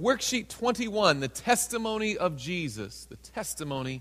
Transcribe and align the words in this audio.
worksheet 0.00 0.48
21, 0.48 1.20
the 1.20 1.28
testimony 1.28 2.16
of 2.16 2.36
Jesus. 2.36 3.04
The 3.04 3.16
testimony 3.16 4.00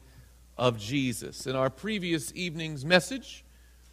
of 0.57 0.79
Jesus. 0.79 1.45
In 1.45 1.57
our 1.57 1.69
previous 1.69 2.31
evening's 2.33 2.85
message, 2.85 3.43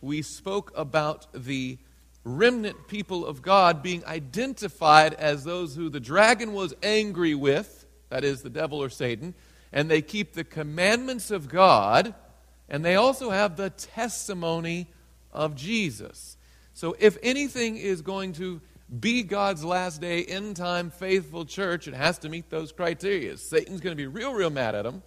we 0.01 0.23
spoke 0.23 0.73
about 0.77 1.27
the 1.35 1.79
remnant 2.23 2.87
people 2.87 3.27
of 3.27 3.43
God 3.43 3.83
being 3.83 4.05
identified 4.05 5.15
as 5.15 5.43
those 5.43 5.75
who 5.75 5.89
the 5.89 5.99
dragon 5.99 6.53
was 6.53 6.75
angry 6.83 7.35
with, 7.35 7.87
that 8.09 8.23
is, 8.23 8.43
the 8.43 8.51
devil 8.51 8.81
or 8.81 8.89
Satan, 8.89 9.35
and 9.73 9.91
they 9.91 10.03
keep 10.03 10.33
the 10.33 10.45
commandments 10.45 11.33
of 11.33 11.49
God, 11.49 12.15
and 12.69 12.85
they 12.85 12.95
also 12.95 13.31
have 13.31 13.57
the 13.57 13.71
testimony 13.71 14.87
of 15.33 15.57
Jesus. 15.57 16.37
So, 16.73 16.95
if 17.01 17.17
anything 17.23 17.77
is 17.77 18.03
going 18.03 18.33
to 18.35 18.61
be 19.01 19.23
God's 19.23 19.65
last 19.65 20.01
day, 20.01 20.25
end 20.25 20.57
time, 20.57 20.91
faithful 20.91 21.45
church, 21.45 21.89
it 21.89 21.95
has 21.95 22.19
to 22.19 22.29
meet 22.29 22.51
those 22.51 22.71
criteria. 22.73 23.37
Satan's 23.37 23.81
going 23.81 23.97
to 23.97 24.01
be 24.01 24.07
real, 24.07 24.33
real 24.33 24.51
mad 24.51 24.75
at 24.75 24.85
them. 24.85 25.03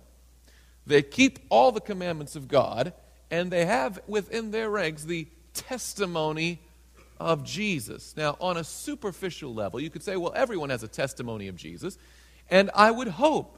They 0.86 1.02
keep 1.02 1.40
all 1.50 1.72
the 1.72 1.80
commandments 1.80 2.36
of 2.36 2.48
God, 2.48 2.94
and 3.32 3.52
they 3.52 3.66
have 3.66 4.02
within 4.08 4.52
their 4.52 4.70
ranks 4.70 5.04
the 5.04 5.28
testimony 5.54 6.62
of 7.20 7.44
Jesus. 7.44 8.16
Now, 8.18 8.36
on 8.42 8.58
a 8.58 8.64
superficial 8.64 9.54
level, 9.54 9.80
you 9.80 9.90
could 9.90 10.04
say, 10.04 10.18
well, 10.18 10.34
everyone 10.36 10.72
has 10.72 10.84
a 10.84 10.88
testimony 10.88 11.48
of 11.48 11.56
Jesus, 11.56 11.98
and 12.50 12.72
I 12.76 12.92
would 12.92 13.08
hope 13.08 13.58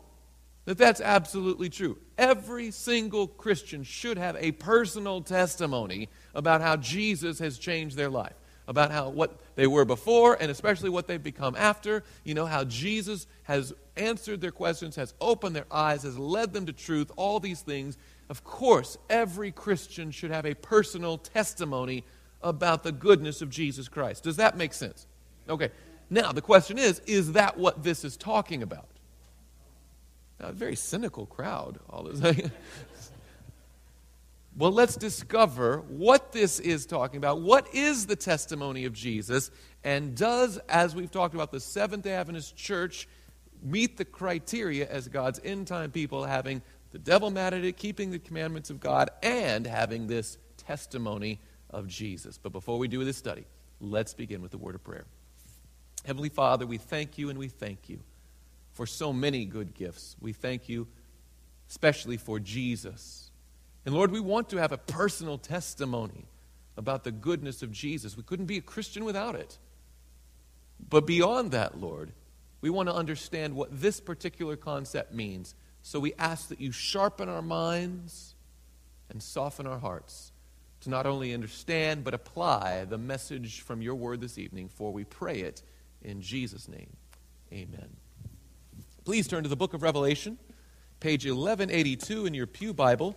that 0.66 0.78
that's 0.78 1.02
absolutely 1.02 1.70
true. 1.70 1.98
Every 2.18 2.70
single 2.70 3.28
Christian 3.28 3.84
should 3.84 4.18
have 4.18 4.36
a 4.40 4.52
personal 4.52 5.22
testimony 5.22 6.10
about 6.36 6.62
how 6.62 6.76
Jesus 6.76 7.40
has 7.40 7.58
changed 7.58 7.98
their 7.98 8.10
life 8.10 8.36
about 8.72 8.90
how 8.92 9.10
what 9.10 9.40
they 9.56 9.68
were 9.68 9.86
before 9.86 10.36
and 10.40 10.50
especially 10.50 10.90
what 10.90 11.06
they've 11.06 11.22
become 11.22 11.56
after. 11.56 12.04
You 12.24 12.34
know, 12.34 12.48
how 12.48 12.64
Jesus 12.64 13.28
has 13.44 13.74
answered 13.96 14.42
their 14.42 14.52
questions, 14.52 14.96
has 14.96 15.14
opened 15.22 15.56
their 15.56 15.68
eyes, 15.70 16.04
has 16.04 16.18
led 16.18 16.54
them 16.54 16.66
to 16.66 16.74
truth, 16.74 17.12
all 17.18 17.40
these 17.40 17.62
things. 17.62 17.98
Of 18.30 18.44
course, 18.44 18.98
every 19.10 19.52
Christian 19.52 20.10
should 20.10 20.32
have 20.32 20.46
a 20.46 20.56
personal 20.56 21.18
testimony 21.20 22.06
about 22.42 22.84
the 22.84 22.92
goodness 22.92 23.42
of 23.42 23.50
Jesus 23.50 23.88
Christ. 23.88 24.24
Does 24.24 24.38
that 24.38 24.58
make 24.58 24.74
sense? 24.74 25.06
Okay. 25.48 25.70
Now, 26.10 26.32
the 26.32 26.42
question 26.42 26.80
is 26.80 27.00
is 27.06 27.34
that 27.34 27.58
what 27.58 27.84
this 27.84 28.04
is 28.04 28.18
talking 28.18 28.64
about? 28.64 28.88
Now, 30.40 30.48
a 30.48 30.54
very 30.54 30.76
cynical 30.76 31.26
crowd, 31.26 31.78
all 31.90 32.04
this. 32.04 32.22
Well, 34.58 34.72
let's 34.72 34.98
discover 34.98 35.78
what 35.88 36.34
this 36.34 36.60
is 36.60 36.86
talking 36.86 37.18
about. 37.18 37.42
What 37.42 37.74
is 37.74 38.06
the 38.06 38.18
testimony 38.18 38.84
of 38.84 38.94
Jesus? 38.94 39.50
And 39.84 40.16
does, 40.16 40.58
as 40.68 40.94
we've 40.94 41.10
talked 41.10 41.34
about, 41.34 41.52
the 41.52 41.60
Seventh 41.60 42.04
day 42.04 42.14
Adventist 42.14 42.56
Church 42.58 43.08
meet 43.64 43.96
the 43.98 44.04
criteria 44.04 44.90
as 44.90 45.08
God's 45.08 45.40
end 45.44 45.68
time 45.68 45.92
people, 45.92 46.26
having 46.26 46.62
the 46.92 47.00
devil 47.00 47.32
mad 47.32 47.54
at 47.54 47.64
it, 47.64 47.78
keeping 47.78 48.12
the 48.12 48.20
commandments 48.20 48.70
of 48.70 48.82
God, 48.82 49.10
and 49.24 49.66
having 49.66 50.08
this 50.08 50.38
testimony 50.58 51.40
of 51.70 51.88
Jesus? 51.88 52.38
But 52.38 52.52
before 52.52 52.78
we 52.78 52.90
do 52.90 53.06
this 53.06 53.18
study, 53.18 53.46
let's 53.80 54.14
begin 54.14 54.42
with 54.42 54.52
the 54.52 54.58
word 54.58 54.76
of 54.76 54.84
prayer. 54.84 55.06
Heavenly 56.06 56.30
Father, 56.30 56.68
we 56.68 56.78
thank 56.78 57.18
you 57.18 57.30
and 57.30 57.40
we 57.40 57.48
thank 57.48 57.88
you 57.88 58.02
for 58.74 58.86
so 58.86 59.14
many 59.14 59.46
good 59.46 59.74
gifts. 59.74 60.18
We 60.20 60.34
thank 60.34 60.68
you 60.68 60.88
especially 61.70 62.18
for 62.18 62.38
Jesus 62.38 63.31
and 63.86 63.96
Lord, 63.96 64.12
we 64.12 64.20
want 64.20 64.50
to 64.50 64.58
have 64.58 64.72
a 64.72 64.78
personal 64.78 65.38
testimony 65.38 66.26
about 66.78 67.04
the 67.04 67.12
goodness 67.12 67.62
of 67.62 67.72
Jesus. 67.72 68.16
We 68.16 68.24
couldn't 68.24 68.46
be 68.46 68.58
a 68.58 68.62
Christian 68.62 69.06
without 69.06 69.36
it. 69.36 69.58
But 70.90 71.06
beyond 71.06 71.52
that, 71.52 71.80
Lord, 71.80 72.12
we 72.62 72.70
want 72.70 72.90
to 72.90 72.96
understand 72.96 73.56
what 73.56 73.82
this 73.82 74.00
particular 74.00 74.56
concept 74.56 75.14
means. 75.14 75.56
So 75.82 76.00
we 76.00 76.14
ask 76.18 76.50
that 76.50 76.62
you 76.62 76.72
sharpen 76.72 77.28
our 77.28 77.42
minds 77.42 78.36
and 79.10 79.22
soften 79.22 79.66
our 79.68 79.80
hearts 79.80 80.32
to 80.82 80.90
not 80.90 81.06
only 81.06 81.34
understand 81.34 82.04
but 82.04 82.14
apply 82.14 82.86
the 82.86 82.98
message 82.98 83.62
from 83.62 83.82
your 83.82 83.96
word 83.96 84.22
this 84.22 84.38
evening, 84.38 84.70
for 84.70 84.92
we 84.92 85.04
pray 85.04 85.42
it 85.42 85.62
in 86.02 86.22
Jesus' 86.22 86.68
name. 86.68 86.96
Amen. 87.52 87.90
Please 89.04 89.28
turn 89.28 89.44
to 89.44 89.50
the 89.50 89.56
book 89.56 89.74
of 89.74 89.82
Revelation, 89.82 90.38
page 91.00 91.26
1182 91.26 92.26
in 92.28 92.34
your 92.34 92.48
Pew 92.48 92.74
Bible. 92.74 93.16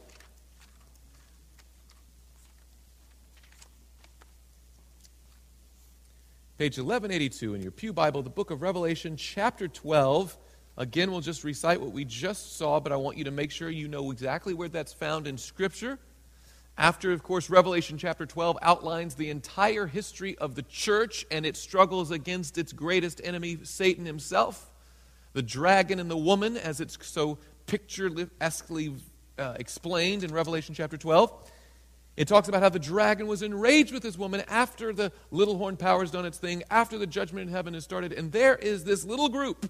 Page 6.56 6.78
1182 6.78 7.56
in 7.56 7.62
your 7.62 7.72
Pew 7.72 7.92
Bible, 7.92 8.22
the 8.22 8.31
book 8.31 8.53
of 8.53 8.62
Revelation, 8.62 9.16
chapter 9.16 9.66
12. 9.66 10.38
Again, 10.76 11.10
we'll 11.10 11.20
just 11.20 11.42
recite 11.42 11.81
what 11.81 11.91
we 11.91 12.04
just 12.04 12.56
saw, 12.56 12.78
but 12.78 12.92
I 12.92 12.97
want 12.97 13.19
you 13.19 13.25
to 13.25 13.32
make 13.32 13.50
sure 13.50 13.69
you 13.69 13.88
know 13.88 14.12
exactly 14.12 14.54
where 14.54 14.69
that's 14.69 14.93
found 14.93 15.26
in 15.26 15.37
Scripture. 15.37 15.98
After, 16.78 17.10
of 17.10 17.25
course, 17.25 17.50
Revelation 17.50 17.98
chapter 17.98 18.25
12 18.25 18.59
outlines 18.62 19.16
the 19.16 19.31
entire 19.31 19.88
history 19.88 20.38
of 20.38 20.54
the 20.54 20.62
church 20.62 21.26
and 21.28 21.44
its 21.44 21.59
struggles 21.59 22.12
against 22.12 22.56
its 22.56 22.72
greatest 22.72 23.20
enemy, 23.25 23.59
Satan 23.64 24.06
himself, 24.06 24.70
the 25.32 25.43
dragon 25.43 25.98
and 25.98 26.09
the 26.09 26.16
woman, 26.16 26.56
as 26.56 26.81
it's 26.81 26.97
so 27.04 27.37
picturesquely 27.66 28.94
uh, 29.41 29.54
explained 29.59 30.22
in 30.22 30.32
Revelation 30.32 30.72
chapter 30.72 30.97
12. 30.97 31.50
It 32.16 32.28
talks 32.28 32.48
about 32.48 32.62
how 32.62 32.69
the 32.69 32.78
dragon 32.78 33.26
was 33.26 33.42
enraged 33.42 33.92
with 33.92 34.02
this 34.02 34.16
woman 34.16 34.44
after 34.47 34.92
the 34.92 35.10
little 35.30 35.58
horn 35.58 35.76
power 35.76 36.00
has 36.00 36.12
done 36.12 36.25
its 36.25 36.38
thing, 36.38 36.62
after 36.70 36.97
the 36.97 37.06
judgment 37.06 37.48
in 37.48 37.52
heaven 37.52 37.75
has 37.75 37.82
started. 37.82 38.12
And 38.12 38.30
there 38.30 38.54
is 38.54 38.84
this 38.84 39.04
little 39.04 39.28
group, 39.28 39.69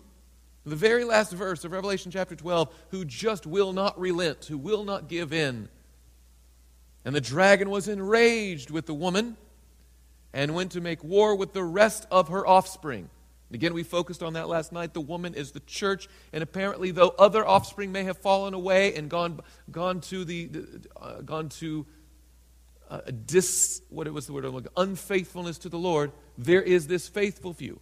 the 0.67 0.77
very 0.77 1.05
last 1.05 1.33
verse 1.33 1.65
of 1.65 1.73
Revelation 1.73 2.11
chapter 2.11 2.37
12, 2.37 2.75
who 2.91 3.05
just 3.07 3.47
will 3.47 3.73
not 3.73 3.99
relent, 3.99 4.45
who 4.45 4.59
will 4.59 4.85
not 4.85 5.09
give 5.09 5.33
in. 5.33 5.71
And 7.07 7.15
the 7.15 7.21
dragon 7.21 7.71
was 7.71 7.89
enraged 7.89 8.71
with 8.71 8.85
the 8.87 8.95
woman 8.95 9.39
and 10.35 10.55
went 10.55 10.73
to 10.73 10.81
make 10.83 11.03
war 11.03 11.35
with 11.37 11.55
the 11.55 11.65
rest 11.65 12.07
of 12.11 12.29
her 12.29 12.47
offspring. 12.47 13.09
again, 13.53 13.73
we 13.73 13.85
focused 13.85 14.23
on 14.23 14.35
that 14.35 14.49
last 14.49 14.73
night. 14.73 14.93
The 14.93 15.01
woman 15.01 15.35
is 15.35 15.53
the 15.53 15.61
church, 15.61 16.09
and 16.33 16.43
apparently, 16.43 16.91
though 16.91 17.15
other 17.19 17.47
offspring 17.47 17.93
may 17.93 18.03
have 18.03 18.19
fallen 18.19 18.53
away 18.53 18.95
and 18.97 19.09
gone, 19.09 19.41
gone 19.71 20.01
to 20.03 20.25
the, 20.25 20.51
uh, 21.01 21.21
gone 21.21 21.49
to 21.51 21.87
a 22.91 23.13
dis, 23.13 23.83
what 23.89 24.11
was 24.13 24.27
the 24.27 24.33
word 24.33 24.45
I'm 24.45 24.53
looking, 24.53 24.71
unfaithfulness 24.77 25.59
to 25.59 25.69
the 25.69 25.79
Lord, 25.79 26.13
there 26.39 26.63
is 26.63 26.87
this 26.87 27.09
faithful 27.09 27.53
few 27.53 27.81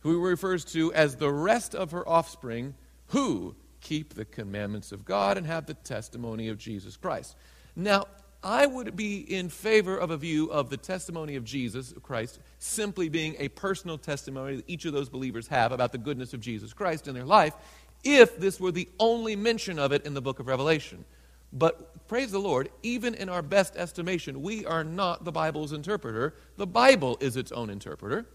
who 0.00 0.10
he 0.10 0.30
refers 0.30 0.64
to 0.64 0.92
as 0.92 1.16
the 1.16 1.30
rest 1.30 1.74
of 1.74 1.92
her 1.92 2.06
offspring 2.08 2.74
who 3.08 3.54
keep 3.80 4.14
the 4.14 4.24
commandments 4.24 4.92
of 4.92 5.04
God 5.04 5.38
and 5.38 5.46
have 5.46 5.66
the 5.66 5.74
testimony 5.74 6.48
of 6.48 6.58
Jesus 6.58 6.96
Christ. 6.96 7.36
Now, 7.76 8.06
I 8.44 8.66
would 8.66 8.96
be 8.96 9.18
in 9.18 9.48
favor 9.48 9.96
of 9.96 10.10
a 10.10 10.16
view 10.16 10.50
of 10.50 10.68
the 10.68 10.76
testimony 10.76 11.36
of 11.36 11.44
Jesus 11.44 11.94
Christ 12.02 12.40
simply 12.58 13.08
being 13.08 13.36
a 13.38 13.48
personal 13.48 13.98
testimony 13.98 14.56
that 14.56 14.68
each 14.68 14.84
of 14.84 14.92
those 14.92 15.08
believers 15.08 15.46
have 15.46 15.70
about 15.70 15.92
the 15.92 15.98
goodness 15.98 16.34
of 16.34 16.40
Jesus 16.40 16.72
Christ 16.72 17.06
in 17.06 17.14
their 17.14 17.24
life 17.24 17.54
if 18.02 18.36
this 18.38 18.58
were 18.58 18.72
the 18.72 18.88
only 18.98 19.36
mention 19.36 19.78
of 19.78 19.92
it 19.92 20.04
in 20.04 20.14
the 20.14 20.20
book 20.20 20.40
of 20.40 20.48
Revelation. 20.48 21.04
But 21.52 22.06
praise 22.08 22.30
the 22.30 22.38
Lord, 22.38 22.70
even 22.82 23.14
in 23.14 23.28
our 23.28 23.42
best 23.42 23.76
estimation, 23.76 24.42
we 24.42 24.64
are 24.64 24.84
not 24.84 25.24
the 25.24 25.32
Bible's 25.32 25.72
interpreter. 25.72 26.34
The 26.56 26.66
Bible 26.66 27.18
is 27.20 27.36
its 27.36 27.52
own 27.52 27.68
interpreter. 27.70 28.26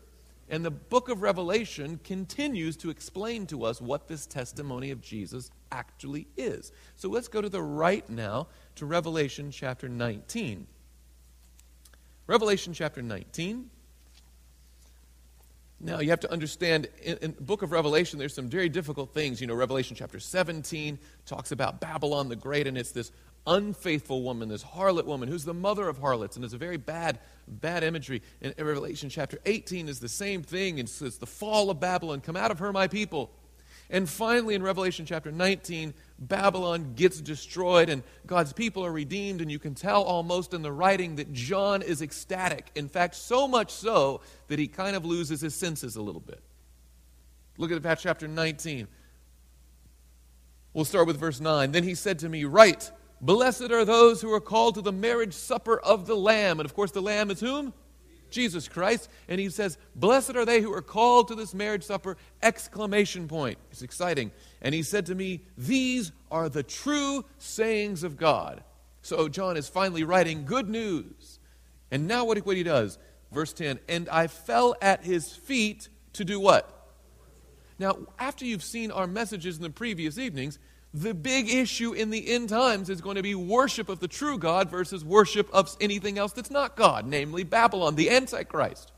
And 0.49 0.63
the 0.63 0.71
book 0.71 1.09
of 1.09 1.21
Revelation 1.21 1.99
continues 2.03 2.77
to 2.77 2.89
explain 2.89 3.47
to 3.47 3.65
us 3.65 3.81
what 3.81 4.07
this 4.07 4.25
testimony 4.25 4.91
of 4.91 5.01
Jesus 5.01 5.51
actually 5.71 6.27
is. 6.37 6.71
So 6.95 7.09
let's 7.09 7.27
go 7.27 7.41
to 7.41 7.49
the 7.49 7.61
right 7.61 8.07
now 8.09 8.47
to 8.75 8.85
Revelation 8.85 9.51
chapter 9.51 9.89
19. 9.89 10.67
Revelation 12.27 12.73
chapter 12.73 13.01
19. 13.01 13.69
Now, 15.79 15.99
you 15.99 16.09
have 16.09 16.21
to 16.21 16.31
understand, 16.31 16.87
in, 17.03 17.35
the 17.37 17.43
book 17.43 17.61
of 17.61 17.71
Revelation, 17.71 18.17
there's 18.17 18.33
some 18.33 18.49
very 18.49 18.67
difficult 18.67 19.13
things. 19.13 19.39
You 19.39 19.45
know, 19.45 19.53
Revelation 19.53 19.95
chapter 19.95 20.19
17 20.19 20.97
talks 21.25 21.51
about 21.51 21.79
Babylon 21.79 22.29
the 22.29 22.35
Great, 22.35 22.65
and 22.65 22.77
it's 22.77 22.91
this 22.91 23.11
unfaithful 23.45 24.23
woman, 24.23 24.49
this 24.49 24.63
harlot 24.63 25.05
woman, 25.05 25.29
who's 25.29 25.45
the 25.45 25.53
mother 25.53 25.87
of 25.87 25.99
harlots, 25.99 26.35
and 26.35 26.43
it's 26.43 26.55
a 26.55 26.57
very 26.57 26.77
bad, 26.77 27.19
bad 27.47 27.83
imagery. 27.83 28.23
In 28.41 28.53
Revelation 28.57 29.09
chapter 29.09 29.37
18 29.45 29.87
is 29.87 29.99
the 29.99 30.09
same 30.09 30.41
thing. 30.41 30.79
It 30.79 30.89
says, 30.89 31.19
the 31.19 31.27
fall 31.27 31.69
of 31.69 31.79
Babylon, 31.79 32.21
come 32.21 32.35
out 32.35 32.49
of 32.49 32.57
her, 32.57 32.73
my 32.73 32.87
people. 32.87 33.29
And 33.89 34.09
finally, 34.09 34.55
in 34.55 34.63
Revelation 34.63 35.05
chapter 35.05 35.31
19, 35.31 35.93
Babylon 36.19 36.93
gets 36.95 37.21
destroyed 37.21 37.89
and 37.89 38.03
God's 38.25 38.51
people 38.51 38.85
are 38.85 38.91
redeemed. 38.91 39.41
And 39.41 39.49
you 39.49 39.59
can 39.59 39.75
tell 39.75 40.03
almost 40.03 40.53
in 40.53 40.61
the 40.61 40.71
writing 40.71 41.15
that 41.15 41.31
John 41.31 41.81
is 41.81 42.01
ecstatic. 42.01 42.69
In 42.75 42.89
fact, 42.89 43.15
so 43.15 43.47
much 43.47 43.71
so 43.71 44.21
that 44.47 44.59
he 44.59 44.67
kind 44.67 44.95
of 44.95 45.05
loses 45.05 45.39
his 45.39 45.55
senses 45.55 45.95
a 45.95 46.01
little 46.01 46.21
bit. 46.21 46.41
Look 47.57 47.71
at 47.71 47.99
chapter 47.99 48.27
19. 48.27 48.87
We'll 50.73 50.85
start 50.85 51.07
with 51.07 51.17
verse 51.17 51.39
9. 51.39 51.71
Then 51.71 51.83
he 51.83 51.95
said 51.95 52.19
to 52.19 52.29
me, 52.29 52.43
Write, 52.43 52.91
blessed 53.21 53.71
are 53.71 53.85
those 53.85 54.21
who 54.21 54.31
are 54.33 54.41
called 54.41 54.75
to 54.75 54.81
the 54.81 54.91
marriage 54.91 55.33
supper 55.33 55.79
of 55.79 56.05
the 56.07 56.15
Lamb. 56.15 56.59
And 56.59 56.69
of 56.69 56.75
course, 56.75 56.91
the 56.91 57.01
Lamb 57.01 57.31
is 57.31 57.39
whom? 57.39 57.73
Jesus 58.29 58.67
Christ. 58.67 59.09
And 59.27 59.39
he 59.39 59.49
says, 59.49 59.77
Blessed 59.95 60.35
are 60.35 60.45
they 60.45 60.61
who 60.61 60.73
are 60.73 60.81
called 60.81 61.27
to 61.27 61.35
this 61.35 61.53
marriage 61.53 61.83
supper! 61.83 62.17
Exclamation 62.41 63.27
point. 63.27 63.57
It's 63.71 63.81
exciting. 63.81 64.31
And 64.61 64.73
he 64.73 64.83
said 64.83 65.05
to 65.07 65.15
me, 65.15 65.41
These 65.57 66.11
are 66.31 66.49
the 66.49 66.63
true 66.63 67.25
sayings 67.37 68.03
of 68.03 68.17
God. 68.17 68.63
So 69.01 69.29
John 69.29 69.57
is 69.57 69.69
finally 69.69 70.03
writing 70.03 70.45
good 70.45 70.69
news. 70.69 71.39
And 71.91 72.07
now 72.07 72.25
what, 72.25 72.37
what 72.45 72.57
he 72.57 72.63
does, 72.63 72.97
verse 73.31 73.53
10, 73.53 73.79
and 73.87 74.09
I 74.09 74.27
fell 74.27 74.75
at 74.81 75.05
his 75.05 75.31
feet 75.31 75.89
to 76.13 76.25
do 76.25 76.39
what? 76.39 76.73
Now, 77.79 77.97
after 78.17 78.43
you've 78.43 78.63
seen 78.63 78.91
our 78.91 79.07
messages 79.07 79.57
in 79.57 79.63
the 79.63 79.69
previous 79.69 80.17
evenings, 80.17 80.59
the 80.93 81.13
big 81.13 81.49
issue 81.49 81.93
in 81.93 82.09
the 82.09 82.33
end 82.33 82.49
times 82.49 82.89
is 82.89 83.01
going 83.01 83.17
to 83.17 83.23
be 83.23 83.35
worship 83.35 83.89
of 83.89 83.99
the 83.99 84.07
true 84.07 84.37
God 84.37 84.69
versus 84.69 85.03
worship 85.03 85.49
of 85.53 85.75
anything 85.81 86.17
else 86.17 86.33
that's 86.33 86.51
not 86.51 86.75
God, 86.75 87.05
namely 87.05 87.43
Babylon, 87.43 87.95
the 87.95 88.09
Antichrist. 88.09 88.91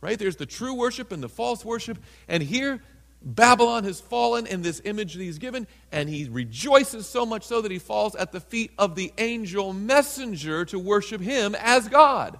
Right? 0.00 0.18
There's 0.18 0.36
the 0.36 0.46
true 0.46 0.74
worship 0.74 1.12
and 1.12 1.22
the 1.22 1.28
false 1.28 1.64
worship. 1.64 1.98
And 2.28 2.42
here, 2.42 2.82
Babylon 3.22 3.84
has 3.84 4.00
fallen 4.00 4.46
in 4.46 4.62
this 4.62 4.80
image 4.84 5.14
that 5.14 5.22
he's 5.22 5.38
given, 5.38 5.66
and 5.90 6.08
he 6.08 6.28
rejoices 6.28 7.06
so 7.06 7.24
much 7.24 7.44
so 7.44 7.60
that 7.62 7.70
he 7.70 7.78
falls 7.78 8.14
at 8.14 8.30
the 8.30 8.40
feet 8.40 8.70
of 8.78 8.94
the 8.94 9.12
angel 9.18 9.72
messenger 9.72 10.64
to 10.66 10.78
worship 10.78 11.20
him 11.20 11.56
as 11.58 11.88
God, 11.88 12.38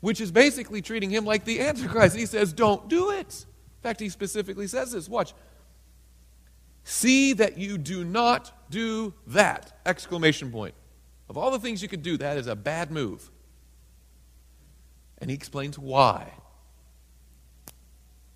which 0.00 0.20
is 0.20 0.32
basically 0.32 0.80
treating 0.80 1.10
him 1.10 1.24
like 1.24 1.44
the 1.44 1.60
Antichrist. 1.60 2.16
He 2.16 2.26
says, 2.26 2.52
Don't 2.52 2.88
do 2.88 3.10
it. 3.10 3.46
In 3.78 3.82
fact, 3.82 4.00
he 4.00 4.08
specifically 4.08 4.66
says 4.66 4.92
this. 4.92 5.08
Watch. 5.08 5.34
See 6.88 7.34
that 7.34 7.58
you 7.58 7.76
do 7.76 8.02
not 8.02 8.50
do 8.70 9.12
that! 9.26 9.78
Exclamation 9.84 10.50
point. 10.50 10.74
Of 11.28 11.36
all 11.36 11.50
the 11.50 11.58
things 11.58 11.82
you 11.82 11.88
could 11.88 12.02
do, 12.02 12.16
that 12.16 12.38
is 12.38 12.46
a 12.46 12.56
bad 12.56 12.90
move. 12.90 13.30
And 15.18 15.28
he 15.28 15.36
explains 15.36 15.78
why. 15.78 16.32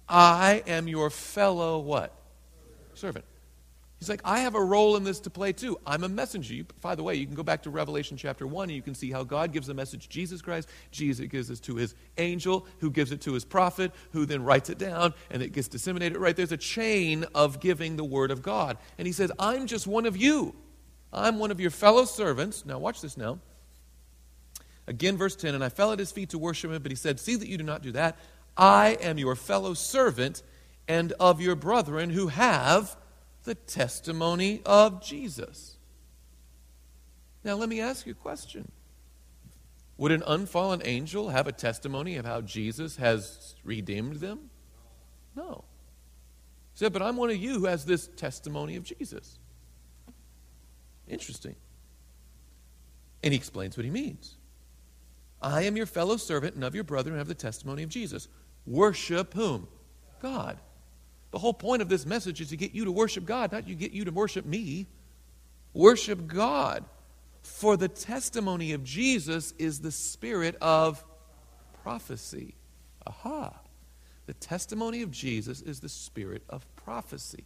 I 0.06 0.62
am 0.66 0.87
your 0.87 1.08
fellow 1.08 1.78
what? 1.78 2.14
Servant. 2.93 3.25
He's 4.02 4.08
like, 4.08 4.22
I 4.25 4.40
have 4.40 4.56
a 4.56 4.60
role 4.60 4.96
in 4.96 5.04
this 5.04 5.20
to 5.20 5.31
play 5.31 5.52
too. 5.52 5.78
I'm 5.87 6.02
a 6.02 6.08
messenger. 6.08 6.54
You, 6.54 6.66
by 6.81 6.96
the 6.96 7.04
way, 7.04 7.14
you 7.14 7.25
can 7.25 7.37
go 7.37 7.44
back 7.44 7.62
to 7.62 7.70
Revelation 7.70 8.16
chapter 8.16 8.49
1 8.49 8.64
and 8.64 8.75
you 8.75 8.82
can 8.82 8.96
see 8.96 9.12
how 9.12 9.22
God 9.22 9.52
gives 9.52 9.69
a 9.69 9.75
message 9.75 10.02
to 10.02 10.08
Jesus 10.08 10.43
Christ. 10.43 10.69
Jesus 10.90 11.28
gives 11.28 11.50
it 11.50 11.62
to 11.62 11.76
his 11.76 11.94
angel, 12.19 12.66
who 12.81 12.90
gives 12.90 13.12
it 13.12 13.20
to 13.20 13.32
his 13.32 13.44
prophet, 13.44 13.93
who 14.10 14.26
then 14.26 14.43
writes 14.43 14.70
it 14.70 14.78
down 14.78 15.14
and 15.31 15.40
it 15.40 15.52
gets 15.52 15.69
disseminated. 15.69 16.19
Right? 16.19 16.34
There's 16.34 16.50
a 16.50 16.56
chain 16.56 17.26
of 17.32 17.60
giving 17.60 17.94
the 17.94 18.02
word 18.02 18.32
of 18.32 18.43
God. 18.43 18.76
And 18.99 19.06
he 19.06 19.12
says, 19.12 19.31
I'm 19.38 19.69
just 19.69 19.87
one 19.87 20.05
of 20.05 20.16
you. 20.16 20.56
I'm 21.12 21.38
one 21.38 21.52
of 21.52 21.60
your 21.60 21.70
fellow 21.70 22.05
servants. 22.05 22.66
Now, 22.66 22.81
watch 22.81 23.02
this 23.02 23.16
now. 23.16 23.38
Again, 24.88 25.16
verse 25.16 25.37
10 25.37 25.55
And 25.55 25.62
I 25.62 25.69
fell 25.69 25.93
at 25.93 26.00
his 26.00 26.10
feet 26.10 26.31
to 26.31 26.38
worship 26.38 26.72
him, 26.72 26.82
but 26.82 26.90
he 26.90 26.96
said, 26.96 27.20
See 27.20 27.37
that 27.37 27.46
you 27.46 27.56
do 27.56 27.62
not 27.62 27.82
do 27.82 27.93
that. 27.93 28.19
I 28.56 28.98
am 29.00 29.16
your 29.16 29.37
fellow 29.37 29.75
servant 29.75 30.43
and 30.88 31.12
of 31.20 31.40
your 31.40 31.55
brethren 31.55 32.10
who 32.10 32.26
have 32.26 32.96
the 33.44 33.55
testimony 33.55 34.62
of 34.65 35.03
Jesus. 35.03 35.77
Now, 37.44 37.55
let 37.55 37.69
me 37.69 37.81
ask 37.81 38.06
you 38.06 38.12
a 38.12 38.17
question. 38.17 38.71
Would 39.99 40.12
an 40.12 40.23
unfallen 40.27 40.83
angel 40.85 41.31
have 41.31 41.47
a 41.47 41.53
testimony 41.53 42.17
of 42.17 42.25
how 42.25 42.41
Jesus 42.41 42.97
has 42.97 43.55
redeemed 43.65 44.17
them? 44.17 44.50
No. 45.37 45.65
He 46.73 46.79
said, 46.79 46.93
But 46.93 47.03
I'm 47.03 47.17
one 47.17 47.31
of 47.31 47.37
you 47.37 47.61
who 47.61 47.67
has 47.67 47.85
this 47.85 48.09
testimony 48.17 48.77
of 48.77 48.85
Jesus. 48.85 49.39
Interesting. 51.06 51.56
And 53.23 53.33
he 53.33 53.39
explains 53.39 53.77
what 53.77 53.85
he 53.85 53.91
means. 53.91 54.37
I 55.41 55.62
am 55.62 55.77
your 55.77 55.87
fellow 55.87 56.17
servant 56.17 56.55
and 56.55 56.65
of 56.65 56.75
your 56.75 56.85
brother 56.85 57.11
and 57.11 57.19
have 57.19 57.29
the 57.29 57.35
testimony 57.35 57.83
of 57.83 57.89
Jesus. 57.89 58.29
Worship 58.67 59.35
whom? 59.35 59.69
God. 60.21 60.59
The 61.32 61.38
whole 61.38 61.55
point 61.55 61.82
of 61.82 61.88
this 61.88 62.06
message 62.06 62.40
is 62.40 62.50
to 62.50 62.56
get 62.56 62.73
you 62.73 62.84
to 62.84 62.93
worship 62.93 63.25
God, 63.25 63.52
not 63.52 63.67
to 63.67 63.75
get 63.75 63.93
you 63.93 64.05
to 64.05 64.12
worship 64.12 64.46
me. 64.46 64.87
Worship 65.75 66.26
God. 66.26 66.84
For 67.43 67.76
the 67.76 67.88
testimony 67.88 68.73
of 68.73 68.84
Jesus 68.84 69.52
is 69.58 69.81
the 69.81 69.90
spirit 69.90 70.56
of 70.61 71.02
prophecy. 71.82 72.55
Aha. 73.06 73.55
The 74.26 74.34
testimony 74.34 75.02
of 75.02 75.11
Jesus 75.11 75.62
is 75.62 75.81
the 75.81 75.88
spirit 75.88 76.43
of 76.49 76.64
prophecy. 76.76 77.44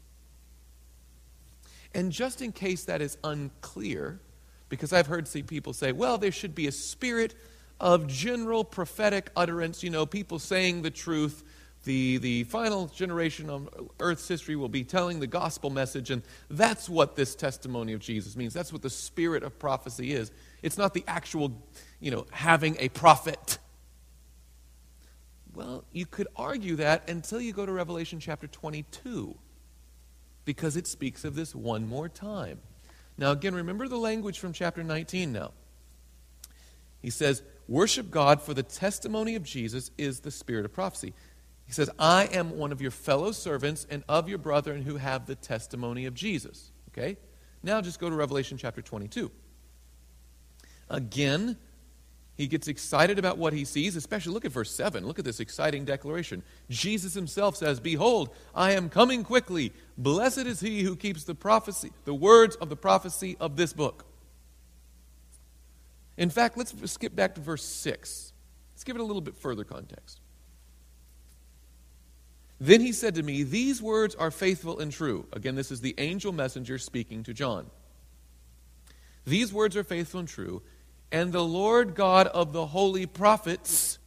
And 1.94 2.12
just 2.12 2.43
in 2.43 2.53
case 2.53 2.85
that 2.85 3.00
is 3.00 3.17
unclear, 3.25 4.21
because 4.69 4.93
I've 4.93 5.06
heard 5.06 5.29
see 5.29 5.43
people 5.43 5.73
say, 5.73 5.93
well, 5.93 6.19
there 6.19 6.33
should 6.33 6.55
be 6.55 6.67
a 6.67 6.73
spirit 6.73 7.35
of 7.81 8.06
general 8.06 8.65
prophetic 8.65 9.31
utterance, 9.37 9.83
you 9.83 9.91
know, 9.91 10.05
people 10.05 10.38
saying 10.38 10.83
the 10.83 10.91
truth 10.91 11.44
the, 11.87 12.19
the 12.19 12.43
final 12.44 12.88
generation 12.88 13.49
of 13.49 13.69
Earth's 14.00 14.27
history 14.27 14.56
will 14.56 14.69
be 14.69 14.83
telling 14.83 15.21
the 15.21 15.29
gospel 15.29 15.71
message, 15.71 16.11
and 16.11 16.23
that's 16.50 16.88
what 16.88 17.15
this 17.15 17.37
testimony 17.37 17.93
of 17.93 18.00
Jesus 18.00 18.37
means. 18.37 18.53
That's 18.53 18.73
what 18.73 18.83
the 18.83 18.91
spirit 18.91 19.44
of 19.44 19.56
prophecy 19.56 20.12
is. 20.12 20.33
It's 20.62 20.77
not 20.77 20.94
the 20.94 21.05
actual, 21.06 21.62
you 22.00 22.11
know, 22.11 22.27
having 22.33 22.77
a 22.81 22.88
prophet. 22.88 23.59
Well, 25.55 25.85
you 25.93 26.06
could 26.06 26.27
argue 26.35 26.75
that 26.77 27.09
until 27.09 27.41
you 27.41 27.53
go 27.53 27.65
to 27.65 27.71
Revelation 27.71 28.19
chapter 28.19 28.49
22, 28.49 29.37
because 30.44 30.77
it 30.77 30.88
speaks 30.88 31.25
of 31.25 31.37
this 31.37 31.55
one 31.55 31.87
more 31.87 32.09
time. 32.09 32.59
Now, 33.17 33.31
again, 33.31 33.55
remember 33.55 33.87
the 33.87 33.97
language 33.97 34.41
from 34.41 34.53
chapter 34.53 34.83
19 34.83 35.33
now. 35.33 35.53
He 37.00 37.11
says, 37.11 37.44
Worship 37.69 38.11
God, 38.11 38.43
for 38.43 38.55
the 38.55 38.65
testimony 38.65 39.37
of 39.37 39.44
Jesus 39.44 39.93
is 39.97 40.21
the 40.21 40.33
spirit 40.33 40.65
of 40.65 40.73
prophecy. 40.73 41.15
He 41.67 41.73
says, 41.73 41.91
I 41.99 42.27
am 42.27 42.57
one 42.57 42.73
of 42.73 42.81
your 42.81 42.93
fellow 42.93 43.33
servants 43.33 43.87
and 43.91 44.05
of 44.09 44.29
your 44.29 44.39
brethren 44.39 44.83
who 44.83 44.97
have 44.97 45.27
the 45.27 45.35
testimony 45.35 46.07
of 46.07 46.15
Jesus. 46.15 46.71
Okay? 46.91 47.17
Now 47.63 47.81
just 47.81 47.99
go 47.99 48.09
to 48.09 48.15
Revelation 48.15 48.57
chapter 48.57 48.81
22. 48.81 49.31
Again, 50.89 51.57
he 52.37 52.47
gets 52.47 52.69
excited 52.69 53.19
about 53.19 53.39
what 53.39 53.53
he 53.53 53.65
sees, 53.65 53.97
especially 53.97 54.35
look 54.35 54.45
at 54.45 54.53
verse 54.53 54.71
7. 54.71 55.07
Look 55.07 55.19
at 55.19 55.25
this 55.25 55.41
exciting 55.41 55.85
declaration. 55.85 56.43
Jesus 56.69 57.15
himself 57.15 57.57
says, 57.57 57.81
Behold, 57.81 58.35
I 58.55 58.73
am 58.73 58.89
coming 58.89 59.25
quickly. 59.25 59.73
Blessed 59.97 60.47
is 60.47 60.61
he 60.61 60.83
who 60.83 60.95
keeps 60.95 61.25
the 61.25 61.35
prophecy, 61.35 61.93
the 62.05 62.15
words 62.15 62.55
of 62.57 62.69
the 62.69 62.77
prophecy 62.77 63.37
of 63.41 63.57
this 63.57 63.73
book. 63.73 64.05
In 66.17 66.31
fact, 66.31 66.57
let's 66.57 66.75
skip 66.91 67.17
back 67.17 67.35
to 67.35 67.41
verse 67.41 67.65
6. 67.65 68.33
Let's 68.75 68.85
give 68.85 68.97
it 68.97 69.01
a 69.01 69.05
little 69.05 69.23
bit 69.23 69.37
further 69.37 69.65
context. 69.65 70.21
Then 72.58 72.81
he 72.81 72.93
said 72.93 73.14
to 73.17 73.23
me, 73.23 73.43
These 73.43 73.82
words 73.82 74.14
are 74.14 74.31
faithful 74.31 74.79
and 74.79 74.91
true. 74.91 75.26
Again, 75.32 75.54
this 75.54 75.71
is 75.71 75.81
the 75.81 75.95
angel 75.99 76.33
messenger 76.33 76.78
speaking 76.78 77.23
to 77.25 77.35
John. 77.35 77.66
These 79.26 79.52
words 79.52 79.76
are 79.76 79.85
faithful 79.85 80.21
and 80.21 80.28
true. 80.28 80.62
And 81.12 81.33
the 81.33 81.45
Lord 81.45 81.95
God 81.95 82.26
of 82.28 82.52
the 82.52 82.66
holy 82.66 83.07
prophets 83.07 83.99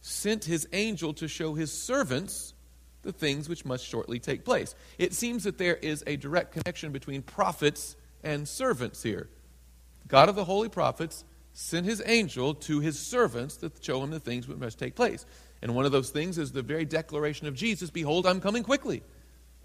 sent 0.00 0.44
his 0.44 0.68
angel 0.72 1.14
to 1.14 1.28
show 1.28 1.54
his 1.54 1.72
servants 1.72 2.54
the 3.02 3.12
things 3.12 3.48
which 3.48 3.64
must 3.64 3.84
shortly 3.84 4.18
take 4.18 4.44
place. 4.44 4.74
It 4.98 5.14
seems 5.14 5.44
that 5.44 5.58
there 5.58 5.76
is 5.76 6.04
a 6.06 6.16
direct 6.16 6.52
connection 6.52 6.92
between 6.92 7.22
prophets 7.22 7.96
and 8.22 8.46
servants 8.46 9.02
here. 9.02 9.28
God 10.06 10.28
of 10.28 10.36
the 10.36 10.44
holy 10.44 10.68
prophets 10.68 11.24
sent 11.52 11.86
his 11.86 12.02
angel 12.04 12.54
to 12.54 12.80
his 12.80 12.98
servants 12.98 13.56
to 13.56 13.72
show 13.80 14.02
him 14.02 14.10
the 14.10 14.20
things 14.20 14.46
which 14.46 14.58
must 14.58 14.78
take 14.78 14.94
place. 14.94 15.24
And 15.62 15.74
one 15.74 15.84
of 15.84 15.92
those 15.92 16.10
things 16.10 16.38
is 16.38 16.52
the 16.52 16.62
very 16.62 16.84
declaration 16.84 17.46
of 17.46 17.54
Jesus 17.54 17.90
Behold, 17.90 18.26
I'm 18.26 18.40
coming 18.40 18.62
quickly. 18.62 19.02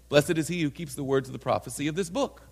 Blessed 0.08 0.38
is 0.38 0.48
he 0.48 0.62
who 0.62 0.70
keeps 0.70 0.94
the 0.94 1.04
words 1.04 1.28
of 1.28 1.32
the 1.32 1.38
prophecy 1.38 1.88
of 1.88 1.94
this 1.94 2.10
book. 2.10 2.42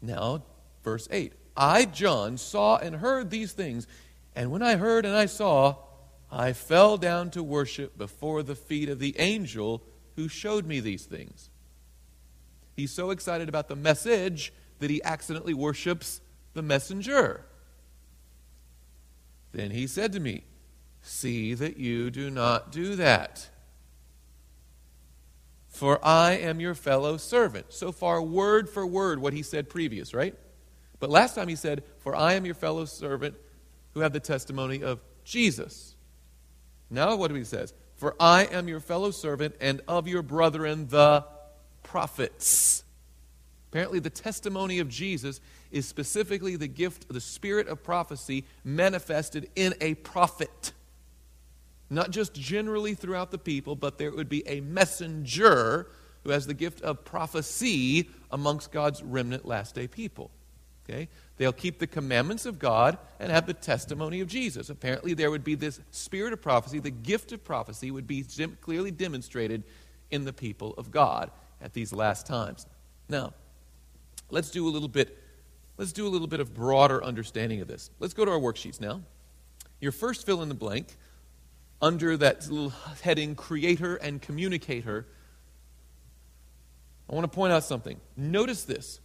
Now, 0.00 0.44
verse 0.84 1.08
8 1.10 1.32
I, 1.56 1.86
John, 1.86 2.36
saw 2.36 2.76
and 2.76 2.96
heard 2.96 3.30
these 3.30 3.52
things, 3.52 3.86
and 4.34 4.50
when 4.50 4.62
I 4.62 4.76
heard 4.76 5.06
and 5.06 5.16
I 5.16 5.26
saw, 5.26 5.76
I 6.30 6.52
fell 6.52 6.96
down 6.96 7.30
to 7.30 7.42
worship 7.42 7.96
before 7.96 8.42
the 8.42 8.54
feet 8.54 8.88
of 8.88 8.98
the 8.98 9.18
angel 9.18 9.82
who 10.16 10.28
showed 10.28 10.66
me 10.66 10.80
these 10.80 11.04
things. 11.04 11.50
He's 12.74 12.92
so 12.92 13.10
excited 13.10 13.48
about 13.48 13.68
the 13.68 13.76
message 13.76 14.52
that 14.80 14.90
he 14.90 15.02
accidentally 15.02 15.54
worships 15.54 16.20
the 16.52 16.62
messenger. 16.62 17.46
Then 19.52 19.70
he 19.70 19.86
said 19.86 20.12
to 20.12 20.20
me, 20.20 20.44
See 21.06 21.54
that 21.54 21.76
you 21.76 22.10
do 22.10 22.30
not 22.30 22.72
do 22.72 22.96
that. 22.96 23.48
For 25.68 26.04
I 26.04 26.32
am 26.32 26.58
your 26.58 26.74
fellow 26.74 27.16
servant. 27.16 27.66
So 27.72 27.92
far, 27.92 28.20
word 28.20 28.68
for 28.68 28.84
word, 28.84 29.20
what 29.20 29.32
he 29.32 29.42
said 29.42 29.70
previous, 29.70 30.12
right? 30.12 30.34
But 30.98 31.08
last 31.08 31.36
time 31.36 31.46
he 31.46 31.54
said, 31.54 31.84
For 31.98 32.16
I 32.16 32.32
am 32.32 32.44
your 32.44 32.56
fellow 32.56 32.86
servant 32.86 33.36
who 33.94 34.00
have 34.00 34.12
the 34.12 34.20
testimony 34.20 34.82
of 34.82 34.98
Jesus. 35.22 35.94
Now, 36.90 37.14
what 37.14 37.30
he 37.30 37.44
says? 37.44 37.72
For 37.94 38.16
I 38.18 38.46
am 38.46 38.66
your 38.66 38.80
fellow 38.80 39.12
servant 39.12 39.54
and 39.60 39.82
of 39.86 40.08
your 40.08 40.22
brethren, 40.22 40.88
the 40.88 41.24
prophets. 41.84 42.82
Apparently, 43.70 44.00
the 44.00 44.10
testimony 44.10 44.80
of 44.80 44.88
Jesus 44.88 45.40
is 45.70 45.86
specifically 45.86 46.56
the 46.56 46.66
gift, 46.66 47.04
of 47.04 47.14
the 47.14 47.20
spirit 47.20 47.68
of 47.68 47.84
prophecy 47.84 48.44
manifested 48.64 49.48
in 49.54 49.72
a 49.80 49.94
prophet. 49.94 50.72
Not 51.88 52.10
just 52.10 52.34
generally 52.34 52.94
throughout 52.94 53.30
the 53.30 53.38
people, 53.38 53.76
but 53.76 53.98
there 53.98 54.10
would 54.10 54.28
be 54.28 54.46
a 54.48 54.60
messenger 54.60 55.88
who 56.24 56.30
has 56.30 56.46
the 56.46 56.54
gift 56.54 56.82
of 56.82 57.04
prophecy 57.04 58.10
amongst 58.30 58.72
God's 58.72 59.02
remnant 59.02 59.46
last 59.46 59.74
day 59.74 59.86
people. 59.86 60.30
Okay? 60.88 61.08
They'll 61.36 61.52
keep 61.52 61.78
the 61.78 61.86
commandments 61.86 62.46
of 62.46 62.58
God 62.58 62.98
and 63.20 63.30
have 63.30 63.46
the 63.46 63.54
testimony 63.54 64.20
of 64.20 64.28
Jesus. 64.28 64.70
Apparently, 64.70 65.14
there 65.14 65.30
would 65.30 65.44
be 65.44 65.54
this 65.54 65.80
spirit 65.90 66.32
of 66.32 66.42
prophecy, 66.42 66.78
the 66.78 66.90
gift 66.90 67.32
of 67.32 67.44
prophecy 67.44 67.90
would 67.90 68.06
be 68.06 68.24
clearly 68.60 68.90
demonstrated 68.90 69.62
in 70.10 70.24
the 70.24 70.32
people 70.32 70.74
of 70.78 70.90
God 70.90 71.30
at 71.60 71.72
these 71.72 71.92
last 71.92 72.26
times. 72.26 72.66
Now, 73.08 73.32
let's 74.30 74.50
do 74.50 74.66
a 74.66 74.70
little 74.70 74.88
bit 74.88 75.18
let's 75.78 75.92
do 75.92 76.06
a 76.06 76.08
little 76.08 76.26
bit 76.26 76.40
of 76.40 76.54
broader 76.54 77.04
understanding 77.04 77.60
of 77.60 77.68
this. 77.68 77.90
Let's 78.00 78.14
go 78.14 78.24
to 78.24 78.30
our 78.30 78.38
worksheets 78.38 78.80
now. 78.80 79.02
Your 79.78 79.92
first 79.92 80.24
fill 80.24 80.42
in 80.42 80.48
the 80.48 80.54
blank 80.54 80.96
under 81.80 82.16
that 82.16 82.48
little 82.48 82.72
heading 83.02 83.34
creator 83.34 83.96
and 83.96 84.20
communicator. 84.20 85.06
I 87.08 87.14
want 87.14 87.24
to 87.24 87.34
point 87.34 87.52
out 87.52 87.64
something. 87.64 88.00
Notice 88.16 88.64
this. 88.64 89.00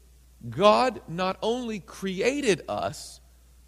God 0.49 1.01
not 1.07 1.37
only 1.41 1.79
created 1.79 2.63
us, 2.67 3.19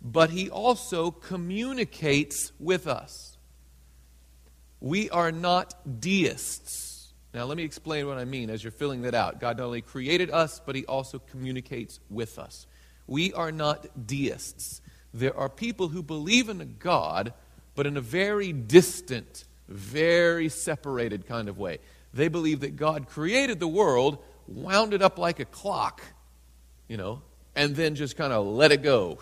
but 0.02 0.30
he 0.32 0.50
also 0.50 1.12
communicates 1.12 2.52
with 2.60 2.88
us. 2.88 3.38
We 4.80 5.10
are 5.12 5.32
not 5.32 6.02
deists. 6.02 7.14
Now, 7.34 7.46
let 7.46 7.58
me 7.58 7.64
explain 7.64 8.06
what 8.08 8.18
I 8.18 8.26
mean 8.26 8.50
as 8.50 8.64
you're 8.64 8.72
filling 8.72 9.04
that 9.04 9.16
out. 9.16 9.40
God 9.40 9.58
not 9.58 9.66
only 9.66 9.82
created 9.82 10.30
us, 10.30 10.62
but 10.64 10.76
he 10.76 10.86
also 10.86 11.20
communicates 11.20 12.00
with 12.10 12.38
us. 12.38 12.68
We 13.08 13.34
are 13.34 13.52
not 13.52 14.08
deists. 14.08 14.82
There 15.14 15.36
are 15.38 15.50
people 15.50 15.90
who 15.90 16.04
believe 16.04 16.50
in 16.50 16.60
a 16.62 16.66
God, 16.66 17.34
but 17.76 17.88
in 17.88 17.98
a 17.98 18.02
very 18.02 18.54
distant, 18.54 19.46
very 19.68 20.50
separated 20.50 21.28
kind 21.28 21.50
of 21.50 21.58
way. 21.58 21.80
They 22.14 22.28
believe 22.28 22.60
that 22.62 22.76
God 22.76 23.08
created 23.08 23.60
the 23.60 23.68
world, 23.68 24.20
wound 24.48 24.94
it 24.94 25.02
up 25.02 25.18
like 25.18 25.40
a 25.40 25.46
clock, 25.46 26.02
you 26.88 26.98
know, 26.98 27.22
and 27.56 27.76
then 27.76 27.96
just 27.96 28.18
kind 28.18 28.34
of 28.34 28.46
let 28.46 28.72
it 28.72 28.84
go. 28.84 29.20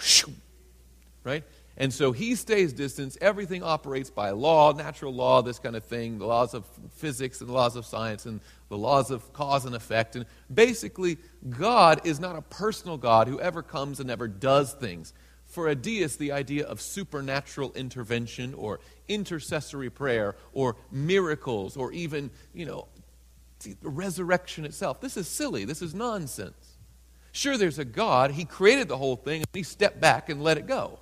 Right? 1.23 1.43
And 1.77 1.93
so 1.93 2.11
he 2.11 2.35
stays 2.35 2.73
distance. 2.73 3.17
Everything 3.21 3.63
operates 3.63 4.09
by 4.09 4.31
law, 4.31 4.73
natural 4.73 5.13
law, 5.13 5.41
this 5.41 5.57
kind 5.57 5.75
of 5.75 5.83
thing, 5.83 6.19
the 6.19 6.25
laws 6.25 6.53
of 6.53 6.65
physics 6.95 7.39
and 7.39 7.49
the 7.49 7.53
laws 7.53 7.75
of 7.75 7.85
science 7.85 8.25
and 8.25 8.41
the 8.69 8.77
laws 8.77 9.09
of 9.09 9.31
cause 9.33 9.65
and 9.65 9.75
effect. 9.75 10.15
And 10.15 10.25
basically, 10.53 11.17
God 11.49 12.01
is 12.05 12.19
not 12.19 12.35
a 12.35 12.41
personal 12.41 12.97
God 12.97 13.27
who 13.27 13.39
ever 13.39 13.63
comes 13.63 13.99
and 13.99 14.11
ever 14.11 14.27
does 14.27 14.73
things. 14.73 15.13
For 15.51 15.67
a 15.67 15.75
deist, 15.75 16.17
the 16.17 16.31
idea 16.31 16.65
of 16.65 16.79
supernatural 16.79 17.73
intervention 17.73 18.53
or 18.53 18.79
intercessory 19.09 19.89
prayer 19.89 20.37
or 20.53 20.77
miracles 20.91 21.75
or 21.75 21.91
even, 21.91 22.31
you 22.53 22.65
know, 22.65 22.87
the 23.59 23.75
resurrection 23.83 24.63
itself, 24.63 25.01
this 25.01 25.17
is 25.17 25.27
silly. 25.27 25.65
This 25.65 25.81
is 25.81 25.93
nonsense. 25.93 26.77
Sure, 27.33 27.57
there's 27.57 27.79
a 27.79 27.85
God. 27.85 28.31
He 28.31 28.45
created 28.45 28.87
the 28.87 28.95
whole 28.95 29.17
thing, 29.17 29.41
and 29.41 29.47
he 29.51 29.63
stepped 29.63 29.99
back 29.99 30.29
and 30.29 30.41
let 30.41 30.57
it 30.57 30.67
go. 30.67 30.99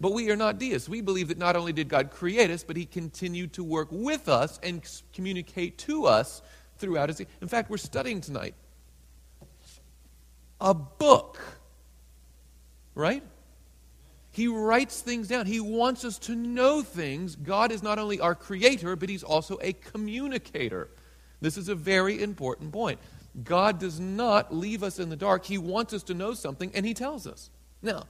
But 0.00 0.12
we 0.12 0.28
are 0.32 0.36
not 0.36 0.58
deists. 0.58 0.88
We 0.88 1.00
believe 1.00 1.28
that 1.28 1.38
not 1.38 1.54
only 1.54 1.72
did 1.72 1.88
God 1.88 2.10
create 2.10 2.50
us, 2.50 2.64
but 2.64 2.76
he 2.76 2.84
continued 2.84 3.52
to 3.52 3.62
work 3.62 3.88
with 3.92 4.28
us 4.28 4.58
and 4.64 4.82
communicate 5.12 5.78
to 5.78 6.06
us 6.06 6.42
throughout 6.78 7.10
his. 7.10 7.20
In 7.40 7.46
fact, 7.46 7.70
we're 7.70 7.76
studying 7.76 8.20
tonight 8.20 8.56
a 10.60 10.74
book, 10.74 11.38
right? 12.96 13.22
He 14.32 14.48
writes 14.48 15.00
things 15.00 15.28
down. 15.28 15.46
He 15.46 15.60
wants 15.60 16.04
us 16.04 16.18
to 16.20 16.34
know 16.34 16.82
things. 16.82 17.36
God 17.36 17.70
is 17.70 17.82
not 17.82 18.00
only 18.00 18.18
our 18.18 18.34
creator, 18.34 18.96
but 18.96 19.08
he's 19.08 19.22
also 19.22 19.58
a 19.62 19.72
communicator. 19.72 20.88
This 21.40 21.56
is 21.56 21.68
a 21.68 21.74
very 21.74 22.20
important 22.20 22.72
point. 22.72 22.98
God 23.44 23.78
does 23.78 24.00
not 24.00 24.54
leave 24.54 24.82
us 24.82 24.98
in 24.98 25.10
the 25.10 25.16
dark. 25.16 25.44
He 25.44 25.58
wants 25.58 25.92
us 25.92 26.02
to 26.04 26.14
know 26.14 26.34
something, 26.34 26.70
and 26.74 26.86
He 26.86 26.94
tells 26.94 27.26
us. 27.26 27.50
Now, 27.82 28.04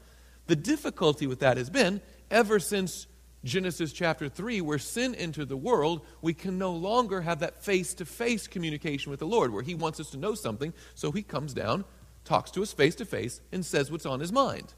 the 0.46 0.56
difficulty 0.56 1.26
with 1.26 1.40
that 1.40 1.56
has 1.56 1.68
been 1.68 2.00
ever 2.30 2.60
since 2.60 3.06
Genesis 3.44 3.92
chapter 3.92 4.28
3, 4.28 4.60
where 4.60 4.78
sin 4.78 5.14
entered 5.14 5.48
the 5.48 5.56
world, 5.56 6.02
we 6.22 6.34
can 6.34 6.58
no 6.58 6.72
longer 6.72 7.20
have 7.20 7.40
that 7.40 7.62
face 7.62 7.94
to 7.94 8.04
face 8.04 8.46
communication 8.46 9.10
with 9.10 9.20
the 9.20 9.26
Lord, 9.26 9.52
where 9.52 9.62
He 9.62 9.74
wants 9.74 10.00
us 10.00 10.10
to 10.10 10.16
know 10.16 10.34
something, 10.34 10.72
so 10.94 11.10
He 11.10 11.22
comes 11.22 11.52
down, 11.52 11.84
talks 12.26 12.50
to 12.52 12.62
us 12.62 12.72
face 12.72 12.94
to 12.96 13.06
face, 13.06 13.40
and 13.52 13.64
says 13.64 13.90
what's 13.90 14.04
on 14.06 14.20
His 14.20 14.32
mind. 14.32 14.74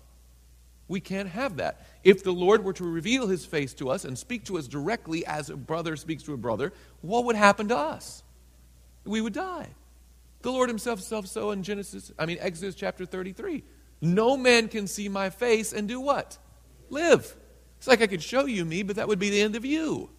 We 0.86 1.00
can't 1.00 1.28
have 1.28 1.56
that. 1.56 1.84
If 2.04 2.22
the 2.22 2.32
Lord 2.32 2.64
were 2.64 2.72
to 2.74 2.84
reveal 2.84 3.26
His 3.26 3.44
face 3.44 3.74
to 3.74 3.90
us 3.90 4.04
and 4.04 4.16
speak 4.16 4.44
to 4.44 4.58
us 4.58 4.68
directly 4.68 5.26
as 5.26 5.50
a 5.50 5.56
brother 5.56 5.96
speaks 5.96 6.22
to 6.24 6.34
a 6.34 6.38
brother, 6.38 6.72
what 7.00 7.24
would 7.24 7.36
happen 7.36 7.68
to 7.68 7.76
us? 7.76 8.22
We 9.04 9.20
would 9.20 9.32
die. 9.34 9.68
The 10.42 10.52
Lord 10.52 10.68
himself 10.68 11.00
said 11.00 11.26
so 11.28 11.50
in 11.50 11.62
Genesis, 11.62 12.12
I 12.18 12.26
mean 12.26 12.38
Exodus 12.40 12.74
chapter 12.74 13.04
33. 13.04 13.64
No 14.00 14.36
man 14.36 14.68
can 14.68 14.86
see 14.86 15.08
my 15.08 15.30
face 15.30 15.72
and 15.72 15.88
do 15.88 16.00
what? 16.00 16.38
Live. 16.90 17.34
It's 17.78 17.88
like 17.88 18.02
I 18.02 18.06
could 18.06 18.22
show 18.22 18.46
you 18.46 18.64
me, 18.64 18.82
but 18.82 18.96
that 18.96 19.08
would 19.08 19.18
be 19.18 19.30
the 19.30 19.40
end 19.40 19.56
of 19.56 19.64
you. 19.64 20.10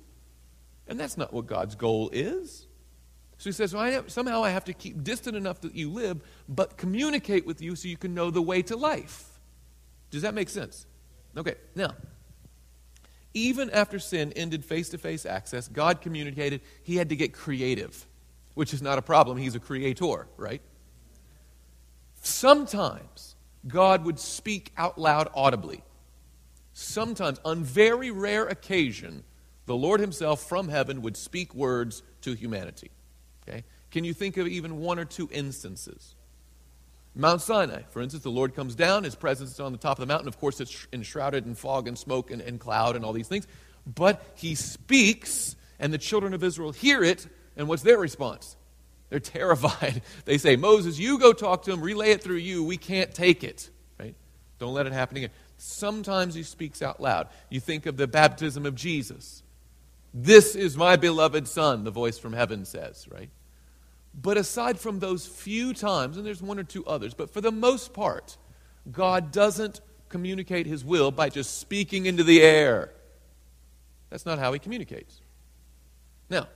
And 0.88 1.00
that's 1.00 1.18
not 1.18 1.34
what 1.34 1.48
God's 1.48 1.76
goal 1.76 2.10
is. 2.12 2.68
So 3.40 3.50
he 3.50 3.54
says, 3.54 3.74
well, 3.74 3.82
I 3.82 3.90
have, 3.92 4.12
somehow 4.12 4.44
I 4.44 4.52
have 4.52 4.66
to 4.66 4.74
keep 4.74 5.04
distant 5.04 5.36
enough 5.36 5.62
that 5.62 5.74
you 5.74 5.90
live, 5.90 6.22
but 6.48 6.78
communicate 6.78 7.48
with 7.48 7.62
you 7.62 7.76
so 7.76 7.88
you 7.88 7.98
can 7.98 8.14
know 8.14 8.30
the 8.30 8.42
way 8.42 8.62
to 8.64 8.76
life. 8.78 9.40
Does 10.12 10.22
that 10.22 10.36
make 10.36 10.50
sense? 10.50 10.86
Okay, 11.36 11.56
now, 11.74 11.96
even 13.34 13.72
after 13.72 13.98
sin 13.98 14.32
ended 14.36 14.64
face 14.64 14.90
to 14.90 15.00
face 15.00 15.26
access, 15.26 15.68
God 15.68 16.02
communicated, 16.02 16.62
he 16.84 16.98
had 16.98 17.10
to 17.10 17.16
get 17.16 17.34
creative 17.34 18.06
which 18.60 18.74
is 18.74 18.82
not 18.82 18.98
a 18.98 19.02
problem. 19.02 19.38
He's 19.38 19.56
a 19.56 19.60
creator, 19.60 20.28
right? 20.36 20.62
Sometimes 22.22 23.38
God 23.66 24.04
would 24.04 24.20
speak 24.20 24.74
out 24.76 24.98
loud 24.98 25.30
audibly. 25.34 25.82
Sometimes, 26.74 27.40
on 27.46 27.64
very 27.64 28.12
rare 28.12 28.46
occasion, 28.46 29.24
the 29.66 29.78
Lord 29.78 30.02
Himself 30.02 30.44
from 30.44 30.68
heaven 30.68 31.02
would 31.04 31.16
speak 31.16 31.56
words 31.56 32.04
to 32.20 32.34
humanity. 32.34 32.92
Okay? 33.50 33.64
Can 33.92 34.04
you 34.04 34.14
think 34.14 34.38
of 34.38 34.48
even 34.48 34.78
one 34.80 35.00
or 35.00 35.06
two 35.06 35.30
instances? 35.32 36.16
Mount 37.16 37.42
Sinai, 37.42 37.82
for 37.90 38.02
instance, 38.02 38.24
the 38.24 38.30
Lord 38.30 38.56
comes 38.56 38.76
down, 38.76 39.04
His 39.04 39.16
presence 39.16 39.52
is 39.52 39.60
on 39.60 39.72
the 39.72 39.78
top 39.78 39.98
of 39.98 40.02
the 40.02 40.12
mountain. 40.12 40.28
Of 40.28 40.40
course, 40.40 40.62
it's 40.62 40.88
enshrouded 40.94 41.46
in 41.46 41.56
fog 41.56 41.88
and 41.88 41.98
smoke 41.98 42.32
and, 42.32 42.42
and 42.42 42.60
cloud 42.60 42.96
and 42.96 43.04
all 43.04 43.14
these 43.14 43.28
things. 43.28 43.48
But 43.86 44.24
He 44.36 44.56
speaks, 44.56 45.56
and 45.80 45.92
the 45.92 45.98
children 45.98 46.34
of 46.34 46.44
Israel 46.44 46.72
hear 46.72 47.04
it, 47.04 47.28
and 47.58 47.68
what's 47.68 47.84
their 47.84 47.98
response? 47.98 48.56
They're 49.10 49.20
terrified. 49.20 50.02
They 50.26 50.38
say, 50.38 50.56
Moses, 50.56 51.00
you 51.00 51.20
go 51.20 51.34
talk 51.34 51.64
to 51.64 51.72
him, 51.72 51.82
relay 51.82 52.12
it 52.12 52.24
through 52.24 52.38
you. 52.38 52.64
We 52.64 52.78
can't 52.78 53.14
take 53.14 53.44
it. 53.44 53.70
Right? 54.00 54.16
Don't 54.60 54.74
let 54.74 54.86
it 54.86 54.94
happen 54.94 55.18
again. 55.18 55.32
Sometimes 55.58 56.36
he 56.36 56.44
speaks 56.44 56.82
out 56.82 57.02
loud. 57.02 57.28
You 57.50 57.60
think 57.60 57.86
of 57.86 57.98
the 57.98 58.08
baptism 58.08 58.66
of 58.66 58.76
Jesus. 58.76 59.44
This 60.14 60.56
is 60.56 60.78
my 60.78 60.96
beloved 60.96 61.48
Son, 61.48 61.84
the 61.84 61.92
voice 61.92 62.18
from 62.18 62.34
heaven 62.34 62.66
says, 62.66 63.08
right? 63.12 63.30
But 64.14 64.38
aside 64.38 64.80
from 64.80 65.00
those 65.00 65.26
few 65.26 65.74
times, 65.74 66.18
and 66.18 66.26
there's 66.26 66.42
one 66.42 66.60
or 66.60 66.64
two 66.64 66.86
others, 66.86 67.14
but 67.14 67.30
for 67.30 67.42
the 67.42 67.52
most 67.52 67.94
part, 67.94 68.38
God 68.92 69.32
doesn't 69.32 69.82
communicate 70.10 70.66
his 70.66 70.84
will 70.84 71.12
by 71.12 71.30
just 71.30 71.60
speaking 71.60 72.06
into 72.06 72.24
the 72.24 72.42
air. 72.42 72.92
That's 74.10 74.26
not 74.26 74.40
how 74.40 74.52
he 74.52 74.60
communicates. 74.60 75.22
Now, 76.30 76.48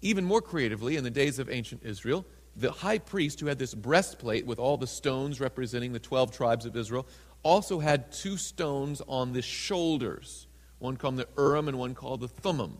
even 0.00 0.24
more 0.24 0.42
creatively, 0.42 0.96
in 0.96 1.04
the 1.04 1.10
days 1.10 1.38
of 1.38 1.48
ancient 1.48 1.82
Israel, 1.84 2.24
the 2.56 2.70
high 2.70 2.98
priest, 2.98 3.40
who 3.40 3.46
had 3.46 3.58
this 3.58 3.74
breastplate 3.74 4.44
with 4.44 4.58
all 4.58 4.76
the 4.76 4.86
stones 4.86 5.40
representing 5.40 5.92
the 5.92 5.98
12 5.98 6.32
tribes 6.32 6.66
of 6.66 6.76
Israel, 6.76 7.06
also 7.42 7.78
had 7.78 8.12
two 8.12 8.36
stones 8.36 9.00
on 9.08 9.32
the 9.32 9.42
shoulders, 9.42 10.46
one 10.78 10.96
called 10.96 11.16
the 11.16 11.28
Urim 11.36 11.68
and 11.68 11.78
one 11.78 11.94
called 11.94 12.20
the 12.20 12.28
Thummim. 12.28 12.78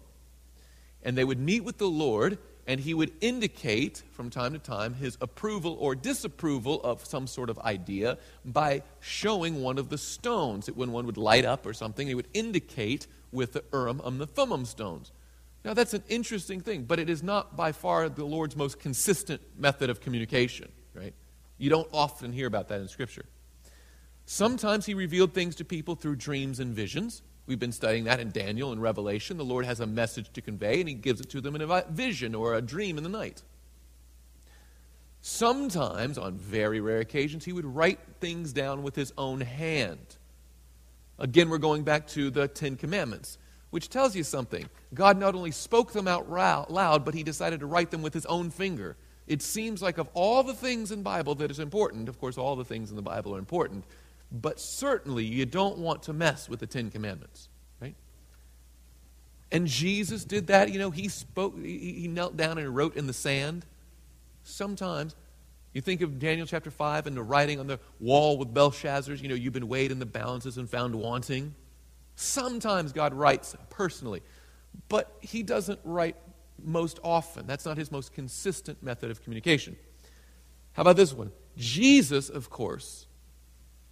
And 1.02 1.16
they 1.16 1.24
would 1.24 1.40
meet 1.40 1.64
with 1.64 1.78
the 1.78 1.88
Lord, 1.88 2.38
and 2.66 2.80
he 2.80 2.94
would 2.94 3.12
indicate 3.20 4.02
from 4.12 4.30
time 4.30 4.52
to 4.52 4.58
time 4.58 4.94
his 4.94 5.18
approval 5.20 5.76
or 5.80 5.94
disapproval 5.94 6.80
of 6.82 7.04
some 7.04 7.26
sort 7.26 7.50
of 7.50 7.58
idea 7.60 8.18
by 8.44 8.82
showing 9.00 9.62
one 9.62 9.78
of 9.78 9.88
the 9.88 9.98
stones. 9.98 10.66
That 10.66 10.76
when 10.76 10.92
one 10.92 11.06
would 11.06 11.16
light 11.16 11.44
up 11.44 11.66
or 11.66 11.72
something, 11.72 12.06
he 12.06 12.14
would 12.14 12.28
indicate 12.34 13.06
with 13.32 13.52
the 13.52 13.64
Urim 13.72 14.00
and 14.04 14.20
the 14.20 14.26
Thummim 14.26 14.64
stones. 14.64 15.10
Now, 15.64 15.74
that's 15.74 15.94
an 15.94 16.02
interesting 16.08 16.60
thing, 16.60 16.84
but 16.84 16.98
it 16.98 17.08
is 17.08 17.22
not 17.22 17.56
by 17.56 17.72
far 17.72 18.08
the 18.08 18.24
Lord's 18.24 18.56
most 18.56 18.80
consistent 18.80 19.40
method 19.56 19.90
of 19.90 20.00
communication, 20.00 20.70
right? 20.92 21.14
You 21.56 21.70
don't 21.70 21.88
often 21.92 22.32
hear 22.32 22.46
about 22.46 22.68
that 22.68 22.80
in 22.80 22.88
Scripture. 22.88 23.24
Sometimes 24.26 24.86
He 24.86 24.94
revealed 24.94 25.34
things 25.34 25.54
to 25.56 25.64
people 25.64 25.94
through 25.94 26.16
dreams 26.16 26.60
and 26.60 26.74
visions. 26.74 27.22
We've 27.46 27.58
been 27.58 27.72
studying 27.72 28.04
that 28.04 28.20
in 28.20 28.30
Daniel 28.30 28.72
and 28.72 28.80
Revelation. 28.80 29.36
The 29.36 29.44
Lord 29.44 29.64
has 29.64 29.80
a 29.80 29.86
message 29.86 30.32
to 30.32 30.40
convey, 30.40 30.80
and 30.80 30.88
He 30.88 30.94
gives 30.94 31.20
it 31.20 31.30
to 31.30 31.40
them 31.40 31.54
in 31.54 31.62
a 31.62 31.84
vision 31.90 32.34
or 32.34 32.54
a 32.54 32.62
dream 32.62 32.98
in 32.98 33.04
the 33.04 33.10
night. 33.10 33.42
Sometimes, 35.20 36.18
on 36.18 36.36
very 36.36 36.80
rare 36.80 37.00
occasions, 37.00 37.44
He 37.44 37.52
would 37.52 37.66
write 37.66 38.00
things 38.20 38.52
down 38.52 38.82
with 38.82 38.94
His 38.94 39.12
own 39.18 39.40
hand. 39.40 40.16
Again, 41.18 41.50
we're 41.50 41.58
going 41.58 41.82
back 41.82 42.06
to 42.08 42.30
the 42.30 42.48
Ten 42.48 42.76
Commandments 42.76 43.38
which 43.72 43.88
tells 43.88 44.14
you 44.14 44.22
something. 44.22 44.68
God 44.92 45.16
not 45.16 45.34
only 45.34 45.50
spoke 45.50 45.92
them 45.92 46.06
out 46.06 46.30
loud, 46.30 47.06
but 47.06 47.14
he 47.14 47.22
decided 47.22 47.60
to 47.60 47.66
write 47.66 47.90
them 47.90 48.02
with 48.02 48.12
his 48.12 48.26
own 48.26 48.50
finger. 48.50 48.98
It 49.26 49.40
seems 49.40 49.80
like 49.80 49.96
of 49.96 50.10
all 50.12 50.42
the 50.42 50.52
things 50.52 50.92
in 50.92 51.02
Bible 51.02 51.34
that 51.36 51.50
is 51.50 51.58
important, 51.58 52.10
of 52.10 52.20
course 52.20 52.36
all 52.36 52.54
the 52.54 52.66
things 52.66 52.90
in 52.90 52.96
the 52.96 53.02
Bible 53.02 53.34
are 53.34 53.38
important, 53.38 53.84
but 54.32 54.58
certainly 54.58 55.24
you 55.24 55.44
don't 55.44 55.78
want 55.78 56.04
to 56.04 56.12
mess 56.12 56.48
with 56.48 56.60
the 56.60 56.66
10 56.66 56.90
commandments, 56.90 57.48
right? 57.80 57.94
And 59.50 59.66
Jesus 59.66 60.24
did 60.24 60.46
that, 60.46 60.72
you 60.72 60.78
know, 60.78 60.90
he 60.90 61.08
spoke 61.08 61.58
he, 61.58 61.92
he 61.92 62.08
knelt 62.08 62.36
down 62.36 62.56
and 62.56 62.74
wrote 62.74 62.96
in 62.96 63.06
the 63.06 63.12
sand. 63.12 63.66
Sometimes 64.42 65.14
you 65.74 65.82
think 65.82 66.00
of 66.00 66.18
Daniel 66.18 66.46
chapter 66.46 66.70
5 66.70 67.06
and 67.06 67.16
the 67.16 67.22
writing 67.22 67.60
on 67.60 67.66
the 67.66 67.78
wall 68.00 68.38
with 68.38 68.52
Belshazzar's, 68.52 69.20
you 69.20 69.28
know, 69.28 69.34
you've 69.34 69.52
been 69.52 69.68
weighed 69.68 69.92
in 69.92 69.98
the 69.98 70.06
balances 70.06 70.56
and 70.56 70.68
found 70.68 70.94
wanting. 70.94 71.54
Sometimes 72.14 72.92
God 72.92 73.14
writes 73.14 73.54
personally, 73.68 74.22
but 74.88 75.14
he 75.20 75.42
doesn't 75.42 75.80
write 75.84 76.16
most 76.62 77.00
often. 77.02 77.46
That's 77.46 77.64
not 77.64 77.76
his 77.76 77.90
most 77.90 78.12
consistent 78.12 78.82
method 78.82 79.10
of 79.10 79.22
communication. 79.22 79.76
How 80.72 80.82
about 80.82 80.96
this 80.96 81.12
one? 81.12 81.32
Jesus, 81.56 82.28
of 82.30 82.48
course, 82.48 83.06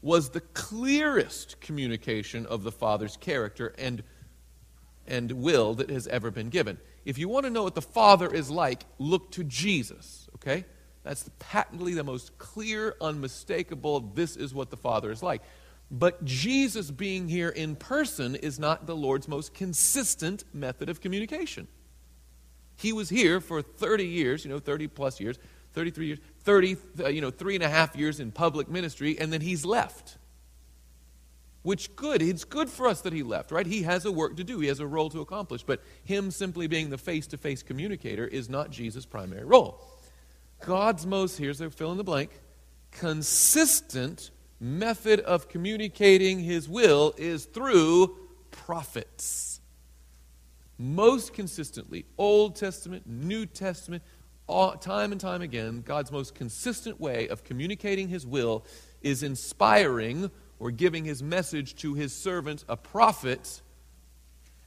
was 0.03 0.31
the 0.31 0.41
clearest 0.41 1.61
communication 1.61 2.47
of 2.47 2.63
the 2.63 2.73
Father's 2.73 3.17
character 3.17 3.75
and, 3.79 4.03
and 5.07 5.33
will 5.33 5.75
that 5.75 5.91
has 5.91 6.07
ever 6.09 6.31
been 6.31 6.49
given. 6.49 6.79
If 7.05 7.19
you 7.19 7.29
want 7.29 7.45
to 7.45 7.51
know 7.51 7.63
what 7.63 7.75
the 7.75 7.83
Father 7.83 8.33
is 8.33 8.51
like, 8.51 8.85
look 8.99 9.31
to 9.33 9.45
Jesus, 9.45 10.29
okay? 10.37 10.65
That's 11.03 11.29
patently 11.39 11.95
the 11.95 12.05
most 12.05 12.37
clear, 12.39 12.97
unmistakable, 13.01 14.01
this 14.01 14.37
is 14.37 14.55
what 14.55 14.71
the 14.71 14.77
Father 14.77 15.11
is 15.11 15.23
like. 15.23 15.43
But 15.91 16.25
Jesus 16.25 16.91
being 16.91 17.29
here 17.29 17.49
in 17.49 17.75
person 17.75 18.37
is 18.37 18.59
not 18.59 18.87
the 18.87 18.95
Lord's 18.95 19.27
most 19.27 19.55
consistent 19.55 20.45
method 20.53 20.89
of 20.89 21.01
communication. 21.01 21.67
He 22.77 22.93
was 22.93 23.09
here 23.09 23.41
for 23.41 23.61
30 23.61 24.07
years, 24.07 24.45
you 24.45 24.51
know, 24.51 24.59
30 24.59 24.87
plus 24.89 25.21
years, 25.21 25.39
33 25.73 26.07
years, 26.07 26.19
30, 26.45 26.77
uh, 27.01 27.09
you 27.09 27.21
know, 27.21 27.31
three 27.31 27.55
and 27.55 27.65
a 27.65 27.69
half 27.69 27.97
years 27.97 28.21
in 28.21 28.31
public 28.31 28.69
ministry, 28.69 29.19
and 29.19 29.33
then 29.33 29.41
he's 29.41 29.65
left. 29.65 30.17
Which 31.63 31.95
good. 31.95 32.23
It's 32.23 32.45
good 32.45 32.71
for 32.71 32.87
us 32.87 33.03
that 33.03 33.13
he 33.13 33.23
left, 33.23 33.51
right? 33.51 33.67
He 33.67 33.83
has 33.83 34.07
a 34.07 34.13
work 34.13 34.37
to 34.39 34.45
do, 34.45 34.61
he 34.61 34.69
has 34.69 34.81
a 34.81 34.87
role 34.87 35.11
to 35.11 35.21
accomplish. 35.21 35.63
But 35.63 35.83
him 36.05 36.31
simply 36.31 36.67
being 36.67 36.89
the 36.89 36.99
face 36.99 37.27
to 37.29 37.37
face 37.37 37.63
communicator 37.63 38.27
is 38.27 38.49
not 38.49 38.71
Jesus' 38.71 39.05
primary 39.05 39.45
role. 39.45 39.81
God's 40.61 41.07
most, 41.07 41.37
here's 41.37 41.59
the 41.59 41.71
fill 41.71 41.93
in 41.93 41.99
the 41.99 42.05
blank, 42.05 42.31
consistent 42.91 44.31
method 44.59 45.21
of 45.21 45.49
communicating 45.49 46.39
his 46.41 46.69
will 46.69 47.15
is 47.17 47.45
through 47.47 48.17
prophets. 48.51 49.61
Most 50.79 51.35
consistently, 51.35 52.07
Old 52.17 52.57
Testament, 52.57 53.07
New 53.07 53.45
Testament, 53.45 54.03
all, 54.51 54.77
time 54.77 55.13
and 55.13 55.21
time 55.21 55.43
again, 55.43 55.83
God's 55.83 56.13
most 56.13 56.35
consistent 56.35 57.01
way 57.01 57.29
of 57.29 57.45
communicating 57.45 58.09
his 58.09 58.27
will 58.27 58.65
is 59.01 59.23
inspiring 59.23 60.31
or 60.59 60.71
giving 60.71 61.05
his 61.05 61.23
message 61.23 61.75
to 61.77 61.95
his 61.95 62.13
servant, 62.13 62.65
a 62.69 62.77
prophet, 62.77 63.63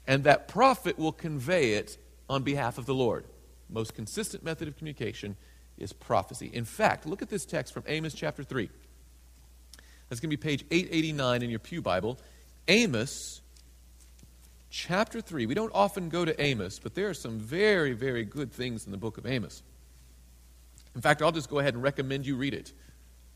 and 0.08 0.24
that 0.24 0.48
prophet 0.48 0.98
will 0.98 1.12
convey 1.12 1.74
it 1.74 1.98
on 2.30 2.44
behalf 2.44 2.78
of 2.78 2.86
the 2.86 2.96
Lord. 2.96 3.26
Most 3.70 3.94
consistent 3.94 4.44
method 4.44 4.68
of 4.68 4.78
communication 4.78 5.36
is 5.78 5.94
prophecy. 5.94 6.50
In 6.52 6.66
fact, 6.66 7.06
look 7.06 7.22
at 7.22 7.30
this 7.30 7.46
text 7.46 7.74
from 7.74 7.84
Amos 7.88 8.14
chapter 8.14 8.44
3. 8.44 8.70
That's 10.10 10.20
going 10.20 10.30
to 10.30 10.38
be 10.38 10.42
page 10.42 10.66
889 10.72 11.44
in 11.44 11.50
your 11.50 11.60
Pew 11.60 11.82
Bible. 11.82 12.20
Amos 12.68 13.42
chapter 14.70 15.22
3. 15.22 15.46
We 15.46 15.54
don't 15.54 15.72
often 15.74 16.10
go 16.10 16.26
to 16.26 16.40
Amos, 16.42 16.80
but 16.80 16.96
there 16.96 17.10
are 17.10 17.14
some 17.14 17.40
very, 17.40 17.94
very 17.94 18.24
good 18.24 18.52
things 18.52 18.86
in 18.86 18.92
the 18.92 18.98
book 18.98 19.18
of 19.18 19.26
Amos. 19.26 19.62
In 20.96 21.02
fact, 21.02 21.22
I'll 21.22 21.32
just 21.32 21.50
go 21.50 21.60
ahead 21.60 21.74
and 21.74 21.84
recommend 21.84 22.26
you 22.26 22.36
read 22.36 22.54
it. 22.54 22.74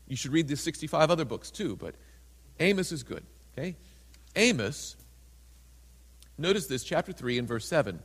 You 0.06 0.16
should 0.16 0.32
read 0.32 0.48
the 0.48 0.56
65 0.56 1.10
other 1.10 1.24
books 1.24 1.50
too, 1.50 1.76
but 1.76 1.94
Amos 2.60 2.92
is 2.92 3.02
good. 3.02 3.24
Okay? 3.56 3.76
Amos, 4.36 4.96
notice 6.36 6.66
this, 6.66 6.84
chapter 6.84 7.12
3 7.12 7.38
and 7.38 7.48
verse 7.48 7.66
7. 7.66 8.00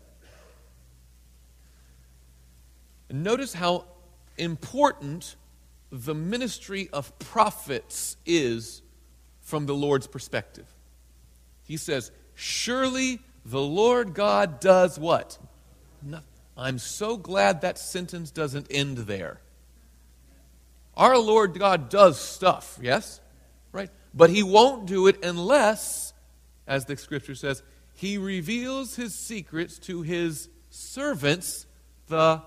Notice 3.11 3.53
how 3.53 3.85
important 4.37 5.35
the 5.91 6.15
ministry 6.15 6.89
of 6.91 7.17
prophets 7.19 8.17
is 8.25 8.81
from 9.41 9.67
the 9.67 9.75
Lord's 9.75 10.07
perspective. 10.07 10.65
He 11.63 11.77
says, 11.77 12.11
Surely 12.33 13.19
the 13.45 13.61
Lord 13.61 14.15
God 14.15 14.59
does 14.59 14.97
what? 14.97 15.37
I'm 16.57 16.79
so 16.79 17.17
glad 17.17 17.61
that 17.61 17.77
sentence 17.77 18.31
doesn't 18.31 18.67
end 18.71 18.97
there. 18.97 19.39
Our 20.95 21.17
Lord 21.17 21.57
God 21.57 21.89
does 21.89 22.19
stuff, 22.19 22.77
yes? 22.81 23.19
Right? 23.71 23.89
But 24.13 24.29
He 24.29 24.43
won't 24.43 24.85
do 24.85 25.07
it 25.07 25.23
unless, 25.23 26.13
as 26.67 26.85
the 26.85 26.97
scripture 26.97 27.35
says, 27.35 27.63
He 27.95 28.17
reveals 28.17 28.95
His 28.95 29.15
secrets 29.15 29.79
to 29.79 30.01
His 30.01 30.49
servants, 30.69 31.65
the 32.07 32.41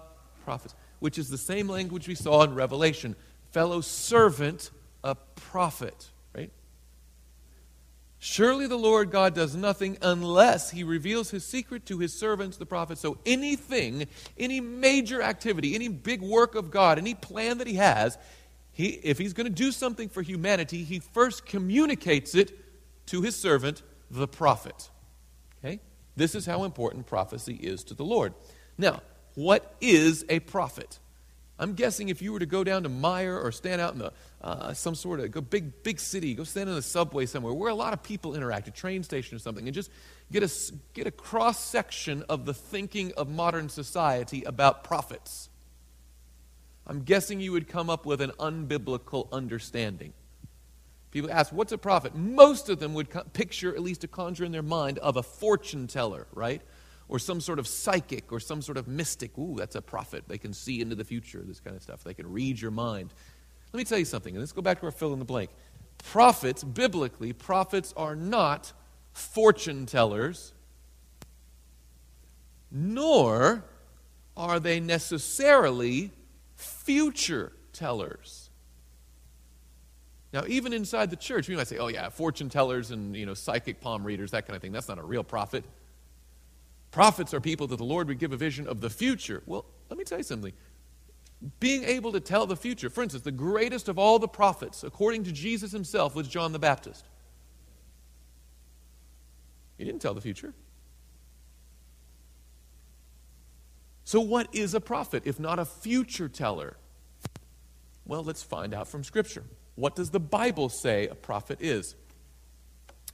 prophets 0.44 0.74
which 1.00 1.18
is 1.18 1.28
the 1.28 1.38
same 1.38 1.68
language 1.68 2.08
we 2.08 2.14
saw 2.14 2.42
in 2.42 2.54
Revelation 2.54 3.14
fellow 3.52 3.80
servant, 3.80 4.70
a 5.04 5.14
prophet? 5.14 6.10
Surely 8.18 8.66
the 8.66 8.78
Lord 8.78 9.10
God 9.10 9.34
does 9.34 9.54
nothing 9.54 9.98
unless 10.00 10.70
he 10.70 10.84
reveals 10.84 11.30
his 11.30 11.44
secret 11.44 11.84
to 11.86 11.98
his 11.98 12.18
servants, 12.18 12.56
the 12.56 12.66
prophets. 12.66 13.00
So 13.00 13.18
anything, 13.26 14.06
any 14.38 14.60
major 14.60 15.20
activity, 15.20 15.74
any 15.74 15.88
big 15.88 16.22
work 16.22 16.54
of 16.54 16.70
God, 16.70 16.98
any 16.98 17.14
plan 17.14 17.58
that 17.58 17.66
he 17.66 17.74
has, 17.74 18.16
he, 18.72 18.88
if 18.88 19.18
he's 19.18 19.32
going 19.32 19.46
to 19.46 19.52
do 19.52 19.70
something 19.70 20.08
for 20.08 20.22
humanity, 20.22 20.82
he 20.82 20.98
first 20.98 21.46
communicates 21.46 22.34
it 22.34 22.58
to 23.06 23.22
his 23.22 23.36
servant, 23.36 23.82
the 24.10 24.28
prophet. 24.28 24.90
Okay? 25.58 25.80
This 26.16 26.34
is 26.34 26.46
how 26.46 26.64
important 26.64 27.06
prophecy 27.06 27.54
is 27.54 27.84
to 27.84 27.94
the 27.94 28.04
Lord. 28.04 28.34
Now, 28.78 29.02
what 29.34 29.74
is 29.80 30.24
a 30.28 30.40
prophet? 30.40 30.98
I'm 31.58 31.72
guessing 31.72 32.10
if 32.10 32.20
you 32.20 32.32
were 32.32 32.38
to 32.38 32.46
go 32.46 32.64
down 32.64 32.82
to 32.82 32.90
Meijer 32.90 33.42
or 33.42 33.50
stand 33.50 33.80
out 33.80 33.94
in 33.94 33.98
the, 33.98 34.12
uh, 34.42 34.74
some 34.74 34.94
sort 34.94 35.20
of 35.20 35.30
go 35.30 35.40
big, 35.40 35.82
big 35.82 35.98
city, 35.98 36.34
go 36.34 36.44
stand 36.44 36.68
in 36.68 36.74
the 36.74 36.82
subway 36.82 37.24
somewhere 37.24 37.54
where 37.54 37.70
a 37.70 37.74
lot 37.74 37.94
of 37.94 38.02
people 38.02 38.34
interact, 38.34 38.68
a 38.68 38.70
train 38.70 39.02
station 39.02 39.36
or 39.36 39.38
something, 39.38 39.66
and 39.66 39.74
just 39.74 39.90
get 40.30 40.42
a, 40.42 40.52
get 40.92 41.06
a 41.06 41.10
cross 41.10 41.58
section 41.58 42.22
of 42.28 42.44
the 42.44 42.52
thinking 42.52 43.12
of 43.16 43.28
modern 43.28 43.70
society 43.70 44.42
about 44.44 44.84
prophets. 44.84 45.48
I'm 46.86 47.02
guessing 47.02 47.40
you 47.40 47.52
would 47.52 47.68
come 47.68 47.88
up 47.88 48.04
with 48.04 48.20
an 48.20 48.32
unbiblical 48.38 49.30
understanding. 49.32 50.12
People 51.10 51.30
ask, 51.32 51.52
what's 51.52 51.72
a 51.72 51.78
prophet? 51.78 52.14
Most 52.14 52.68
of 52.68 52.78
them 52.78 52.92
would 52.92 53.08
co- 53.08 53.24
picture, 53.32 53.74
at 53.74 53.80
least 53.80 54.02
to 54.02 54.08
conjure 54.08 54.44
in 54.44 54.52
their 54.52 54.62
mind, 54.62 54.98
of 54.98 55.16
a 55.16 55.22
fortune 55.22 55.86
teller, 55.86 56.26
right? 56.34 56.60
Or 57.08 57.18
some 57.18 57.40
sort 57.40 57.58
of 57.58 57.66
psychic 57.66 58.32
or 58.32 58.40
some 58.40 58.62
sort 58.62 58.78
of 58.78 58.88
mystic. 58.88 59.36
Ooh, 59.38 59.54
that's 59.56 59.76
a 59.76 59.82
prophet. 59.82 60.24
They 60.26 60.38
can 60.38 60.52
see 60.52 60.80
into 60.80 60.94
the 60.94 61.04
future, 61.04 61.42
this 61.44 61.60
kind 61.60 61.76
of 61.76 61.82
stuff. 61.82 62.02
They 62.02 62.14
can 62.14 62.30
read 62.30 62.60
your 62.60 62.70
mind. 62.70 63.14
Let 63.72 63.78
me 63.78 63.84
tell 63.84 63.98
you 63.98 64.04
something, 64.04 64.34
and 64.34 64.40
let's 64.40 64.52
go 64.52 64.62
back 64.62 64.80
to 64.80 64.86
our 64.86 64.92
fill 64.92 65.12
in 65.12 65.18
the 65.18 65.24
blank. 65.24 65.50
Prophets, 65.98 66.64
biblically, 66.64 67.32
prophets 67.32 67.92
are 67.96 68.16
not 68.16 68.72
fortune 69.12 69.86
tellers, 69.86 70.52
nor 72.70 73.64
are 74.36 74.60
they 74.60 74.80
necessarily 74.80 76.12
future 76.54 77.52
tellers. 77.72 78.50
Now, 80.32 80.44
even 80.48 80.72
inside 80.72 81.10
the 81.10 81.16
church, 81.16 81.48
we 81.48 81.56
might 81.56 81.68
say, 81.68 81.78
oh, 81.78 81.88
yeah, 81.88 82.08
fortune 82.10 82.50
tellers 82.50 82.90
and, 82.90 83.16
you 83.16 83.24
know, 83.24 83.34
psychic 83.34 83.80
palm 83.80 84.04
readers, 84.04 84.32
that 84.32 84.46
kind 84.46 84.56
of 84.56 84.60
thing. 84.60 84.72
That's 84.72 84.88
not 84.88 84.98
a 84.98 85.02
real 85.02 85.24
prophet. 85.24 85.64
Prophets 86.96 87.34
are 87.34 87.42
people 87.42 87.66
that 87.66 87.76
the 87.76 87.84
Lord 87.84 88.08
would 88.08 88.18
give 88.18 88.32
a 88.32 88.38
vision 88.38 88.66
of 88.66 88.80
the 88.80 88.88
future. 88.88 89.42
Well, 89.44 89.66
let 89.90 89.98
me 89.98 90.04
tell 90.04 90.16
you 90.16 90.24
something. 90.24 90.54
Being 91.60 91.84
able 91.84 92.10
to 92.12 92.20
tell 92.20 92.46
the 92.46 92.56
future, 92.56 92.88
for 92.88 93.02
instance, 93.02 93.22
the 93.22 93.30
greatest 93.30 93.90
of 93.90 93.98
all 93.98 94.18
the 94.18 94.26
prophets, 94.26 94.82
according 94.82 95.24
to 95.24 95.32
Jesus 95.32 95.72
himself, 95.72 96.14
was 96.14 96.26
John 96.26 96.52
the 96.52 96.58
Baptist. 96.58 97.04
He 99.76 99.84
didn't 99.84 100.00
tell 100.00 100.14
the 100.14 100.22
future. 100.22 100.54
So, 104.04 104.22
what 104.22 104.48
is 104.54 104.72
a 104.72 104.80
prophet 104.80 105.24
if 105.26 105.38
not 105.38 105.58
a 105.58 105.66
future 105.66 106.30
teller? 106.30 106.78
Well, 108.06 108.24
let's 108.24 108.42
find 108.42 108.72
out 108.72 108.88
from 108.88 109.04
Scripture. 109.04 109.44
What 109.74 109.96
does 109.96 110.12
the 110.12 110.20
Bible 110.20 110.70
say 110.70 111.08
a 111.08 111.14
prophet 111.14 111.58
is? 111.60 111.94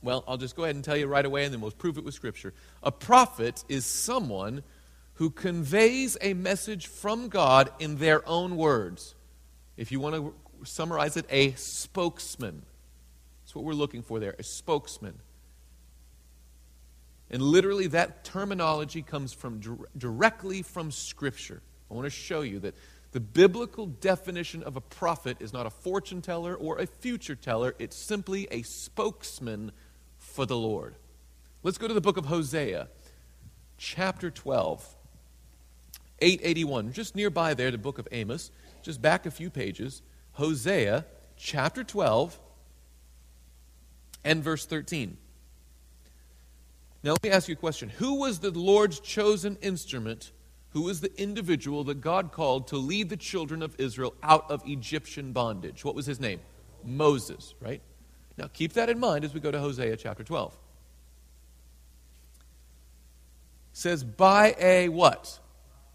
Well, 0.02 0.24
I'll 0.26 0.36
just 0.36 0.56
go 0.56 0.64
ahead 0.64 0.74
and 0.74 0.84
tell 0.84 0.96
you 0.96 1.06
right 1.06 1.24
away, 1.24 1.44
and 1.44 1.54
then 1.54 1.60
we'll 1.60 1.70
prove 1.70 1.96
it 1.96 2.04
with 2.04 2.14
Scripture. 2.14 2.52
A 2.82 2.90
prophet 2.90 3.64
is 3.68 3.86
someone 3.86 4.64
who 5.14 5.30
conveys 5.30 6.16
a 6.20 6.34
message 6.34 6.88
from 6.88 7.28
God 7.28 7.70
in 7.78 7.96
their 7.98 8.26
own 8.28 8.56
words. 8.56 9.14
If 9.76 9.92
you 9.92 10.00
want 10.00 10.16
to 10.16 10.34
summarize 10.64 11.16
it, 11.16 11.26
a 11.30 11.52
spokesman. 11.52 12.62
That's 13.42 13.54
what 13.54 13.64
we're 13.64 13.74
looking 13.74 14.02
for 14.02 14.18
there, 14.18 14.34
a 14.38 14.42
spokesman. 14.42 15.18
And 17.30 17.40
literally, 17.40 17.86
that 17.88 18.24
terminology 18.24 19.02
comes 19.02 19.32
from 19.32 19.60
directly 19.96 20.62
from 20.62 20.90
Scripture. 20.90 21.62
I 21.90 21.94
want 21.94 22.06
to 22.06 22.10
show 22.10 22.40
you 22.40 22.58
that 22.60 22.74
the 23.12 23.20
biblical 23.20 23.86
definition 23.86 24.62
of 24.62 24.76
a 24.76 24.80
prophet 24.80 25.36
is 25.40 25.52
not 25.52 25.66
a 25.66 25.70
fortune 25.70 26.22
teller 26.22 26.54
or 26.54 26.78
a 26.78 26.86
future 26.86 27.36
teller, 27.36 27.74
it's 27.78 27.96
simply 27.96 28.48
a 28.50 28.62
spokesman 28.62 29.72
for 30.32 30.46
the 30.46 30.56
Lord. 30.56 30.94
Let's 31.62 31.78
go 31.78 31.86
to 31.86 31.94
the 31.94 32.00
book 32.00 32.16
of 32.16 32.26
Hosea, 32.26 32.88
chapter 33.78 34.30
12, 34.30 34.96
881. 36.20 36.92
Just 36.92 37.14
nearby 37.14 37.54
there, 37.54 37.70
the 37.70 37.78
book 37.78 37.98
of 37.98 38.08
Amos, 38.10 38.50
just 38.82 39.00
back 39.00 39.26
a 39.26 39.30
few 39.30 39.50
pages. 39.50 40.02
Hosea, 40.32 41.04
chapter 41.36 41.84
12, 41.84 42.38
and 44.24 44.42
verse 44.42 44.66
13. 44.66 45.16
Now, 47.04 47.12
let 47.12 47.22
me 47.22 47.30
ask 47.30 47.48
you 47.48 47.54
a 47.54 47.56
question. 47.56 47.88
Who 47.88 48.20
was 48.20 48.38
the 48.38 48.50
Lord's 48.50 49.00
chosen 49.00 49.56
instrument? 49.60 50.32
Who 50.70 50.82
was 50.82 51.00
the 51.00 51.12
individual 51.20 51.84
that 51.84 52.00
God 52.00 52.32
called 52.32 52.68
to 52.68 52.76
lead 52.76 53.08
the 53.08 53.16
children 53.16 53.62
of 53.62 53.74
Israel 53.78 54.14
out 54.22 54.50
of 54.50 54.62
Egyptian 54.66 55.32
bondage? 55.32 55.84
What 55.84 55.94
was 55.94 56.06
his 56.06 56.20
name? 56.20 56.40
Moses, 56.84 57.54
right? 57.60 57.82
Now, 58.36 58.48
keep 58.52 58.72
that 58.74 58.88
in 58.88 58.98
mind 58.98 59.24
as 59.24 59.34
we 59.34 59.40
go 59.40 59.50
to 59.50 59.60
Hosea 59.60 59.96
chapter 59.96 60.24
12. 60.24 60.52
It 60.52 60.58
says, 63.72 64.04
by 64.04 64.54
a 64.58 64.88
what? 64.88 65.38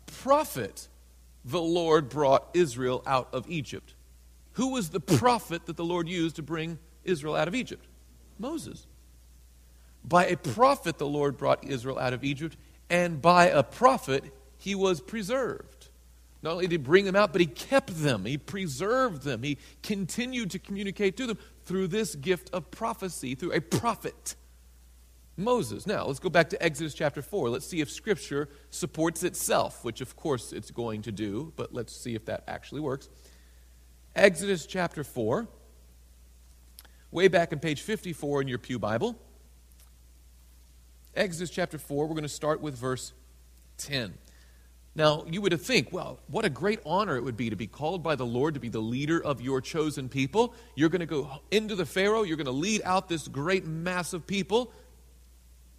Prophet, 0.06 0.88
the 1.46 1.62
Lord 1.62 2.10
brought 2.10 2.48
Israel 2.54 3.04
out 3.06 3.30
of 3.34 3.50
Egypt. 3.50 3.94
Who 4.54 4.74
was 4.74 4.90
the 4.90 5.00
prophet 5.00 5.66
that 5.68 5.78
the 5.78 5.86
Lord 5.86 6.10
used 6.10 6.38
to 6.38 6.44
bring 6.44 6.80
Israel 7.04 7.36
out 7.36 7.48
of 7.48 7.56
Egypt? 7.56 7.86
Moses. 8.40 8.88
By 10.04 10.26
a 10.26 10.38
prophet, 10.38 10.98
the 10.98 11.08
Lord 11.08 11.38
brought 11.38 11.64
Israel 11.68 12.00
out 12.00 12.14
of 12.14 12.24
Egypt, 12.24 12.56
and 12.90 13.22
by 13.22 13.48
a 13.48 13.62
prophet, 13.64 14.24
he 14.58 14.74
was 14.74 15.02
preserved. 15.02 15.90
Not 16.42 16.54
only 16.54 16.66
did 16.66 16.72
he 16.72 16.78
bring 16.78 17.06
them 17.06 17.16
out, 17.16 17.32
but 17.32 17.42
he 17.42 17.48
kept 17.48 18.02
them, 18.02 18.26
he 18.26 18.38
preserved 18.38 19.24
them, 19.24 19.44
he 19.44 19.58
continued 19.84 20.52
to 20.52 20.60
communicate 20.60 21.18
to 21.18 21.28
them 21.28 21.38
through 21.68 21.88
this 21.88 22.16
gift 22.16 22.50
of 22.54 22.72
prophecy, 22.72 23.36
through 23.36 23.52
a 23.52 23.62
prophet. 23.62 24.36
Moses. 25.40 25.86
Now, 25.86 26.06
let's 26.06 26.18
go 26.18 26.30
back 26.30 26.50
to 26.50 26.64
Exodus 26.64 26.96
chapter 26.96 27.22
4. 27.22 27.50
Let's 27.50 27.68
see 27.68 27.80
if 27.80 27.92
Scripture 27.92 28.50
supports 28.72 29.22
itself, 29.22 29.84
which 29.84 30.02
of 30.02 30.16
course 30.16 30.52
it's 30.52 30.72
going 30.72 31.04
to 31.04 31.12
do, 31.12 31.54
but 31.56 31.74
let's 31.74 31.96
see 31.96 32.16
if 32.16 32.26
that 32.26 32.44
actually 32.48 32.82
works. 32.82 33.08
Exodus 34.16 34.66
chapter 34.66 35.04
4, 35.04 35.48
way 37.12 37.28
back 37.28 37.54
on 37.54 37.60
page 37.60 37.82
54 37.82 38.42
in 38.42 38.48
your 38.48 38.58
Pew 38.58 38.80
Bible. 38.80 39.16
Exodus 41.16 41.52
chapter 41.52 41.78
4, 41.78 42.08
we're 42.08 42.16
going 42.16 42.24
to 42.24 42.30
start 42.30 42.60
with 42.60 42.76
verse 42.76 43.14
10. 43.78 44.16
Now, 44.98 45.26
you 45.30 45.42
would 45.42 45.62
think, 45.62 45.94
well, 45.94 46.20
what 46.28 46.44
a 46.44 46.50
great 46.50 46.80
honor 46.84 47.18
it 47.18 47.24
would 47.24 47.38
be 47.38 47.52
to 47.52 47.56
be 47.56 47.68
called 47.68 48.02
by 48.02 48.16
the 48.16 48.26
Lord 48.26 48.56
to 48.56 48.60
be 48.60 48.68
the 48.68 48.80
leader 48.80 49.24
of 49.24 49.40
your 49.40 49.62
chosen 49.62 50.10
people. 50.10 50.56
You're 50.74 50.90
going 50.90 51.02
to 51.02 51.06
go 51.06 51.30
into 51.52 51.76
the 51.76 51.86
Pharaoh, 51.86 52.24
you're 52.24 52.36
going 52.36 52.46
to 52.46 52.52
lead 52.52 52.82
out 52.84 53.08
this 53.08 53.28
great 53.28 53.66
mass 53.66 54.14
of 54.14 54.26
people. 54.26 54.74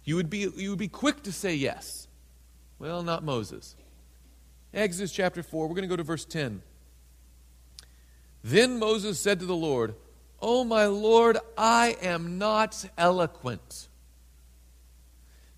You 0.05 0.15
would 0.15 0.29
be, 0.29 0.47
you 0.55 0.69
would 0.69 0.79
be 0.79 0.87
quick 0.87 1.21
to 1.23 1.33
say 1.33 1.53
yes. 1.53 2.07
Well, 2.79 3.03
not 3.03 3.25
Moses. 3.25 3.75
Exodus 4.73 5.11
chapter 5.11 5.43
4, 5.43 5.67
we're 5.67 5.75
going 5.75 5.81
to 5.83 5.89
go 5.89 5.97
to 5.97 6.03
verse 6.03 6.23
10. 6.23 6.61
Then 8.41 8.79
Moses 8.79 9.19
said 9.19 9.41
to 9.41 9.45
the 9.45 9.55
Lord, 9.55 9.95
Oh, 10.41 10.63
my 10.63 10.85
Lord, 10.85 11.37
I 11.57 11.97
am 12.01 12.37
not 12.37 12.85
eloquent 12.97 13.89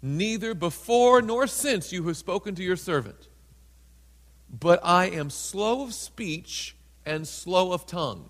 Neither 0.02 0.56
before 0.56 1.22
nor 1.22 1.46
since 1.46 1.94
you 1.94 2.08
have 2.08 2.18
spoken 2.18 2.56
to 2.56 2.64
your 2.64 2.76
servant. 2.76 3.28
But 4.52 4.82
I 4.84 5.06
am 5.06 5.30
slow 5.30 5.84
of 5.84 5.94
speech 5.94 6.76
and 7.06 7.28
slow 7.28 7.72
of 7.72 7.86
tongue. 7.86 8.30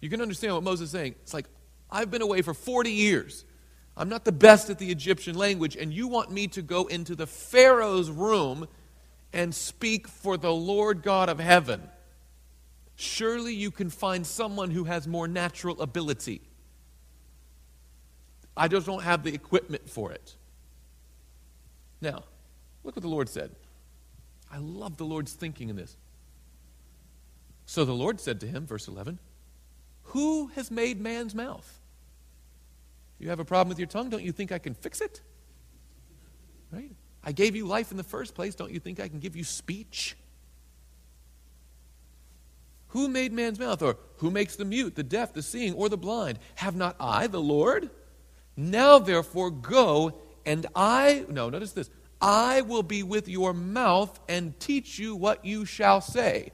You 0.00 0.08
can 0.08 0.20
understand 0.20 0.54
what 0.54 0.62
Moses 0.62 0.86
is 0.86 0.90
saying. 0.92 1.16
It's 1.22 1.34
like, 1.34 1.46
I've 1.90 2.10
been 2.10 2.22
away 2.22 2.42
for 2.42 2.54
40 2.54 2.90
years. 2.90 3.44
I'm 3.96 4.08
not 4.08 4.24
the 4.24 4.32
best 4.32 4.70
at 4.70 4.78
the 4.78 4.90
Egyptian 4.90 5.36
language, 5.36 5.76
and 5.76 5.92
you 5.92 6.08
want 6.08 6.30
me 6.30 6.46
to 6.48 6.62
go 6.62 6.86
into 6.86 7.14
the 7.14 7.26
Pharaoh's 7.26 8.10
room 8.10 8.68
and 9.32 9.54
speak 9.54 10.08
for 10.08 10.36
the 10.36 10.52
Lord 10.52 11.02
God 11.02 11.28
of 11.28 11.38
heaven. 11.38 11.82
Surely 12.96 13.54
you 13.54 13.70
can 13.70 13.90
find 13.90 14.26
someone 14.26 14.70
who 14.70 14.84
has 14.84 15.08
more 15.08 15.26
natural 15.26 15.80
ability. 15.80 16.40
I 18.56 18.68
just 18.68 18.86
don't 18.86 19.02
have 19.02 19.24
the 19.24 19.34
equipment 19.34 19.88
for 19.88 20.12
it. 20.12 20.36
Now, 22.00 22.24
look 22.84 22.94
what 22.94 23.02
the 23.02 23.08
Lord 23.08 23.28
said. 23.28 23.50
I 24.54 24.58
love 24.58 24.96
the 24.96 25.04
Lord's 25.04 25.32
thinking 25.32 25.68
in 25.68 25.76
this. 25.76 25.96
So 27.66 27.84
the 27.84 27.92
Lord 27.92 28.20
said 28.20 28.40
to 28.40 28.46
him, 28.46 28.66
verse 28.66 28.86
11, 28.86 29.18
Who 30.04 30.48
has 30.54 30.70
made 30.70 31.00
man's 31.00 31.34
mouth? 31.34 31.80
You 33.18 33.30
have 33.30 33.40
a 33.40 33.44
problem 33.44 33.70
with 33.70 33.78
your 33.78 33.88
tongue? 33.88 34.10
Don't 34.10 34.22
you 34.22 34.32
think 34.32 34.52
I 34.52 34.58
can 34.58 34.74
fix 34.74 35.00
it? 35.00 35.22
Right? 36.70 36.92
I 37.24 37.32
gave 37.32 37.56
you 37.56 37.66
life 37.66 37.90
in 37.90 37.96
the 37.96 38.04
first 38.04 38.34
place. 38.34 38.54
Don't 38.54 38.70
you 38.70 38.78
think 38.78 39.00
I 39.00 39.08
can 39.08 39.18
give 39.18 39.34
you 39.34 39.44
speech? 39.44 40.16
Who 42.88 43.08
made 43.08 43.32
man's 43.32 43.58
mouth? 43.58 43.82
Or 43.82 43.96
who 44.18 44.30
makes 44.30 44.54
the 44.54 44.64
mute, 44.64 44.94
the 44.94 45.02
deaf, 45.02 45.32
the 45.32 45.42
seeing, 45.42 45.74
or 45.74 45.88
the 45.88 45.96
blind? 45.96 46.38
Have 46.56 46.76
not 46.76 46.94
I, 47.00 47.26
the 47.26 47.40
Lord? 47.40 47.90
Now, 48.56 49.00
therefore, 49.00 49.50
go 49.50 50.20
and 50.46 50.66
I, 50.76 51.24
no, 51.28 51.50
notice 51.50 51.72
this, 51.72 51.90
I 52.20 52.62
will 52.62 52.82
be 52.82 53.02
with 53.02 53.28
your 53.28 53.52
mouth 53.52 54.18
and 54.28 54.58
teach 54.58 54.98
you 54.98 55.14
what 55.16 55.44
you 55.44 55.64
shall 55.64 56.00
say. 56.00 56.52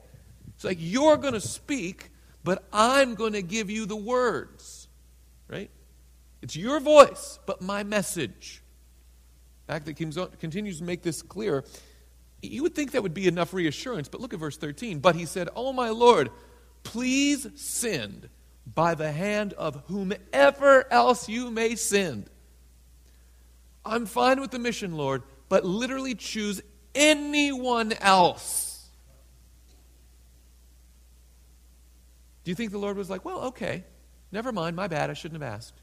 It's 0.55 0.65
like 0.65 0.79
you're 0.81 1.17
going 1.17 1.35
to 1.35 1.41
speak, 1.41 2.11
but 2.45 2.65
I'm 2.73 3.15
going 3.15 3.33
to 3.35 3.43
give 3.43 3.71
you 3.71 3.87
the 3.87 3.97
words. 3.97 4.89
Right? 5.49 5.71
It's 6.43 6.57
your 6.57 6.81
voice, 6.81 7.39
but 7.47 7.61
my 7.63 7.83
message. 7.83 8.63
The 9.67 9.73
fact 9.73 9.87
that 9.87 9.95
continues 9.95 10.79
to 10.79 10.85
make 10.85 11.03
this 11.03 11.23
clear. 11.23 11.65
You 12.43 12.63
would 12.63 12.75
think 12.75 12.93
that 12.93 13.03
would 13.03 13.15
be 13.15 13.29
enough 13.29 13.53
reassurance, 13.53 14.09
but 14.09 14.21
look 14.21 14.33
at 14.33 14.41
verse 14.41 14.57
13. 14.57 14.99
But 14.99 15.15
he 15.15 15.27
said, 15.27 15.49
Oh, 15.55 15.73
my 15.73 15.91
Lord, 15.91 16.31
please 16.83 17.47
send 17.55 18.29
by 18.75 18.95
the 18.95 19.13
hand 19.13 19.53
of 19.55 19.83
whomever 19.89 20.91
else 20.93 21.29
you 21.29 21.51
may 21.51 21.75
send. 21.75 22.31
I'm 23.85 24.07
fine 24.07 24.41
with 24.41 24.51
the 24.51 24.59
mission, 24.59 24.97
Lord, 24.97 25.23
but 25.51 25.65
literally 25.65 26.15
choose 26.15 26.63
anyone 26.95 27.93
else. 27.95 28.87
Do 32.45 32.51
you 32.51 32.55
think 32.55 32.71
the 32.71 32.79
Lord 32.79 32.97
was 32.97 33.11
like, 33.11 33.25
well, 33.25 33.41
okay, 33.49 33.85
never 34.33 34.53
mind, 34.53 34.77
my 34.77 34.87
bad, 34.87 35.11
I 35.11 35.13
shouldn't 35.13 35.43
have 35.43 35.53
asked? 35.53 35.75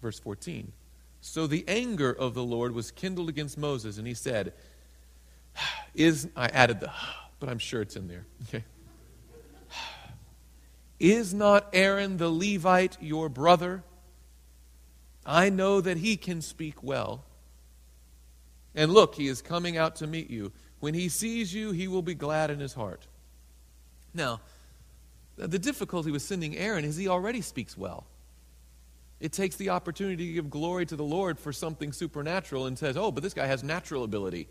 Verse 0.00 0.18
14. 0.20 0.72
So 1.20 1.48
the 1.48 1.64
anger 1.66 2.12
of 2.12 2.34
the 2.34 2.44
Lord 2.44 2.72
was 2.72 2.92
kindled 2.92 3.28
against 3.28 3.58
Moses, 3.58 3.98
and 3.98 4.06
he 4.06 4.14
said, 4.14 4.54
Is, 5.94 6.28
I 6.36 6.46
added 6.46 6.78
the, 6.78 6.92
but 7.40 7.48
I'm 7.48 7.58
sure 7.58 7.82
it's 7.82 7.96
in 7.96 8.06
there. 8.06 8.26
Okay. 8.48 8.64
Is 11.00 11.34
not 11.34 11.68
Aaron 11.72 12.16
the 12.16 12.30
Levite 12.30 12.96
your 13.02 13.28
brother? 13.28 13.82
I 15.26 15.50
know 15.50 15.80
that 15.80 15.96
he 15.96 16.16
can 16.16 16.40
speak 16.40 16.82
well. 16.84 17.24
And 18.76 18.92
look, 18.92 19.16
he 19.16 19.26
is 19.26 19.42
coming 19.42 19.76
out 19.76 19.96
to 19.96 20.06
meet 20.06 20.30
you. 20.30 20.52
When 20.78 20.94
he 20.94 21.08
sees 21.08 21.52
you, 21.52 21.72
he 21.72 21.88
will 21.88 22.02
be 22.02 22.14
glad 22.14 22.50
in 22.50 22.60
his 22.60 22.74
heart. 22.74 23.06
Now, 24.14 24.40
the 25.36 25.58
difficulty 25.58 26.12
with 26.12 26.22
sending 26.22 26.56
Aaron 26.56 26.84
is 26.84 26.96
he 26.96 27.08
already 27.08 27.40
speaks 27.40 27.76
well. 27.76 28.06
It 29.18 29.32
takes 29.32 29.56
the 29.56 29.70
opportunity 29.70 30.28
to 30.28 30.32
give 30.34 30.50
glory 30.50 30.86
to 30.86 30.94
the 30.96 31.02
Lord 31.02 31.38
for 31.40 31.52
something 31.52 31.92
supernatural 31.92 32.66
and 32.66 32.78
says, 32.78 32.96
oh, 32.96 33.10
but 33.10 33.22
this 33.22 33.34
guy 33.34 33.46
has 33.46 33.64
natural 33.64 34.04
ability. 34.04 34.46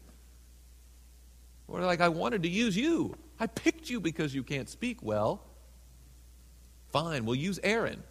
Or 1.68 1.82
like, 1.82 2.02
I 2.02 2.10
wanted 2.10 2.44
to 2.44 2.50
use 2.50 2.76
you. 2.76 3.16
I 3.40 3.48
picked 3.48 3.90
you 3.90 4.00
because 4.00 4.36
you 4.36 4.44
can't 4.44 4.68
speak 4.68 5.02
well. 5.02 5.44
Fine, 6.90 7.26
we'll 7.26 7.36
use 7.36 7.60
Aaron. 7.64 8.04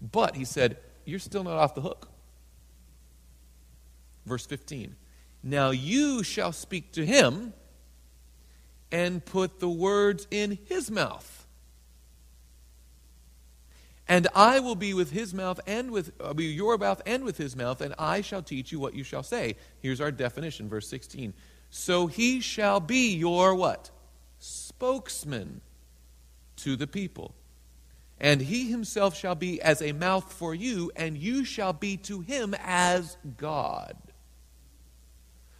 But, 0.00 0.36
he 0.36 0.44
said, 0.44 0.78
you're 1.04 1.18
still 1.18 1.44
not 1.44 1.54
off 1.54 1.74
the 1.74 1.80
hook. 1.80 2.08
Verse 4.26 4.46
15. 4.46 4.96
Now 5.42 5.70
you 5.70 6.22
shall 6.22 6.52
speak 6.52 6.92
to 6.92 7.04
him 7.04 7.52
and 8.92 9.24
put 9.24 9.60
the 9.60 9.68
words 9.68 10.26
in 10.30 10.58
his 10.66 10.90
mouth. 10.90 11.46
And 14.08 14.28
I 14.34 14.60
will 14.60 14.74
be 14.74 14.94
with 14.94 15.10
his 15.10 15.32
mouth 15.32 15.60
and 15.66 15.90
with 15.90 16.12
I'll 16.20 16.34
be 16.34 16.44
your 16.46 16.76
mouth 16.76 17.00
and 17.06 17.24
with 17.24 17.38
his 17.38 17.56
mouth, 17.56 17.80
and 17.80 17.94
I 17.98 18.20
shall 18.20 18.42
teach 18.42 18.70
you 18.70 18.78
what 18.78 18.94
you 18.94 19.04
shall 19.04 19.22
say. 19.22 19.56
Here's 19.80 20.00
our 20.00 20.12
definition, 20.12 20.68
verse 20.68 20.88
16. 20.88 21.32
So 21.70 22.06
he 22.06 22.40
shall 22.40 22.80
be 22.80 23.14
your 23.14 23.54
what? 23.54 23.90
Spokesman 24.38 25.62
to 26.56 26.76
the 26.76 26.86
people 26.86 27.34
And 28.20 28.40
he 28.40 28.70
himself 28.70 29.16
shall 29.16 29.34
be 29.34 29.60
as 29.62 29.82
a 29.82 29.92
mouth 29.92 30.32
for 30.32 30.54
you, 30.54 30.92
and 30.94 31.16
you 31.16 31.44
shall 31.44 31.72
be 31.72 31.96
to 31.98 32.20
him 32.20 32.54
as 32.62 33.16
God. 33.36 33.96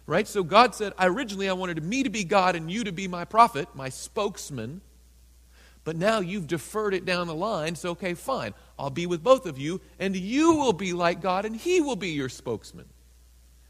Right? 0.05 0.27
So 0.27 0.43
God 0.43 0.75
said, 0.75 0.93
I 0.97 1.07
originally 1.07 1.47
I 1.49 1.53
wanted 1.53 1.83
me 1.83 2.03
to 2.03 2.09
be 2.09 2.23
God 2.23 2.55
and 2.55 2.69
you 2.69 2.83
to 2.83 2.91
be 2.91 3.07
my 3.07 3.23
prophet, 3.25 3.69
my 3.73 3.89
spokesman. 3.89 4.81
But 5.85 5.95
now 5.95 6.19
you've 6.19 6.47
deferred 6.47 6.93
it 6.93 7.05
down 7.05 7.27
the 7.27 7.35
line, 7.35 7.75
so 7.75 7.91
okay, 7.91 8.13
fine. 8.13 8.53
I'll 8.79 8.89
be 8.89 9.05
with 9.05 9.21
both 9.21 9.45
of 9.45 9.57
you, 9.57 9.81
and 9.99 10.15
you 10.15 10.55
will 10.55 10.73
be 10.73 10.93
like 10.93 11.21
God, 11.21 11.45
and 11.45 11.55
he 11.55 11.81
will 11.81 11.97
be 11.97 12.09
your 12.09 12.29
spokesman. 12.29 12.85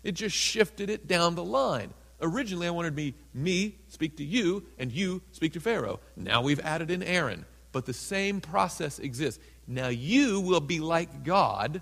It 0.04 0.14
just 0.14 0.36
shifted 0.36 0.90
it 0.90 1.08
down 1.08 1.36
the 1.36 1.44
line. 1.44 1.94
Originally, 2.22 2.68
I 2.68 2.72
wanted 2.72 2.96
me, 2.96 3.16
me 3.34 3.76
speak 3.88 4.18
to 4.18 4.24
you, 4.24 4.64
and 4.78 4.92
you 4.92 5.22
speak 5.32 5.54
to 5.54 5.60
Pharaoh. 5.60 6.00
Now 6.16 6.42
we've 6.42 6.60
added 6.60 6.92
in 6.92 7.02
Aaron. 7.04 7.46
But 7.72 7.86
the 7.86 7.94
same 7.94 8.40
process 8.40 9.00
exists. 9.00 9.44
Now 9.68 9.88
you 9.88 10.40
will 10.40 10.62
be 10.62 10.80
like 10.80 11.24
God, 11.24 11.82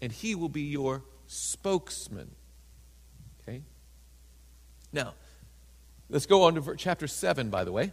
and 0.00 0.10
he 0.10 0.34
will 0.34 0.48
be 0.48 0.62
your 0.62 1.02
spokesman. 1.26 2.30
Okay? 3.42 3.62
Now, 4.92 5.14
let's 6.08 6.26
go 6.26 6.44
on 6.44 6.54
to 6.54 6.74
chapter 6.76 7.06
7, 7.06 7.50
by 7.50 7.64
the 7.64 7.72
way. 7.72 7.92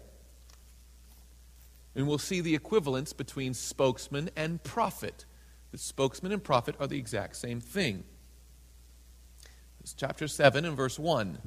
And 1.95 2.07
we'll 2.07 2.17
see 2.17 2.41
the 2.41 2.55
equivalence 2.55 3.13
between 3.13 3.53
spokesman 3.53 4.29
and 4.35 4.63
prophet. 4.63 5.25
The 5.71 5.77
spokesman 5.77 6.31
and 6.31 6.43
prophet 6.43 6.75
are 6.79 6.87
the 6.87 6.97
exact 6.97 7.35
same 7.35 7.59
thing. 7.59 8.03
It's 9.79 9.93
chapter 9.93 10.27
7 10.27 10.65
and 10.65 10.77
verse 10.77 10.97
1. 10.97 11.37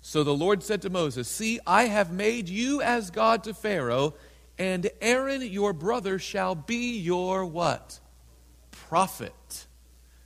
So 0.00 0.24
the 0.24 0.34
Lord 0.34 0.62
said 0.62 0.82
to 0.82 0.90
Moses, 0.90 1.28
See, 1.28 1.60
I 1.66 1.84
have 1.84 2.12
made 2.12 2.48
you 2.48 2.82
as 2.82 3.10
God 3.10 3.44
to 3.44 3.54
Pharaoh, 3.54 4.14
and 4.58 4.90
Aaron 5.00 5.42
your 5.42 5.72
brother 5.72 6.18
shall 6.18 6.54
be 6.54 6.98
your 6.98 7.44
what? 7.44 8.00
Prophet. 8.70 9.66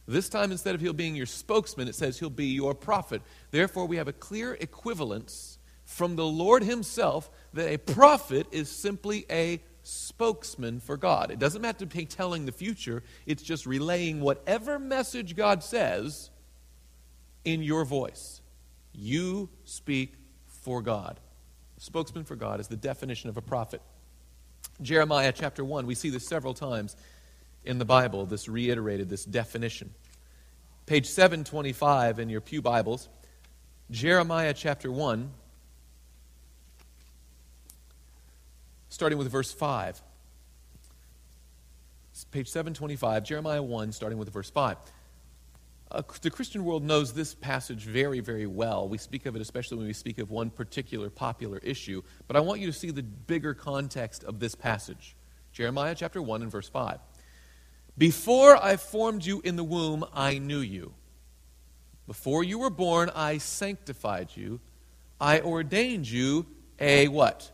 This 0.08 0.30
time, 0.30 0.50
instead 0.50 0.74
of 0.74 0.80
he'll 0.80 0.94
being 0.94 1.14
your 1.14 1.26
spokesman, 1.26 1.86
it 1.86 1.94
says 1.94 2.18
he'll 2.18 2.30
be 2.30 2.46
your 2.46 2.74
prophet. 2.74 3.20
Therefore, 3.50 3.84
we 3.84 3.98
have 3.98 4.08
a 4.08 4.12
clear 4.12 4.54
equivalence 4.54 5.58
from 5.84 6.16
the 6.16 6.24
Lord 6.24 6.62
himself 6.62 7.30
that 7.52 7.68
a 7.68 7.76
prophet 7.76 8.46
is 8.50 8.70
simply 8.70 9.26
a 9.30 9.60
spokesman 9.82 10.80
for 10.80 10.96
God. 10.96 11.30
It 11.30 11.38
doesn't 11.38 11.62
have 11.62 11.76
to 11.78 11.86
be 11.86 12.06
telling 12.06 12.46
the 12.46 12.52
future, 12.52 13.02
it's 13.26 13.42
just 13.42 13.66
relaying 13.66 14.22
whatever 14.22 14.78
message 14.78 15.36
God 15.36 15.62
says 15.62 16.30
in 17.44 17.62
your 17.62 17.84
voice. 17.84 18.40
You 18.94 19.50
speak 19.64 20.14
for 20.46 20.80
God. 20.80 21.20
Spokesman 21.76 22.24
for 22.24 22.34
God 22.34 22.60
is 22.60 22.68
the 22.68 22.76
definition 22.76 23.28
of 23.28 23.36
a 23.36 23.42
prophet. 23.42 23.82
Jeremiah 24.80 25.32
chapter 25.32 25.64
1, 25.64 25.86
we 25.86 25.94
see 25.94 26.08
this 26.08 26.26
several 26.26 26.54
times 26.54 26.96
in 27.68 27.78
the 27.78 27.84
Bible, 27.84 28.24
this 28.24 28.48
reiterated, 28.48 29.10
this 29.10 29.26
definition. 29.26 29.92
Page 30.86 31.06
725 31.06 32.18
in 32.18 32.30
your 32.30 32.40
Pew 32.40 32.62
Bibles, 32.62 33.10
Jeremiah 33.90 34.54
chapter 34.54 34.90
1, 34.90 35.30
starting 38.88 39.18
with 39.18 39.30
verse 39.30 39.52
5. 39.52 40.00
page 42.30 42.48
725, 42.48 43.22
Jeremiah 43.22 43.62
1, 43.62 43.92
starting 43.92 44.18
with 44.18 44.30
verse 44.30 44.48
5. 44.48 44.78
Uh, 45.90 46.02
the 46.22 46.30
Christian 46.30 46.64
world 46.64 46.82
knows 46.82 47.12
this 47.12 47.34
passage 47.34 47.84
very, 47.84 48.20
very 48.20 48.46
well. 48.46 48.88
We 48.88 48.96
speak 48.96 49.26
of 49.26 49.36
it 49.36 49.42
especially 49.42 49.76
when 49.76 49.86
we 49.86 49.92
speak 49.92 50.16
of 50.18 50.30
one 50.30 50.48
particular 50.48 51.10
popular 51.10 51.58
issue. 51.58 52.02
But 52.26 52.36
I 52.36 52.40
want 52.40 52.60
you 52.60 52.66
to 52.66 52.72
see 52.72 52.90
the 52.90 53.02
bigger 53.02 53.52
context 53.52 54.24
of 54.24 54.38
this 54.38 54.54
passage. 54.54 55.16
Jeremiah 55.52 55.94
chapter 55.94 56.22
1 56.22 56.42
and 56.42 56.50
verse 56.50 56.68
5. 56.68 56.98
Before 57.98 58.56
I 58.56 58.76
formed 58.76 59.26
you 59.26 59.40
in 59.42 59.56
the 59.56 59.64
womb, 59.64 60.04
I 60.14 60.38
knew 60.38 60.60
you. 60.60 60.94
Before 62.06 62.44
you 62.44 62.60
were 62.60 62.70
born, 62.70 63.10
I 63.14 63.38
sanctified 63.38 64.30
you. 64.34 64.60
I 65.20 65.40
ordained 65.40 66.08
you 66.08 66.46
a 66.78 67.08
what? 67.08 67.50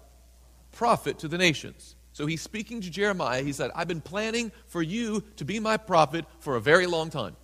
Prophet 0.70 1.18
to 1.20 1.28
the 1.28 1.38
nations. 1.38 1.96
So 2.12 2.26
he's 2.26 2.42
speaking 2.42 2.82
to 2.82 2.90
Jeremiah. 2.90 3.42
He 3.42 3.52
said, 3.52 3.70
I've 3.74 3.88
been 3.88 4.02
planning 4.02 4.52
for 4.66 4.82
you 4.82 5.24
to 5.36 5.44
be 5.44 5.58
my 5.58 5.78
prophet 5.78 6.26
for 6.40 6.56
a 6.56 6.60
very 6.60 6.86
long 6.86 7.10
time. 7.10 7.36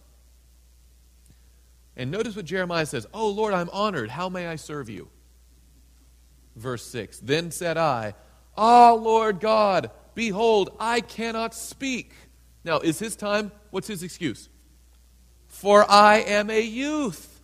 And 1.96 2.10
notice 2.10 2.36
what 2.36 2.44
Jeremiah 2.44 2.86
says 2.86 3.06
Oh, 3.12 3.30
Lord, 3.30 3.54
I'm 3.54 3.70
honored. 3.70 4.10
How 4.10 4.28
may 4.28 4.46
I 4.46 4.56
serve 4.56 4.88
you? 4.88 5.08
Verse 6.54 6.86
6 6.86 7.18
Then 7.20 7.50
said 7.50 7.76
I, 7.76 8.14
Ah, 8.56 8.90
oh, 8.90 8.96
Lord 8.96 9.40
God, 9.40 9.90
behold, 10.14 10.76
I 10.78 11.00
cannot 11.00 11.54
speak 11.54 12.12
now, 12.64 12.79
is 12.79 12.99
his 12.99 13.16
time, 13.16 13.53
what's 13.70 13.88
his 13.88 14.03
excuse? 14.03 14.49
For 15.49 15.88
I 15.90 16.18
am 16.18 16.51
a 16.51 16.61
youth. 16.61 17.40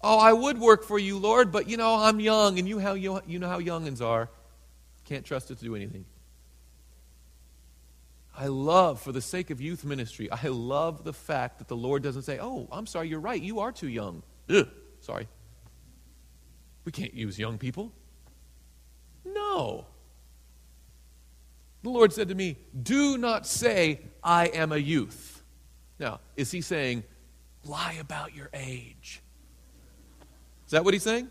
Oh, 0.00 0.18
I 0.18 0.32
would 0.32 0.58
work 0.58 0.84
for 0.84 0.98
you, 0.98 1.18
Lord, 1.18 1.52
but 1.52 1.68
you 1.68 1.76
know, 1.76 1.96
I'm 1.96 2.20
young, 2.20 2.58
and 2.58 2.68
you, 2.68 2.78
how, 2.78 2.94
you, 2.94 3.20
you 3.26 3.38
know 3.38 3.48
how 3.48 3.60
youngins 3.60 4.00
are. 4.00 4.30
Can't 5.04 5.24
trust 5.24 5.50
it 5.50 5.58
to 5.58 5.64
do 5.64 5.74
anything. 5.74 6.04
I 8.36 8.46
love, 8.46 9.00
for 9.00 9.10
the 9.10 9.20
sake 9.20 9.50
of 9.50 9.60
youth 9.60 9.84
ministry, 9.84 10.30
I 10.30 10.46
love 10.46 11.02
the 11.02 11.12
fact 11.12 11.58
that 11.58 11.66
the 11.66 11.76
Lord 11.76 12.04
doesn't 12.04 12.22
say, 12.22 12.38
Oh, 12.40 12.68
I'm 12.70 12.86
sorry, 12.86 13.08
you're 13.08 13.18
right, 13.18 13.40
you 13.40 13.60
are 13.60 13.72
too 13.72 13.88
young. 13.88 14.22
Ugh, 14.48 14.68
sorry. 15.00 15.26
We 16.84 16.92
can't 16.92 17.14
use 17.14 17.38
young 17.38 17.58
people. 17.58 17.92
No. 19.24 19.86
The 21.82 21.90
Lord 21.90 22.12
said 22.12 22.28
to 22.28 22.34
me, 22.34 22.56
Do 22.82 23.18
not 23.18 23.46
say, 23.46 24.00
I 24.22 24.46
am 24.46 24.72
a 24.72 24.76
youth. 24.76 25.42
Now, 25.98 26.20
is 26.36 26.50
he 26.50 26.60
saying, 26.60 27.04
lie 27.64 27.96
about 28.00 28.34
your 28.34 28.48
age? 28.54 29.22
Is 30.66 30.72
that 30.72 30.84
what 30.84 30.94
he's 30.94 31.02
saying? 31.02 31.30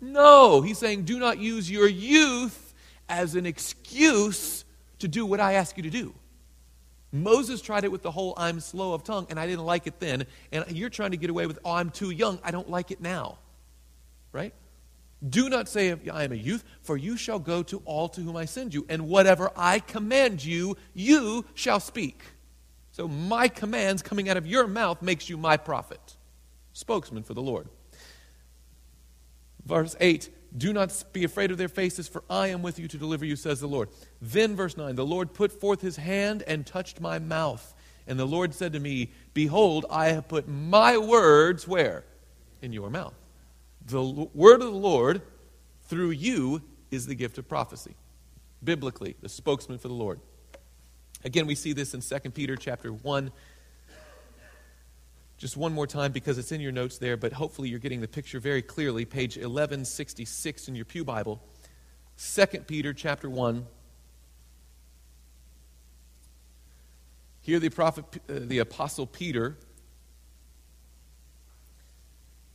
No, 0.00 0.60
he's 0.62 0.78
saying, 0.78 1.04
do 1.04 1.18
not 1.18 1.38
use 1.38 1.70
your 1.70 1.88
youth 1.88 2.74
as 3.08 3.34
an 3.34 3.46
excuse 3.46 4.64
to 4.98 5.08
do 5.08 5.26
what 5.26 5.40
I 5.40 5.54
ask 5.54 5.76
you 5.76 5.82
to 5.82 5.90
do. 5.90 6.14
Moses 7.12 7.60
tried 7.60 7.84
it 7.84 7.92
with 7.92 8.02
the 8.02 8.10
whole 8.10 8.34
I'm 8.36 8.60
slow 8.60 8.92
of 8.92 9.04
tongue, 9.04 9.26
and 9.30 9.40
I 9.40 9.46
didn't 9.46 9.64
like 9.64 9.86
it 9.86 10.00
then. 10.00 10.26
And 10.52 10.70
you're 10.70 10.90
trying 10.90 11.12
to 11.12 11.16
get 11.16 11.30
away 11.30 11.46
with, 11.46 11.58
oh, 11.64 11.72
I'm 11.72 11.90
too 11.90 12.10
young. 12.10 12.38
I 12.44 12.50
don't 12.50 12.68
like 12.68 12.90
it 12.90 13.00
now. 13.00 13.38
Right? 14.32 14.52
Do 15.26 15.48
not 15.48 15.68
say, 15.68 15.94
I 16.12 16.24
am 16.24 16.32
a 16.32 16.36
youth, 16.36 16.64
for 16.82 16.96
you 16.96 17.16
shall 17.16 17.38
go 17.38 17.62
to 17.64 17.80
all 17.84 18.08
to 18.10 18.20
whom 18.20 18.36
I 18.36 18.44
send 18.44 18.74
you, 18.74 18.84
and 18.88 19.08
whatever 19.08 19.50
I 19.56 19.78
command 19.78 20.44
you, 20.44 20.76
you 20.94 21.44
shall 21.54 21.80
speak. 21.80 22.22
So 22.92 23.08
my 23.08 23.48
commands 23.48 24.02
coming 24.02 24.28
out 24.28 24.36
of 24.36 24.46
your 24.46 24.66
mouth 24.66 25.02
makes 25.02 25.28
you 25.28 25.36
my 25.36 25.56
prophet, 25.56 26.16
spokesman 26.72 27.22
for 27.22 27.34
the 27.34 27.42
Lord. 27.42 27.68
Verse 29.64 29.96
8 30.00 30.30
Do 30.56 30.72
not 30.72 31.04
be 31.12 31.24
afraid 31.24 31.50
of 31.50 31.58
their 31.58 31.68
faces, 31.68 32.08
for 32.08 32.22
I 32.28 32.48
am 32.48 32.62
with 32.62 32.78
you 32.78 32.86
to 32.88 32.98
deliver 32.98 33.24
you, 33.24 33.36
says 33.36 33.60
the 33.60 33.66
Lord. 33.66 33.88
Then, 34.20 34.54
verse 34.54 34.76
9 34.76 34.94
The 34.94 35.04
Lord 35.04 35.34
put 35.34 35.52
forth 35.52 35.80
his 35.80 35.96
hand 35.96 36.42
and 36.46 36.66
touched 36.66 37.00
my 37.00 37.18
mouth. 37.18 37.74
And 38.06 38.18
the 38.18 38.26
Lord 38.26 38.54
said 38.54 38.72
to 38.74 38.80
me, 38.80 39.10
Behold, 39.34 39.86
I 39.90 40.08
have 40.08 40.28
put 40.28 40.46
my 40.46 40.96
words 40.96 41.66
where? 41.66 42.04
In 42.62 42.72
your 42.72 42.88
mouth. 42.88 43.14
The 43.86 44.02
word 44.02 44.62
of 44.62 44.72
the 44.72 44.78
Lord 44.78 45.22
through 45.88 46.10
you 46.10 46.62
is 46.90 47.06
the 47.06 47.14
gift 47.14 47.38
of 47.38 47.48
prophecy. 47.48 47.94
Biblically, 48.64 49.16
the 49.20 49.28
spokesman 49.28 49.78
for 49.78 49.86
the 49.86 49.94
Lord. 49.94 50.20
Again, 51.24 51.46
we 51.46 51.54
see 51.54 51.72
this 51.72 51.94
in 51.94 52.00
2 52.00 52.30
Peter 52.30 52.56
chapter 52.56 52.92
1. 52.92 53.30
Just 55.38 55.56
one 55.56 55.72
more 55.72 55.86
time 55.86 56.10
because 56.10 56.36
it's 56.38 56.50
in 56.50 56.60
your 56.60 56.72
notes 56.72 56.98
there, 56.98 57.16
but 57.16 57.32
hopefully 57.32 57.68
you're 57.68 57.78
getting 57.78 58.00
the 58.00 58.08
picture 58.08 58.40
very 58.40 58.62
clearly. 58.62 59.04
Page 59.04 59.36
1166 59.36 60.68
in 60.68 60.74
your 60.74 60.84
Pew 60.84 61.04
Bible. 61.04 61.40
2 62.18 62.46
Peter 62.66 62.92
chapter 62.92 63.30
1. 63.30 63.66
Here 67.42 67.60
the 67.60 67.68
prophet 67.68 68.04
uh, 68.28 68.40
the 68.40 68.58
apostle 68.58 69.06
Peter 69.06 69.56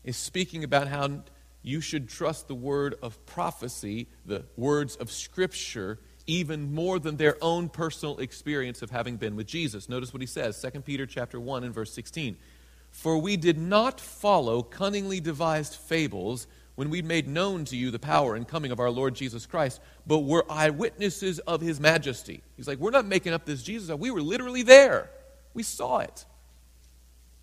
is 0.04 0.18
speaking 0.18 0.64
about 0.64 0.88
how 0.88 1.24
you 1.64 1.82
should 1.82 2.10
trust 2.10 2.48
the 2.48 2.56
word 2.56 2.96
of 3.02 3.24
prophecy, 3.26 4.08
the 4.26 4.46
words 4.56 4.96
of 4.96 5.12
Scripture, 5.12 6.00
even 6.28 6.74
more 6.74 7.00
than 7.00 7.18
their 7.18 7.38
own 7.42 7.70
personal 7.70 8.18
experience 8.20 8.82
of 8.82 8.90
having 8.90 9.18
been 9.18 9.36
with 9.36 9.48
Jesus. 9.48 9.90
Notice 9.90 10.14
what 10.14 10.22
he 10.22 10.28
says, 10.28 10.60
2 10.62 10.82
Peter 10.82 11.06
chapter 11.06 11.40
1 11.40 11.64
and 11.64 11.74
verse 11.74 11.94
16. 11.94 12.38
For 12.90 13.18
we 13.18 13.38
did 13.38 13.58
not 13.58 14.00
follow 14.00 14.64
cunningly 14.64 15.20
devised 15.20 15.76
fables 15.76 16.48
when 16.76 16.90
we 16.90 17.02
made 17.02 17.28
known 17.28 17.66
to 17.66 17.78
you 17.78 17.92
the 17.92 18.00
power 18.00 18.36
and 18.36 18.48
coming 18.48 18.72
of 18.72 18.80
our 18.80 18.90
Lord 18.90 19.14
Jesus 19.14 19.46
Christ, 19.46 19.80
but 20.08 20.20
were 20.20 20.46
eyewitnesses 20.50 21.40
of 21.40 21.62
his 21.62 21.80
majesty. 21.80 22.42
He's 22.58 22.68
like, 22.68 22.80
we're 22.80 22.92
not 22.92 23.06
making 23.06 23.34
up 23.34 23.46
this 23.46 23.62
Jesus. 23.62 23.96
We 23.96 24.12
were 24.12 24.22
literally 24.22 24.64
there. 24.64 25.10
We 25.54 25.64
saw 25.64 26.00
it. 26.00 26.26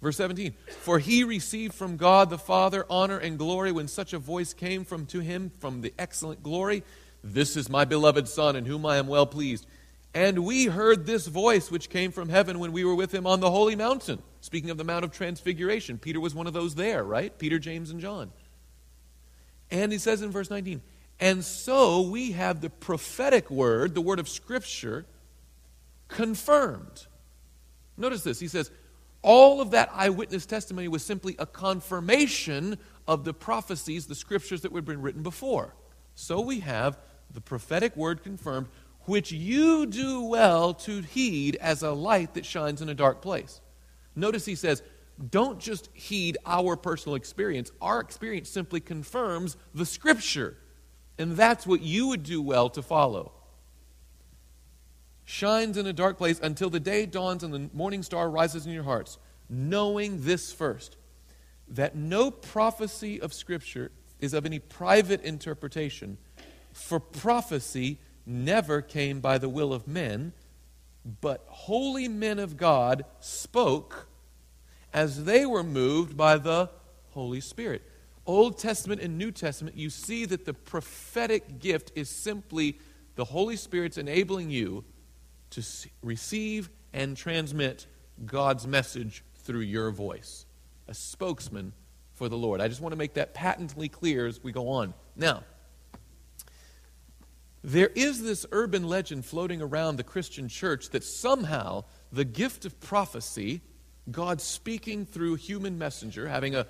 Verse 0.00 0.16
17, 0.16 0.54
for 0.68 1.00
he 1.00 1.24
received 1.24 1.74
from 1.74 1.96
God 1.96 2.30
the 2.30 2.38
Father 2.38 2.86
honor 2.88 3.18
and 3.18 3.36
glory 3.36 3.72
when 3.72 3.88
such 3.88 4.12
a 4.12 4.18
voice 4.18 4.54
came 4.54 4.84
from 4.84 5.06
to 5.06 5.18
him 5.18 5.50
from 5.58 5.80
the 5.80 5.92
excellent 5.98 6.42
glory. 6.42 6.84
This 7.24 7.56
is 7.56 7.68
my 7.68 7.84
beloved 7.84 8.28
Son, 8.28 8.54
in 8.54 8.64
whom 8.64 8.86
I 8.86 8.98
am 8.98 9.08
well 9.08 9.26
pleased. 9.26 9.66
And 10.14 10.44
we 10.44 10.66
heard 10.66 11.04
this 11.04 11.26
voice 11.26 11.70
which 11.70 11.90
came 11.90 12.12
from 12.12 12.28
heaven 12.28 12.60
when 12.60 12.72
we 12.72 12.84
were 12.84 12.94
with 12.94 13.12
him 13.12 13.26
on 13.26 13.40
the 13.40 13.50
holy 13.50 13.74
mountain. 13.74 14.22
Speaking 14.40 14.70
of 14.70 14.78
the 14.78 14.84
Mount 14.84 15.04
of 15.04 15.10
Transfiguration, 15.10 15.98
Peter 15.98 16.20
was 16.20 16.34
one 16.34 16.46
of 16.46 16.52
those 16.52 16.76
there, 16.76 17.02
right? 17.02 17.36
Peter, 17.36 17.58
James, 17.58 17.90
and 17.90 18.00
John. 18.00 18.30
And 19.70 19.90
he 19.90 19.98
says 19.98 20.22
in 20.22 20.30
verse 20.30 20.48
19, 20.48 20.80
and 21.20 21.44
so 21.44 22.02
we 22.02 22.32
have 22.32 22.60
the 22.60 22.70
prophetic 22.70 23.50
word, 23.50 23.94
the 23.94 24.00
word 24.00 24.20
of 24.20 24.28
Scripture, 24.28 25.04
confirmed. 26.06 27.06
Notice 27.96 28.22
this. 28.22 28.38
He 28.38 28.46
says, 28.46 28.70
all 29.22 29.60
of 29.60 29.72
that 29.72 29.90
eyewitness 29.92 30.46
testimony 30.46 30.88
was 30.88 31.04
simply 31.04 31.36
a 31.38 31.46
confirmation 31.46 32.78
of 33.06 33.24
the 33.24 33.34
prophecies, 33.34 34.06
the 34.06 34.14
scriptures 34.14 34.60
that 34.62 34.72
had 34.72 34.84
been 34.84 35.02
written 35.02 35.22
before. 35.22 35.74
So 36.14 36.40
we 36.40 36.60
have 36.60 36.98
the 37.32 37.40
prophetic 37.40 37.96
word 37.96 38.22
confirmed, 38.22 38.68
which 39.02 39.32
you 39.32 39.86
do 39.86 40.22
well 40.22 40.74
to 40.74 41.00
heed 41.00 41.56
as 41.56 41.82
a 41.82 41.92
light 41.92 42.34
that 42.34 42.46
shines 42.46 42.82
in 42.82 42.88
a 42.88 42.94
dark 42.94 43.22
place. 43.22 43.60
Notice 44.14 44.44
he 44.44 44.54
says, 44.54 44.82
don't 45.30 45.58
just 45.58 45.88
heed 45.94 46.38
our 46.46 46.76
personal 46.76 47.16
experience. 47.16 47.72
Our 47.80 48.00
experience 48.00 48.48
simply 48.48 48.80
confirms 48.80 49.56
the 49.74 49.86
scripture. 49.86 50.56
And 51.18 51.32
that's 51.32 51.66
what 51.66 51.80
you 51.80 52.08
would 52.08 52.22
do 52.22 52.40
well 52.40 52.70
to 52.70 52.82
follow. 52.82 53.32
Shines 55.30 55.76
in 55.76 55.86
a 55.86 55.92
dark 55.92 56.16
place 56.16 56.40
until 56.42 56.70
the 56.70 56.80
day 56.80 57.04
dawns 57.04 57.44
and 57.44 57.52
the 57.52 57.68
morning 57.74 58.02
star 58.02 58.30
rises 58.30 58.64
in 58.64 58.72
your 58.72 58.84
hearts, 58.84 59.18
knowing 59.50 60.22
this 60.22 60.54
first 60.54 60.96
that 61.68 61.94
no 61.94 62.30
prophecy 62.30 63.20
of 63.20 63.34
Scripture 63.34 63.92
is 64.20 64.32
of 64.32 64.46
any 64.46 64.58
private 64.58 65.22
interpretation, 65.22 66.16
for 66.72 66.98
prophecy 66.98 67.98
never 68.24 68.80
came 68.80 69.20
by 69.20 69.36
the 69.36 69.50
will 69.50 69.74
of 69.74 69.86
men, 69.86 70.32
but 71.20 71.44
holy 71.48 72.08
men 72.08 72.38
of 72.38 72.56
God 72.56 73.04
spoke 73.20 74.08
as 74.94 75.26
they 75.26 75.44
were 75.44 75.62
moved 75.62 76.16
by 76.16 76.38
the 76.38 76.70
Holy 77.10 77.42
Spirit. 77.42 77.82
Old 78.24 78.58
Testament 78.58 79.02
and 79.02 79.18
New 79.18 79.30
Testament, 79.30 79.76
you 79.76 79.90
see 79.90 80.24
that 80.24 80.46
the 80.46 80.54
prophetic 80.54 81.58
gift 81.58 81.92
is 81.94 82.08
simply 82.08 82.78
the 83.16 83.26
Holy 83.26 83.56
Spirit's 83.56 83.98
enabling 83.98 84.50
you 84.50 84.86
to 85.50 85.62
receive 86.02 86.70
and 86.92 87.16
transmit 87.16 87.86
God's 88.24 88.66
message 88.66 89.24
through 89.36 89.60
your 89.60 89.90
voice. 89.90 90.46
A 90.88 90.94
spokesman 90.94 91.72
for 92.14 92.28
the 92.28 92.36
Lord. 92.36 92.60
I 92.60 92.68
just 92.68 92.80
want 92.80 92.92
to 92.92 92.96
make 92.96 93.14
that 93.14 93.34
patently 93.34 93.88
clear 93.88 94.26
as 94.26 94.42
we 94.42 94.52
go 94.52 94.68
on. 94.68 94.94
Now, 95.14 95.44
there 97.62 97.90
is 97.94 98.22
this 98.22 98.46
urban 98.52 98.84
legend 98.84 99.24
floating 99.24 99.60
around 99.60 99.96
the 99.96 100.04
Christian 100.04 100.48
church 100.48 100.90
that 100.90 101.04
somehow 101.04 101.84
the 102.12 102.24
gift 102.24 102.64
of 102.64 102.80
prophecy, 102.80 103.60
God 104.10 104.40
speaking 104.40 105.04
through 105.04 105.34
human 105.34 105.76
messenger, 105.78 106.28
having 106.28 106.54
a 106.54 106.66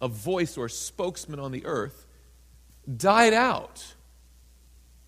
a 0.00 0.08
voice 0.08 0.56
or 0.56 0.68
spokesman 0.68 1.40
on 1.40 1.52
the 1.52 1.64
earth 1.66 2.06
died 2.96 3.34
out 3.34 3.94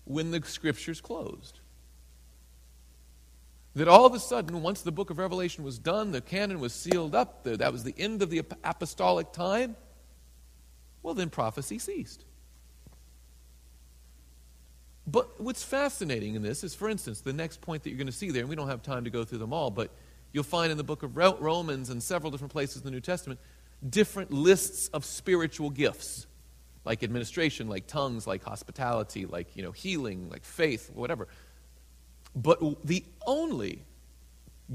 when 0.03 0.31
the 0.31 0.41
scriptures 0.43 1.01
closed. 1.01 1.60
That 3.73 3.87
all 3.87 4.05
of 4.05 4.13
a 4.13 4.19
sudden, 4.19 4.61
once 4.61 4.81
the 4.81 4.91
book 4.91 5.09
of 5.09 5.17
Revelation 5.17 5.63
was 5.63 5.79
done, 5.79 6.11
the 6.11 6.21
canon 6.21 6.59
was 6.59 6.73
sealed 6.73 7.15
up, 7.15 7.43
that 7.45 7.71
was 7.71 7.83
the 7.83 7.95
end 7.97 8.21
of 8.21 8.29
the 8.29 8.39
apostolic 8.63 9.31
time, 9.31 9.77
well, 11.03 11.13
then 11.13 11.29
prophecy 11.29 11.79
ceased. 11.79 12.25
But 15.07 15.41
what's 15.41 15.63
fascinating 15.63 16.35
in 16.35 16.41
this 16.41 16.63
is, 16.63 16.75
for 16.75 16.89
instance, 16.89 17.21
the 17.21 17.33
next 17.33 17.61
point 17.61 17.83
that 17.83 17.89
you're 17.89 17.97
going 17.97 18.07
to 18.07 18.13
see 18.13 18.29
there, 18.29 18.41
and 18.41 18.49
we 18.49 18.55
don't 18.55 18.67
have 18.67 18.83
time 18.83 19.05
to 19.05 19.09
go 19.09 19.23
through 19.23 19.39
them 19.39 19.53
all, 19.53 19.71
but 19.71 19.91
you'll 20.31 20.43
find 20.43 20.71
in 20.71 20.77
the 20.77 20.83
book 20.83 21.03
of 21.03 21.17
Romans 21.17 21.89
and 21.89 22.03
several 22.03 22.31
different 22.31 22.51
places 22.51 22.77
in 22.77 22.83
the 22.83 22.91
New 22.91 23.01
Testament 23.01 23.39
different 23.89 24.31
lists 24.31 24.89
of 24.89 25.03
spiritual 25.03 25.69
gifts, 25.69 26.27
like 26.85 27.03
administration, 27.03 27.67
like 27.67 27.87
tongues, 27.87 28.27
like 28.27 28.43
hospitality, 28.43 29.25
like 29.25 29.55
you 29.55 29.63
know, 29.63 29.71
healing, 29.71 30.29
like 30.29 30.43
faith, 30.43 30.91
whatever. 30.93 31.27
But 32.35 32.85
the 32.85 33.03
only 33.25 33.83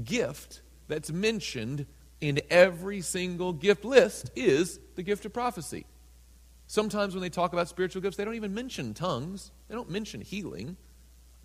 gift 0.03 0.61
that's 0.87 1.11
mentioned 1.11 1.85
in 2.21 2.41
every 2.49 3.01
single 3.01 3.53
gift 3.53 3.85
list 3.85 4.31
is 4.35 4.79
the 4.95 5.03
gift 5.03 5.25
of 5.25 5.33
prophecy. 5.33 5.85
Sometimes 6.67 7.13
when 7.13 7.21
they 7.21 7.29
talk 7.29 7.53
about 7.53 7.69
spiritual 7.69 8.01
gifts, 8.01 8.17
they 8.17 8.25
don't 8.25 8.35
even 8.35 8.53
mention 8.53 8.93
tongues, 8.93 9.51
they 9.67 9.75
don't 9.75 9.89
mention 9.89 10.21
healing. 10.21 10.77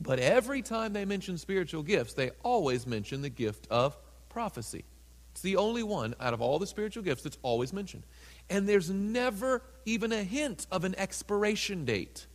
But 0.01 0.19
every 0.19 0.63
time 0.63 0.93
they 0.93 1.05
mention 1.05 1.39
spiritual 1.39 1.85
gifts, 1.85 2.15
they 2.15 2.31
always 2.43 2.87
mention 2.87 3.23
the 3.23 3.29
gift 3.29 3.69
of 3.71 3.97
prophecy. 4.29 4.85
It's 5.31 5.43
the 5.43 5.57
only 5.57 5.83
one 5.83 6.15
out 6.21 6.35
of 6.35 6.43
all 6.43 6.59
the 6.59 6.67
spiritual 6.67 7.05
gifts 7.05 7.23
that's 7.23 7.39
always 7.43 7.73
mentioned. 7.73 8.03
And 8.51 8.69
there's 8.69 8.91
never 8.91 9.63
even 9.87 10.13
a 10.13 10.23
hint 10.25 10.67
of 10.73 10.85
an 10.85 10.95
expiration 10.99 11.85
date. 11.85 12.27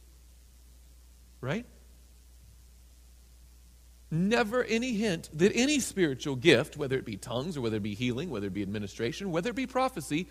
Right? 1.42 1.66
Never 4.10 4.64
any 4.64 4.94
hint 4.94 5.30
that 5.34 5.52
any 5.54 5.80
spiritual 5.80 6.36
gift, 6.36 6.78
whether 6.78 6.98
it 6.98 7.06
be 7.06 7.18
tongues 7.18 7.58
or 7.58 7.62
whether 7.62 7.78
it 7.78 7.84
be 7.84 7.94
healing, 7.94 8.30
whether 8.30 8.48
it 8.48 8.54
be 8.54 8.62
administration, 8.62 9.32
whether 9.32 9.50
it 9.50 9.56
be 9.56 9.68
prophecy, 9.68 10.28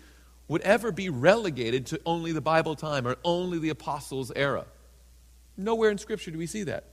would 0.47 0.61
ever 0.61 0.91
be 0.91 1.09
relegated 1.09 1.85
to 1.87 2.01
only 2.05 2.31
the 2.31 2.41
Bible 2.41 2.75
time 2.75 3.07
or 3.07 3.17
only 3.23 3.59
the 3.59 3.69
apostles' 3.69 4.31
era. 4.35 4.65
Nowhere 5.57 5.91
in 5.91 5.97
Scripture 5.97 6.31
do 6.31 6.37
we 6.37 6.47
see 6.47 6.63
that. 6.63 6.85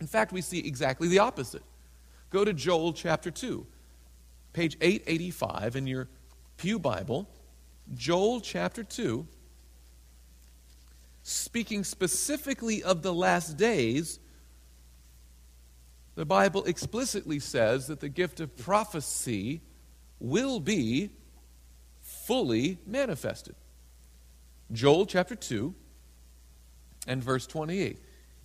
In 0.00 0.06
fact, 0.06 0.32
we 0.32 0.40
see 0.40 0.58
exactly 0.60 1.08
the 1.08 1.18
opposite. 1.18 1.62
Go 2.30 2.44
to 2.44 2.52
Joel 2.52 2.92
chapter 2.92 3.30
2 3.30 3.66
page 4.52 4.76
885 4.80 5.76
in 5.76 5.86
your 5.86 6.08
Pew 6.56 6.78
Bible, 6.78 7.28
Joel 7.94 8.40
chapter 8.40 8.82
2, 8.82 9.26
speaking 11.22 11.84
specifically 11.84 12.82
of 12.82 13.02
the 13.02 13.14
last 13.14 13.56
days, 13.56 14.18
the 16.20 16.26
Bible 16.26 16.64
explicitly 16.64 17.38
says 17.38 17.86
that 17.86 18.00
the 18.00 18.08
gift 18.10 18.40
of 18.40 18.54
prophecy 18.54 19.62
will 20.18 20.60
be 20.60 21.08
fully 22.02 22.76
manifested. 22.86 23.54
Joel 24.70 25.06
chapter 25.06 25.34
2 25.34 25.74
and 27.06 27.24
verse 27.24 27.46
28. 27.46 28.00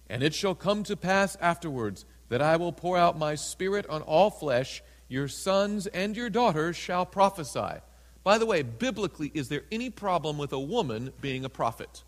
And 0.10 0.24
it 0.24 0.34
shall 0.34 0.56
come 0.56 0.84
to 0.84 0.96
pass 0.96 1.36
afterwards 1.42 2.06
that 2.30 2.42
I 2.42 2.56
will 2.56 2.72
pour 2.72 2.98
out 2.98 3.20
my 3.20 3.36
spirit 3.36 3.86
on 3.90 4.02
all 4.04 4.30
flesh 4.30 4.82
your 5.10 5.28
sons 5.28 5.86
and 5.86 6.16
your 6.16 6.30
daughters 6.30 6.78
shall 6.78 7.06
prophesy. 7.06 7.82
By 8.24 8.38
the 8.38 8.46
way, 8.46 8.62
biblically, 8.62 9.32
is 9.34 9.50
there 9.50 9.64
any 9.70 9.90
problem 9.90 10.38
with 10.38 10.54
a 10.54 10.60
woman 10.62 11.12
being 11.20 11.44
a 11.44 11.50
prophet? 11.50 12.06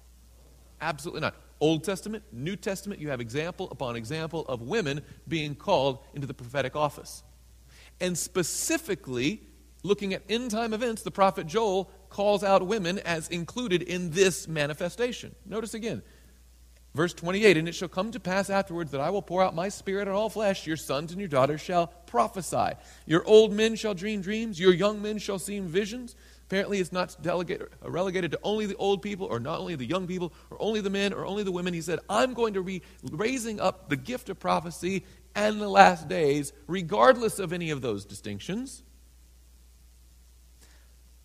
Absolutely 0.80 1.20
not. 1.20 1.36
Old 1.60 1.84
Testament, 1.84 2.24
New 2.32 2.56
Testament, 2.56 3.02
you 3.02 3.10
have 3.10 3.22
example 3.22 3.68
upon 3.72 3.96
example 3.96 4.46
of 4.48 4.62
women 4.62 5.02
being 5.28 5.56
called 5.56 6.00
into 6.14 6.28
the 6.28 6.34
prophetic 6.34 6.76
office. 6.76 7.24
And 8.00 8.18
specifically, 8.18 9.42
looking 9.84 10.14
at 10.14 10.22
end 10.30 10.52
time 10.52 10.74
events, 10.74 11.02
the 11.02 11.12
prophet 11.12 11.48
Joel 11.48 11.92
calls 12.10 12.44
out 12.44 12.66
women 12.66 13.00
as 13.00 13.28
included 13.30 13.82
in 13.82 14.12
this 14.12 14.48
manifestation. 14.48 15.36
Notice 15.46 15.74
again, 15.74 16.04
Verse 16.98 17.14
28 17.14 17.58
And 17.58 17.68
it 17.68 17.76
shall 17.76 17.88
come 17.88 18.10
to 18.12 18.20
pass 18.20 18.50
afterwards 18.50 18.90
that 18.92 19.02
I 19.02 19.12
will 19.12 19.22
pour 19.22 19.44
out 19.44 19.54
my 19.54 19.70
spirit 19.70 20.08
on 20.08 20.16
all 20.16 20.30
flesh. 20.30 20.66
Your 20.66 20.78
sons 20.78 21.12
and 21.12 21.22
your 21.22 21.28
daughters 21.28 21.62
shall 21.62 21.88
prophesy. 22.08 22.72
Your 23.06 23.24
old 23.26 23.54
men 23.54 23.76
shall 23.76 23.94
dream 23.94 24.20
dreams. 24.20 24.60
Your 24.60 24.74
young 24.74 25.00
men 25.00 25.20
shall 25.20 25.38
see 25.38 25.60
visions. 25.60 26.16
Apparently, 26.48 26.80
it's 26.80 26.94
not 26.94 27.18
uh, 27.28 27.44
relegated 27.90 28.32
to 28.32 28.40
only 28.42 28.66
the 28.68 28.76
old 28.78 29.02
people, 29.02 29.28
or 29.28 29.38
not 29.38 29.60
only 29.60 29.76
the 29.76 29.86
young 29.86 30.08
people, 30.08 30.32
or 30.50 30.56
only 30.62 30.80
the 30.80 30.90
men, 30.90 31.12
or 31.12 31.26
only 31.26 31.44
the 31.44 31.52
women. 31.52 31.74
He 31.74 31.82
said, 31.82 32.00
I'm 32.10 32.34
going 32.34 32.54
to 32.54 32.64
be 32.64 32.84
raising 33.12 33.60
up 33.60 33.90
the 33.90 33.98
gift 33.98 34.30
of 34.30 34.40
prophecy 34.40 35.04
and 35.36 35.60
the 35.60 35.68
last 35.68 36.08
days, 36.08 36.54
regardless 36.66 37.40
of 37.40 37.52
any 37.52 37.70
of 37.70 37.82
those 37.82 38.06
distinctions. 38.06 38.84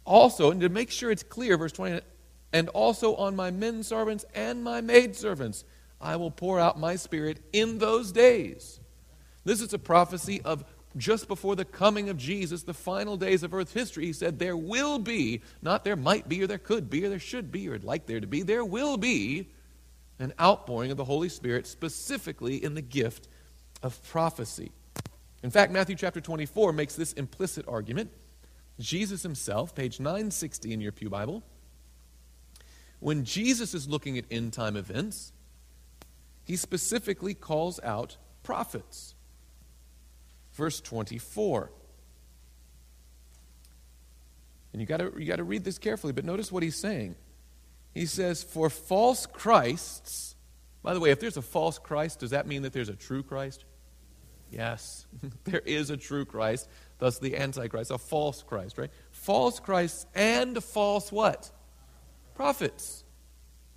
Also, 0.05 0.51
and 0.51 0.61
to 0.61 0.69
make 0.69 0.91
sure 0.91 1.13
it's 1.13 1.23
clear, 1.23 1.57
verse 1.57 1.73
20, 1.73 2.01
and 2.53 2.69
also 2.71 3.15
on 3.15 3.37
my 3.37 3.53
men 3.53 3.85
servants 3.85 4.25
and 4.35 4.65
my 4.65 4.81
maid 4.81 5.15
servants 5.15 5.65
I 6.01 6.17
will 6.17 6.33
pour 6.33 6.59
out 6.59 6.81
my 6.81 6.97
spirit 6.97 7.39
in 7.53 7.79
those 7.79 8.11
days. 8.11 8.81
This 9.45 9.61
is 9.61 9.73
a 9.73 9.79
prophecy 9.79 10.43
of 10.43 10.65
just 10.97 11.29
before 11.29 11.57
the 11.57 11.65
coming 11.65 12.09
of 12.09 12.17
Jesus, 12.17 12.63
the 12.63 12.75
final 12.75 13.17
days 13.17 13.43
of 13.43 13.55
earth 13.55 13.73
history. 13.73 14.07
He 14.07 14.13
said, 14.13 14.39
There 14.39 14.57
will 14.57 14.99
be, 14.99 15.43
not 15.63 15.85
there 15.85 15.97
might 15.97 16.29
be, 16.29 16.43
or 16.43 16.47
there 16.47 16.59
could 16.59 16.91
be, 16.91 17.05
or 17.05 17.09
there 17.09 17.19
should 17.19 17.51
be, 17.51 17.69
or 17.69 17.79
like 17.79 18.07
there 18.07 18.21
to 18.21 18.27
be, 18.27 18.43
there 18.43 18.65
will 18.65 18.97
be 18.97 19.49
an 20.19 20.33
outpouring 20.41 20.91
of 20.91 20.97
the 20.97 21.05
Holy 21.05 21.29
Spirit, 21.29 21.67
specifically 21.67 22.63
in 22.63 22.75
the 22.75 22.83
gift 22.83 23.29
of 23.83 24.03
prophecy. 24.09 24.71
In 25.43 25.51
fact, 25.51 25.73
Matthew 25.73 25.97
chapter 25.97 26.21
24 26.21 26.73
makes 26.73 26.95
this 26.95 27.13
implicit 27.15 27.67
argument. 27.67 28.11
Jesus 28.79 29.23
himself, 29.23 29.75
page 29.75 29.99
960 29.99 30.73
in 30.73 30.81
your 30.81 30.93
Pew 30.93 31.11
Bible, 31.11 31.43
when 33.01 33.25
Jesus 33.25 33.75
is 33.75 33.89
looking 33.89 34.17
at 34.17 34.25
end 34.31 34.53
time 34.53 34.77
events, 34.77 35.33
he 36.45 36.57
specifically 36.57 37.35
calls 37.35 37.81
out 37.83 38.17
prophets. 38.43 39.15
Verse 40.53 40.81
24. 40.81 41.71
And 44.73 44.81
you 44.81 44.87
got 44.87 45.01
you 45.19 45.27
got 45.27 45.37
to 45.37 45.45
read 45.45 45.65
this 45.65 45.79
carefully, 45.79 46.13
but 46.13 46.25
notice 46.25 46.51
what 46.51 46.63
he's 46.63 46.77
saying. 46.77 47.15
He 47.95 48.07
says, 48.07 48.43
For 48.43 48.71
false 48.71 49.27
Christs, 49.27 50.35
by 50.83 50.95
the 50.95 51.01
way, 51.01 51.11
if 51.11 51.21
there's 51.21 51.37
a 51.37 51.43
false 51.43 51.79
Christ, 51.79 52.21
does 52.21 52.31
that 52.31 52.47
mean 52.47 52.63
that 52.63 52.73
there's 52.73 52.89
a 52.89 52.97
true 52.97 53.23
Christ? 53.23 53.65
Yes, 54.51 55.07
there 55.45 55.61
is 55.61 55.91
a 55.91 55.97
true 55.97 56.25
Christ, 56.25 56.69
thus 56.99 57.19
the 57.19 57.37
Antichrist, 57.37 57.91
a 57.91 57.99
false 57.99 58.43
Christ, 58.43 58.79
right? 58.79 58.91
False 59.11 59.61
Christs 59.61 60.07
and 60.15 60.63
false 60.63 61.13
what? 61.13 61.51
Prophets 62.35 63.05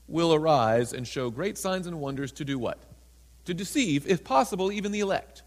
will 0.07 0.33
arise 0.33 0.93
and 0.93 1.07
show 1.07 1.29
great 1.29 1.57
signs 1.57 1.87
and 1.87 1.99
wonders 1.99 2.31
to 2.33 2.45
do 2.45 2.59
what? 2.59 2.79
To 3.45 3.53
deceive, 3.53 4.07
if 4.07 4.23
possible, 4.23 4.71
even 4.71 4.91
the 4.91 4.99
elect. 4.99 5.43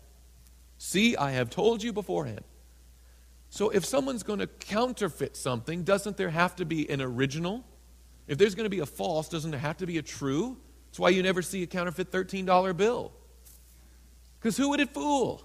See, 0.79 1.17
I 1.17 1.33
have 1.33 1.51
told 1.51 1.83
you 1.83 1.93
beforehand. 1.93 2.45
So 3.51 3.71
if 3.71 3.85
someone's 3.85 4.23
going 4.23 4.39
to 4.39 4.47
counterfeit 4.47 5.37
something, 5.37 5.83
doesn't 5.83 6.17
there 6.17 6.31
have 6.31 6.57
to 6.57 6.65
be 6.65 6.89
an 6.89 7.03
original? 7.03 7.65
If 8.27 8.39
there's 8.39 8.55
going 8.55 8.67
to 8.67 8.71
be 8.71 8.81
a 8.81 8.87
false, 8.87 9.29
doesn't 9.29 9.51
there 9.51 9.61
have 9.61 9.79
to 9.79 9.87
be 9.87 9.99
a 9.99 10.03
true? 10.03 10.57
That's 10.87 10.99
why 10.99 11.11
you 11.11 11.23
never 11.23 11.43
see 11.43 11.63
a 11.63 11.67
counterfeit 11.67 12.11
$13 12.11 12.77
bill. 12.77 13.13
Because 14.39 14.57
who 14.57 14.69
would 14.71 14.81
it 14.81 14.91
fool? 14.91 15.43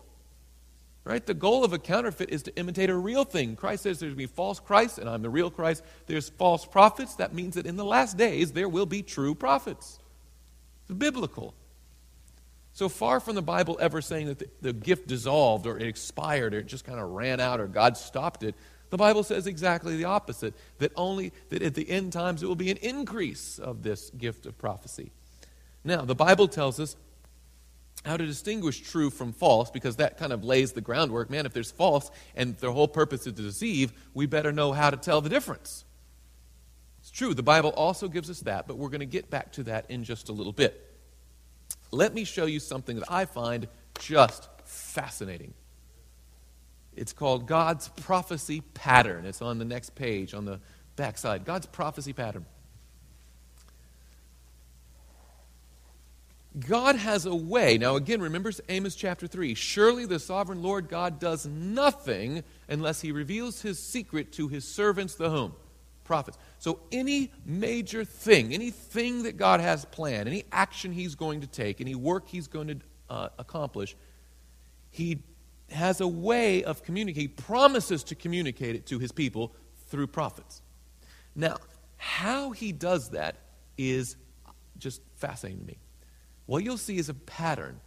Right? 1.05 1.25
The 1.25 1.33
goal 1.33 1.63
of 1.65 1.73
a 1.73 1.79
counterfeit 1.79 2.29
is 2.29 2.43
to 2.43 2.55
imitate 2.55 2.89
a 2.89 2.95
real 2.95 3.25
thing. 3.25 3.55
Christ 3.55 3.83
says 3.83 3.99
there's 3.99 4.13
going 4.13 4.27
to 4.27 4.31
be 4.31 4.35
false 4.35 4.59
Christ, 4.59 4.99
and 4.99 5.09
I'm 5.09 5.21
the 5.21 5.29
real 5.29 5.49
Christ. 5.49 5.83
There's 6.05 6.29
false 6.29 6.65
prophets. 6.65 7.15
That 7.15 7.33
means 7.33 7.55
that 7.55 7.65
in 7.65 7.75
the 7.75 7.83
last 7.83 8.17
days, 8.17 8.51
there 8.51 8.69
will 8.69 8.85
be 8.85 9.01
true 9.01 9.33
prophets. 9.35 9.99
It's 10.83 10.97
biblical. 10.97 11.55
So 12.73 12.89
far 12.89 13.19
from 13.19 13.35
the 13.35 13.41
Bible 13.41 13.77
ever 13.79 14.01
saying 14.01 14.27
that 14.27 14.39
the, 14.39 14.49
the 14.61 14.73
gift 14.73 15.07
dissolved 15.07 15.67
or 15.67 15.77
it 15.77 15.87
expired 15.87 16.55
or 16.55 16.59
it 16.59 16.65
just 16.65 16.85
kind 16.85 16.99
of 16.99 17.11
ran 17.11 17.39
out 17.39 17.59
or 17.59 17.67
God 17.67 17.97
stopped 17.97 18.41
it, 18.41 18.55
the 18.89 18.97
Bible 18.97 19.23
says 19.23 19.47
exactly 19.47 19.95
the 19.95 20.05
opposite 20.05 20.55
that 20.79 20.91
only 20.95 21.33
that 21.49 21.61
at 21.61 21.75
the 21.75 21.87
end 21.89 22.13
times 22.13 22.41
it 22.41 22.47
will 22.47 22.55
be 22.55 22.71
an 22.71 22.77
increase 22.77 23.59
of 23.59 23.83
this 23.83 24.09
gift 24.11 24.45
of 24.47 24.57
prophecy. 24.57 25.11
Now, 25.83 26.01
the 26.01 26.15
Bible 26.15 26.47
tells 26.47 26.79
us 26.79 26.95
how 28.05 28.17
to 28.17 28.25
distinguish 28.25 28.81
true 28.81 29.09
from 29.09 29.33
false 29.33 29.69
because 29.69 29.97
that 29.97 30.17
kind 30.17 30.33
of 30.33 30.43
lays 30.43 30.73
the 30.73 30.81
groundwork. 30.81 31.29
Man, 31.29 31.45
if 31.45 31.53
there's 31.53 31.71
false 31.71 32.09
and 32.35 32.57
their 32.57 32.71
whole 32.71 32.87
purpose 32.87 33.27
is 33.27 33.33
to 33.33 33.41
deceive, 33.41 33.93
we 34.13 34.25
better 34.25 34.51
know 34.51 34.73
how 34.73 34.89
to 34.89 34.97
tell 34.97 35.21
the 35.21 35.29
difference. 35.29 35.85
It's 36.99 37.11
true, 37.11 37.33
the 37.33 37.43
Bible 37.43 37.71
also 37.71 38.07
gives 38.07 38.29
us 38.29 38.41
that, 38.41 38.67
but 38.67 38.77
we're 38.77 38.89
going 38.89 39.01
to 39.01 39.05
get 39.05 39.29
back 39.29 39.51
to 39.53 39.63
that 39.63 39.89
in 39.89 40.03
just 40.03 40.29
a 40.29 40.31
little 40.31 40.53
bit. 40.53 40.92
Let 41.93 42.13
me 42.13 42.23
show 42.23 42.45
you 42.45 42.59
something 42.59 42.97
that 42.97 43.11
I 43.11 43.25
find 43.25 43.67
just 43.99 44.49
fascinating. 44.65 45.53
It's 46.95 47.13
called 47.13 47.47
God's 47.47 47.87
prophecy 47.87 48.61
pattern. 48.73 49.25
It's 49.25 49.41
on 49.41 49.59
the 49.59 49.65
next 49.65 49.95
page, 49.95 50.33
on 50.33 50.45
the 50.45 50.59
backside. 50.95 51.45
God's 51.45 51.65
prophecy 51.65 52.13
pattern. 52.13 52.45
God 56.67 56.95
has 56.95 57.25
a 57.25 57.33
way. 57.33 57.79
Now, 57.79 57.95
again, 57.95 58.21
remember 58.21 58.51
Amos 58.69 58.95
chapter 58.95 59.25
3. 59.25 59.55
Surely 59.55 60.05
the 60.05 60.19
sovereign 60.19 60.61
Lord 60.61 60.87
God 60.87 61.19
does 61.19 61.47
nothing 61.47 62.43
unless 62.67 63.01
he 63.01 63.11
reveals 63.11 63.61
his 63.61 63.79
secret 63.79 64.31
to 64.33 64.47
his 64.47 64.67
servants, 64.67 65.15
the 65.15 65.31
whom? 65.31 65.53
Prophets. 66.13 66.37
So, 66.59 66.79
any 66.91 67.31
major 67.43 68.05
thing, 68.05 68.53
anything 68.53 69.23
that 69.23 69.35
God 69.35 69.61
has 69.61 69.83
planned, 69.85 70.29
any 70.29 70.43
action 70.51 70.91
he's 70.91 71.15
going 71.15 71.41
to 71.41 71.47
take, 71.47 71.81
any 71.81 71.95
work 71.95 72.27
he's 72.27 72.45
going 72.45 72.67
to 72.67 72.77
uh, 73.09 73.29
accomplish, 73.39 73.95
he 74.91 75.23
has 75.71 76.01
a 76.01 76.07
way 76.07 76.63
of 76.63 76.83
communicating. 76.83 77.21
He 77.21 77.27
promises 77.29 78.03
to 78.03 78.13
communicate 78.13 78.75
it 78.75 78.85
to 78.85 78.99
his 78.99 79.11
people 79.11 79.55
through 79.87 80.05
prophets. 80.05 80.61
Now, 81.35 81.57
how 81.97 82.51
he 82.51 82.71
does 82.71 83.09
that 83.09 83.37
is 83.75 84.15
just 84.77 85.01
fascinating 85.15 85.61
to 85.61 85.65
me. 85.65 85.77
What 86.45 86.63
you'll 86.63 86.77
see 86.77 86.99
is 86.99 87.09
a 87.09 87.15
pattern 87.15 87.79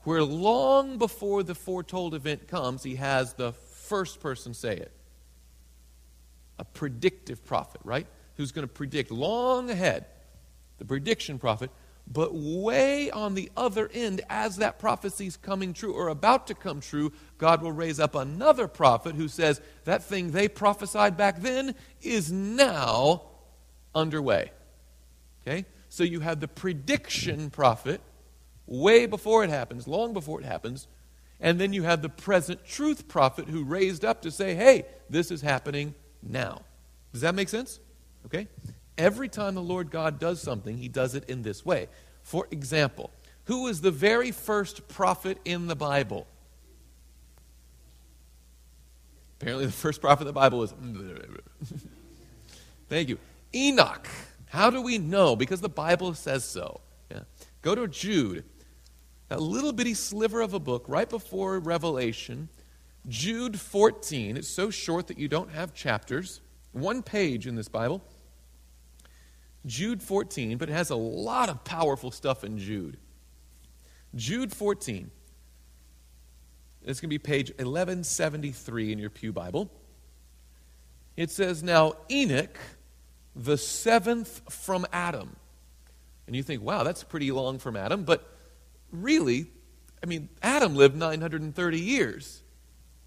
where 0.00 0.24
long 0.24 0.98
before 0.98 1.44
the 1.44 1.54
foretold 1.54 2.12
event 2.16 2.48
comes, 2.48 2.82
he 2.82 2.96
has 2.96 3.34
the 3.34 3.52
first 3.52 4.18
person 4.18 4.52
say 4.52 4.78
it. 4.78 4.90
A 6.58 6.64
predictive 6.64 7.44
prophet, 7.44 7.80
right? 7.84 8.06
Who's 8.36 8.52
going 8.52 8.66
to 8.66 8.72
predict 8.72 9.10
long 9.10 9.70
ahead. 9.70 10.06
The 10.78 10.84
prediction 10.84 11.38
prophet. 11.38 11.70
But 12.10 12.34
way 12.34 13.10
on 13.10 13.34
the 13.34 13.50
other 13.56 13.88
end, 13.92 14.22
as 14.28 14.56
that 14.56 14.78
prophecy 14.78 15.26
is 15.26 15.36
coming 15.36 15.72
true 15.72 15.92
or 15.92 16.08
about 16.08 16.48
to 16.48 16.54
come 16.54 16.80
true, 16.80 17.12
God 17.38 17.62
will 17.62 17.72
raise 17.72 18.00
up 18.00 18.14
another 18.14 18.66
prophet 18.66 19.14
who 19.14 19.28
says 19.28 19.60
that 19.84 20.02
thing 20.02 20.32
they 20.32 20.48
prophesied 20.48 21.16
back 21.16 21.40
then 21.40 21.74
is 22.02 22.32
now 22.32 23.22
underway. 23.94 24.50
Okay? 25.42 25.64
So 25.88 26.04
you 26.04 26.20
have 26.20 26.40
the 26.40 26.48
prediction 26.48 27.50
prophet 27.50 28.00
way 28.66 29.06
before 29.06 29.44
it 29.44 29.50
happens, 29.50 29.86
long 29.86 30.12
before 30.12 30.40
it 30.40 30.46
happens. 30.46 30.88
And 31.40 31.60
then 31.60 31.72
you 31.72 31.82
have 31.82 32.02
the 32.02 32.08
present 32.08 32.64
truth 32.64 33.08
prophet 33.08 33.48
who 33.48 33.64
raised 33.64 34.04
up 34.04 34.22
to 34.22 34.30
say, 34.30 34.54
hey, 34.54 34.84
this 35.10 35.30
is 35.30 35.42
happening 35.42 35.94
now. 36.22 36.62
Does 37.12 37.22
that 37.22 37.34
make 37.34 37.48
sense? 37.48 37.80
Okay? 38.26 38.48
Every 38.98 39.28
time 39.28 39.54
the 39.54 39.62
Lord 39.62 39.90
God 39.90 40.18
does 40.18 40.40
something, 40.40 40.76
he 40.76 40.88
does 40.88 41.14
it 41.14 41.28
in 41.28 41.42
this 41.42 41.64
way. 41.64 41.88
For 42.22 42.46
example, 42.50 43.10
who 43.44 43.64
was 43.64 43.80
the 43.80 43.90
very 43.90 44.30
first 44.30 44.88
prophet 44.88 45.38
in 45.44 45.66
the 45.66 45.76
Bible? 45.76 46.26
Apparently, 49.40 49.66
the 49.66 49.72
first 49.72 50.00
prophet 50.00 50.22
in 50.22 50.26
the 50.28 50.32
Bible 50.32 50.60
was. 50.60 50.72
Thank 52.88 53.08
you. 53.08 53.18
Enoch. 53.54 54.06
How 54.50 54.70
do 54.70 54.82
we 54.82 54.98
know? 54.98 55.34
Because 55.34 55.60
the 55.60 55.68
Bible 55.68 56.14
says 56.14 56.44
so. 56.44 56.80
Yeah. 57.10 57.20
Go 57.62 57.74
to 57.74 57.88
Jude, 57.88 58.44
a 59.30 59.40
little 59.40 59.72
bitty 59.72 59.94
sliver 59.94 60.42
of 60.42 60.54
a 60.54 60.60
book 60.60 60.84
right 60.86 61.08
before 61.08 61.58
Revelation. 61.58 62.48
Jude 63.08 63.58
14. 63.58 64.36
It's 64.36 64.48
so 64.48 64.70
short 64.70 65.08
that 65.08 65.18
you 65.18 65.28
don't 65.28 65.50
have 65.50 65.74
chapters. 65.74 66.40
One 66.72 67.02
page 67.02 67.46
in 67.46 67.56
this 67.56 67.68
Bible. 67.68 68.02
Jude 69.64 70.02
14, 70.02 70.58
but 70.58 70.68
it 70.68 70.72
has 70.72 70.90
a 70.90 70.96
lot 70.96 71.48
of 71.48 71.64
powerful 71.64 72.10
stuff 72.10 72.42
in 72.42 72.58
Jude. 72.58 72.96
Jude 74.14 74.52
14. 74.52 75.10
It's 76.84 77.00
going 77.00 77.08
to 77.08 77.14
be 77.14 77.18
page 77.18 77.50
1173 77.50 78.92
in 78.92 78.98
your 78.98 79.10
Pew 79.10 79.32
Bible. 79.32 79.70
It 81.16 81.30
says, 81.30 81.62
Now 81.62 81.94
Enoch 82.10 82.58
the 83.34 83.56
seventh 83.56 84.42
from 84.50 84.86
Adam. 84.92 85.36
And 86.26 86.36
you 86.36 86.42
think, 86.42 86.62
wow, 86.62 86.82
that's 86.82 87.02
pretty 87.02 87.30
long 87.32 87.58
from 87.58 87.76
Adam. 87.76 88.04
But 88.04 88.28
really, 88.90 89.46
I 90.02 90.06
mean, 90.06 90.28
Adam 90.42 90.74
lived 90.74 90.96
930 90.96 91.80
years. 91.80 92.41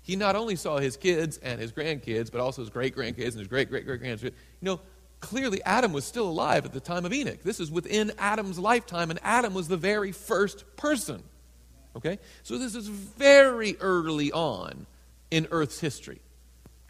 He 0.06 0.16
not 0.16 0.36
only 0.36 0.56
saw 0.56 0.78
his 0.78 0.97
kids 0.97 1.39
and 1.39 1.60
his 1.60 1.72
grandkids, 1.72 2.32
but 2.32 2.39
also 2.39 2.62
his 2.62 2.70
great 2.70 2.95
grandkids 2.95 3.32
and 3.32 3.39
his 3.39 3.47
great 3.47 3.72
great 3.72 3.88
great 3.88 3.99
grandkids. 3.99 4.22
You 4.22 4.32
know, 4.62 4.80
clearly 5.20 5.64
Adam 5.64 5.93
was 5.93 6.06
still 6.06 6.30
alive 6.30 6.64
at 6.64 6.74
the 6.74 6.80
time 6.80 7.06
of 7.06 7.12
Enoch. 7.12 7.41
This 7.43 7.60
is 7.60 7.72
within 7.72 8.12
Adam's 8.20 8.60
lifetime, 8.60 9.10
and 9.10 9.20
Adam 9.24 9.56
was 9.56 9.68
the 9.68 9.78
very 9.78 10.12
first 10.12 10.64
person. 10.78 11.24
Okay? 11.95 12.20
So 12.43 12.60
this 12.60 12.76
is 12.76 12.88
very 12.88 13.78
early 13.80 14.32
on 14.32 14.86
in 15.32 15.47
Earth's 15.49 15.80
history. 15.80 16.22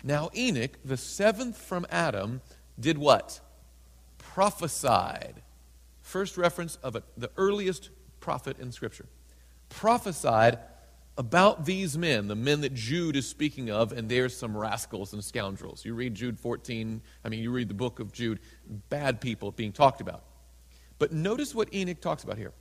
Now, 0.03 0.29
Enoch, 0.35 0.71
the 0.83 0.97
seventh 0.97 1.57
from 1.57 1.85
Adam, 1.89 2.41
did 2.77 2.97
what? 2.97 3.39
Prophesied. 4.17 5.41
First 6.01 6.35
reference 6.35 6.75
of 6.83 6.97
a, 6.97 7.03
the 7.15 7.31
earliest 7.37 7.91
prophet 8.19 8.59
in 8.59 8.73
Scripture. 8.73 9.05
Prophesied 9.69 10.59
about 11.17 11.65
these 11.65 11.97
men, 11.97 12.27
the 12.27 12.35
men 12.35 12.61
that 12.61 12.73
Jude 12.73 13.15
is 13.15 13.27
speaking 13.27 13.69
of, 13.69 13.91
and 13.91 14.09
there's 14.09 14.35
some 14.35 14.55
rascals 14.55 15.13
and 15.13 15.23
scoundrels. 15.23 15.85
You 15.85 15.93
read 15.93 16.15
Jude 16.15 16.39
14, 16.39 17.01
I 17.23 17.29
mean, 17.29 17.41
you 17.41 17.51
read 17.51 17.69
the 17.69 17.73
book 17.73 17.99
of 17.99 18.11
Jude, 18.11 18.39
bad 18.89 19.21
people 19.21 19.51
being 19.51 19.71
talked 19.71 20.01
about. 20.01 20.23
But 20.99 21.11
notice 21.11 21.55
what 21.55 21.73
Enoch 21.73 22.01
talks 22.01 22.23
about 22.23 22.37
here. 22.37 22.53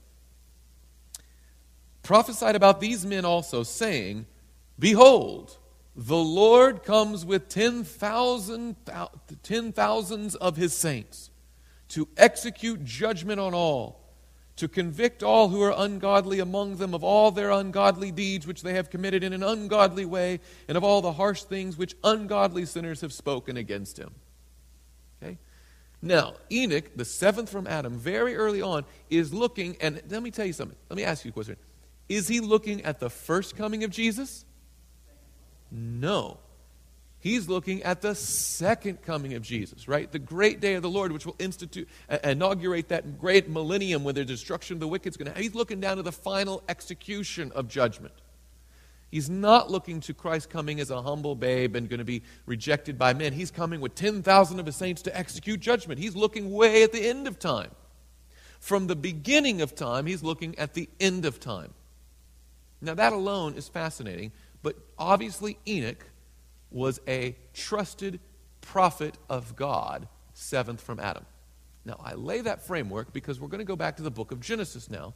Prophesied 2.03 2.55
about 2.55 2.81
these 2.81 3.05
men 3.05 3.25
also, 3.25 3.63
saying, 3.63 4.27
Behold, 4.79 5.59
the 5.97 6.17
Lord 6.17 6.83
comes 6.83 7.25
with 7.25 7.49
ten 7.49 7.83
thousand, 7.85 8.77
ten 9.43 9.73
thousands 9.73 10.35
of 10.35 10.57
his 10.57 10.75
saints 10.75 11.31
to 11.89 12.09
execute 12.17 12.85
judgment 12.85 13.41
on 13.41 13.55
all, 13.55 14.04
to 14.57 14.69
convict 14.69 15.23
all 15.23 15.49
who 15.49 15.61
are 15.63 15.75
ungodly 15.77 16.39
among 16.39 16.77
them 16.77 16.95
of 16.95 17.03
all 17.03 17.31
their 17.31 17.51
ungodly 17.51 18.13
deeds 18.13 18.47
which 18.47 18.63
they 18.63 18.75
have 18.75 18.91
committed 18.91 19.25
in 19.25 19.33
an 19.33 19.43
ungodly 19.43 20.05
way, 20.05 20.41
and 20.69 20.77
of 20.77 20.85
all 20.85 21.03
the 21.03 21.13
harsh 21.13 21.43
things 21.43 21.77
which 21.77 21.97
ungodly 22.05 22.65
sinners 22.65 23.01
have 23.01 23.13
spoken 23.13 23.57
against 23.57 23.99
him. 23.99 24.11
Okay? 25.23 25.39
Now, 26.01 26.35
Enoch, 26.53 26.91
the 26.95 27.05
seventh 27.05 27.51
from 27.51 27.67
Adam, 27.67 27.99
very 27.99 28.37
early 28.37 28.63
on, 28.63 28.85
is 29.11 29.35
looking, 29.35 29.77
and 29.81 30.01
let 30.09 30.23
me 30.23 30.31
tell 30.31 30.47
you 30.47 30.53
something. 30.53 30.79
Let 30.89 30.97
me 30.97 31.05
ask 31.05 31.25
you 31.25 31.31
a 31.31 31.33
question. 31.33 31.57
Is 32.09 32.29
he 32.29 32.41
looking 32.41 32.83
at 32.85 33.01
the 33.01 33.11
first 33.11 33.57
coming 33.57 33.83
of 33.83 33.91
Jesus? 33.91 34.45
No. 35.71 36.39
He's 37.25 37.49
looking 37.49 37.83
at 37.85 38.03
the 38.03 38.15
second 38.15 39.01
coming 39.01 39.33
of 39.33 39.41
Jesus, 39.41 39.89
right? 39.89 40.13
The 40.13 40.19
great 40.19 40.61
day 40.61 40.75
of 40.75 40.83
the 40.83 40.91
Lord, 40.91 41.11
which 41.11 41.25
will 41.25 41.37
institute, 41.39 41.89
uh, 42.07 42.19
inaugurate 42.23 42.89
that 42.89 43.19
great 43.19 43.49
millennium 43.49 44.05
when 44.05 44.15
the 44.15 44.27
destruction 44.27 44.77
of 44.77 44.81
the 44.81 44.89
wicked 44.89 45.09
is 45.09 45.17
going 45.17 45.25
to 45.25 45.31
happen. 45.31 45.43
He's 45.43 45.55
looking 45.55 45.81
down 45.81 45.97
to 45.97 46.03
the 46.03 46.13
final 46.13 46.63
execution 46.69 47.51
of 47.53 47.67
judgment. 47.67 48.13
He's 49.11 49.31
not 49.31 49.71
looking 49.71 50.01
to 50.01 50.13
Christ 50.13 50.51
coming 50.51 50.81
as 50.81 50.91
a 50.91 51.01
humble 51.01 51.35
babe 51.35 51.77
and 51.77 51.89
going 51.89 51.97
to 51.97 52.05
be 52.05 52.25
rejected 52.45 52.99
by 52.99 53.15
men. 53.15 53.33
He's 53.33 53.51
coming 53.51 53.81
with 53.81 53.95
10,000 53.95 54.61
of 54.61 54.67
his 54.67 54.77
saints 54.77 55.01
to 55.01 55.17
execute 55.17 55.61
judgment. 55.61 55.99
He's 55.99 56.15
looking 56.15 56.53
way 56.53 56.83
at 56.83 56.93
the 56.93 57.09
end 57.09 57.27
of 57.27 57.39
time. 57.39 57.71
From 58.61 58.87
the 58.87 58.97
beginning 58.97 59.63
of 59.63 59.75
time, 59.75 60.05
he's 60.05 60.23
looking 60.23 60.59
at 60.59 60.75
the 60.75 60.91
end 61.01 61.25
of 61.25 61.41
time. 61.41 61.73
Now, 62.83 62.93
that 62.93 63.15
alone 63.15 63.55
is 63.55 63.67
fascinating, 63.67 64.33
but 64.63 64.77
obviously, 64.99 65.57
Enoch 65.67 66.05
was 66.71 67.01
a 67.07 67.37
trusted 67.53 68.21
prophet 68.61 69.17
of 69.29 69.55
God, 69.57 70.09
seventh 70.33 70.81
from 70.81 70.99
Adam. 70.99 71.25
Now, 71.85 72.01
I 72.03 72.15
lay 72.15 72.41
that 72.41 72.67
framework 72.67 73.13
because 73.13 73.39
we're 73.39 73.49
going 73.49 73.59
to 73.59 73.65
go 73.65 73.77
back 73.77 73.97
to 73.99 74.03
the 74.03 74.11
book 74.11 74.33
of 74.33 74.41
Genesis 74.41 74.91
now 74.91 75.15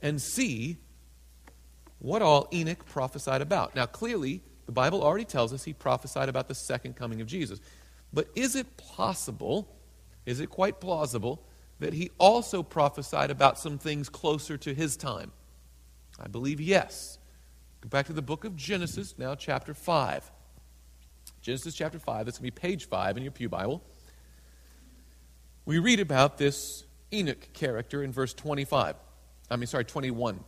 and 0.00 0.20
see 0.20 0.78
what 1.98 2.22
all 2.22 2.48
Enoch 2.52 2.84
prophesied 2.86 3.40
about. 3.40 3.74
Now, 3.74 3.86
clearly, 3.86 4.42
the 4.66 4.72
Bible 4.72 5.02
already 5.02 5.24
tells 5.24 5.52
us 5.52 5.64
he 5.64 5.72
prophesied 5.72 6.28
about 6.28 6.48
the 6.48 6.54
second 6.54 6.94
coming 6.94 7.20
of 7.20 7.26
Jesus. 7.26 7.60
But 8.12 8.28
is 8.34 8.54
it 8.54 8.76
possible, 8.76 9.68
is 10.26 10.40
it 10.40 10.48
quite 10.48 10.80
plausible, 10.80 11.42
that 11.80 11.92
he 11.92 12.10
also 12.18 12.62
prophesied 12.62 13.30
about 13.30 13.58
some 13.58 13.78
things 13.78 14.08
closer 14.08 14.56
to 14.58 14.72
his 14.72 14.96
time? 14.96 15.32
I 16.20 16.28
believe 16.28 16.60
yes. 16.60 17.18
Go 17.80 17.88
back 17.88 18.06
to 18.06 18.12
the 18.12 18.22
book 18.22 18.44
of 18.44 18.56
Genesis, 18.56 19.14
now 19.18 19.34
chapter 19.34 19.74
5. 19.74 20.30
Genesis 21.44 21.74
chapter 21.74 21.98
5, 21.98 22.24
that's 22.24 22.38
going 22.38 22.50
to 22.50 22.54
be 22.54 22.58
page 22.58 22.88
5 22.88 23.18
in 23.18 23.22
your 23.22 23.30
Pew 23.30 23.50
Bible. 23.50 23.82
We 25.66 25.78
read 25.78 26.00
about 26.00 26.38
this 26.38 26.84
Enoch 27.12 27.52
character 27.52 28.02
in 28.02 28.12
verse 28.12 28.32
25. 28.32 28.96
I 29.50 29.56
mean, 29.56 29.66
sorry, 29.66 29.84
21. 29.84 30.42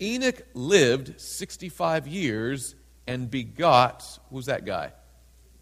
Enoch 0.00 0.40
lived 0.54 1.20
65 1.20 2.08
years 2.08 2.74
and 3.06 3.30
begot, 3.30 4.18
who's 4.30 4.46
that 4.46 4.64
guy? 4.64 4.92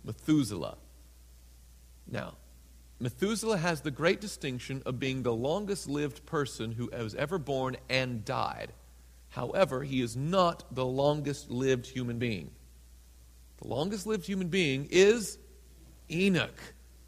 Methuselah. 0.05 0.77
Now, 2.09 2.35
Methuselah 3.01 3.59
has 3.59 3.81
the 3.81 3.91
great 3.91 4.21
distinction 4.21 4.81
of 4.87 5.01
being 5.01 5.25
the 5.25 5.35
longest 5.35 5.89
lived 5.89 6.25
person 6.25 6.71
who 6.71 6.89
was 6.93 7.17
ever 7.17 7.39
born 7.39 7.79
and 7.91 8.25
died. 8.25 8.73
However, 9.31 9.83
he 9.83 10.03
is 10.03 10.17
not 10.17 10.73
the 10.73 10.87
longest 10.87 11.51
lived 11.51 11.89
human 11.89 12.21
being. 12.21 12.53
The 13.63 13.69
longest 13.69 14.07
lived 14.07 14.27
human 14.27 14.49
being 14.49 14.89
is 14.91 15.39
Enoch 16.11 16.59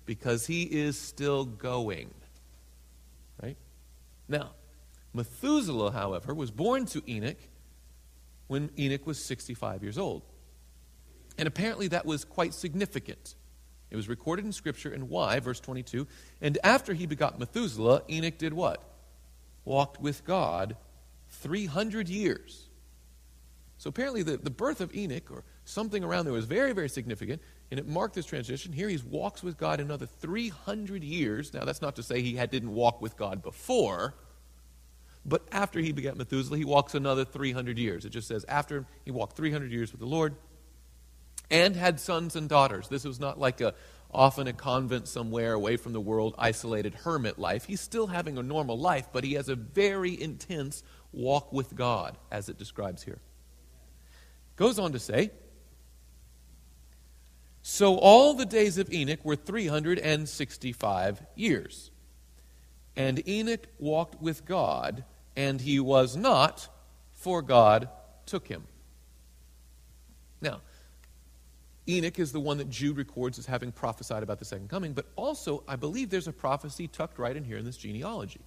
because 0.05 0.47
he 0.47 0.63
is 0.63 0.99
still 0.99 1.45
going. 1.45 2.13
Right? 3.43 3.57
Now, 4.29 4.53
Methuselah, 5.13 5.93
however, 5.93 6.35
was 6.35 6.51
born 6.51 6.87
to 6.87 7.03
Enoch 7.11 7.39
when 8.47 8.71
Enoch 8.79 9.07
was 9.07 9.23
65 9.23 9.83
years 9.83 9.99
old. 9.99 10.23
And 11.39 11.49
apparently 11.49 11.89
that 11.89 12.07
was 12.07 12.25
quite 12.25 12.55
significant. 12.55 13.35
It 13.91 13.97
was 13.97 14.09
recorded 14.09 14.45
in 14.45 14.53
Scripture, 14.53 14.93
and 14.93 15.09
why? 15.09 15.39
Verse 15.41 15.61
22. 15.61 16.07
And 16.41 16.59
after 16.65 16.93
he 16.93 17.07
begot 17.07 17.39
Methuselah, 17.39 18.03
Enoch 18.11 18.39
did 18.39 18.53
what? 18.53 18.83
Walked 19.65 20.01
with 20.01 20.25
God 20.25 20.77
300 21.31 22.09
years. 22.09 22.66
So 23.79 23.89
apparently 23.89 24.22
the, 24.22 24.37
the 24.39 24.51
birth 24.51 24.81
of 24.81 24.95
Enoch, 24.95 25.31
or 25.31 25.45
something 25.64 26.03
around 26.03 26.24
there, 26.24 26.33
was 26.33 26.47
very, 26.47 26.72
very 26.72 26.89
significant, 26.89 27.43
and 27.70 27.79
it 27.79 27.87
marked 27.87 28.14
this 28.14 28.27
transition. 28.27 28.72
Here 28.72 28.89
he 28.89 28.99
walks 29.09 29.43
with 29.43 29.59
God 29.59 29.81
another 29.81 30.07
300 30.07 31.05
years. 31.05 31.53
Now, 31.53 31.64
that's 31.64 31.83
not 31.83 31.97
to 31.97 32.03
say 32.03 32.22
he 32.22 32.37
had, 32.37 32.51
didn't 32.51 32.72
walk 32.72 33.03
with 33.03 33.16
God 33.16 33.43
before, 33.43 34.14
but 35.27 35.43
after 35.53 35.81
he 35.81 35.93
begat 35.93 36.16
Methuselah, 36.16 36.57
he 36.57 36.64
walks 36.64 36.95
another 36.95 37.24
300 37.24 37.79
years. 37.79 38.05
It 38.05 38.11
just 38.11 38.29
says, 38.29 38.45
after 38.49 38.87
he 39.05 39.11
walked 39.11 39.37
300 39.37 39.70
years 39.70 39.93
with 39.93 40.01
the 40.01 40.07
Lord 40.07 40.37
and 41.51 41.77
had 41.77 42.01
sons 42.01 42.37
and 42.37 42.49
daughters. 42.49 42.89
This 42.89 43.05
was 43.05 43.20
not 43.20 43.39
like 43.39 43.61
a 43.61 43.74
off 44.12 44.39
in 44.39 44.47
a 44.47 44.53
convent 44.53 45.09
somewhere 45.09 45.53
away 45.53 45.77
from 45.77 45.93
the 45.93 46.01
world, 46.01 46.35
isolated 46.39 46.95
hermit 46.95 47.39
life. 47.39 47.64
He's 47.64 47.81
still 47.81 48.07
having 48.07 48.39
a 48.39 48.43
normal 48.43 48.79
life, 48.79 49.09
but 49.12 49.24
he 49.24 49.35
has 49.35 49.49
a 49.49 49.57
very 49.57 50.20
intense 50.20 50.83
walk 51.12 51.53
with 51.53 51.74
God, 51.74 52.16
as 52.31 52.49
it 52.49 52.57
describes 52.57 53.03
here. 53.03 53.18
Goes 54.57 54.79
on 54.79 54.93
to 54.93 54.99
say, 54.99 55.31
So 57.63 57.97
all 57.99 58.35
the 58.35 58.47
days 58.47 58.79
of 58.79 58.93
Enoch 58.93 59.25
were 59.25 59.37
365 59.37 61.23
years. 61.35 61.91
And 62.97 63.27
Enoch 63.29 63.67
walked 63.79 64.21
with 64.23 64.47
God 64.47 65.05
and 65.37 65.61
he 65.61 65.79
was 65.79 66.17
not, 66.17 66.69
for 67.13 67.43
God 67.43 67.91
took 68.25 68.49
him. 68.49 68.65
Now, 70.41 70.63
Enoch 71.89 72.19
is 72.19 72.33
the 72.33 72.41
one 72.41 72.59
that 72.59 72.69
Jude 72.69 72.97
records 72.97 73.39
as 73.39 73.47
having 73.47 73.71
prophesied 73.71 74.23
about 74.23 74.39
the 74.39 74.45
second 74.45 74.69
coming, 74.69 74.93
but 74.93 75.07
also 75.15 75.63
I 75.69 75.77
believe 75.77 76.11
there's 76.11 76.27
a 76.27 76.33
prophecy 76.33 76.89
tucked 76.89 77.19
right 77.19 77.37
in 77.37 77.45
here 77.45 77.59
in 77.59 77.65
this 77.65 77.77
genealogy. 77.77 78.41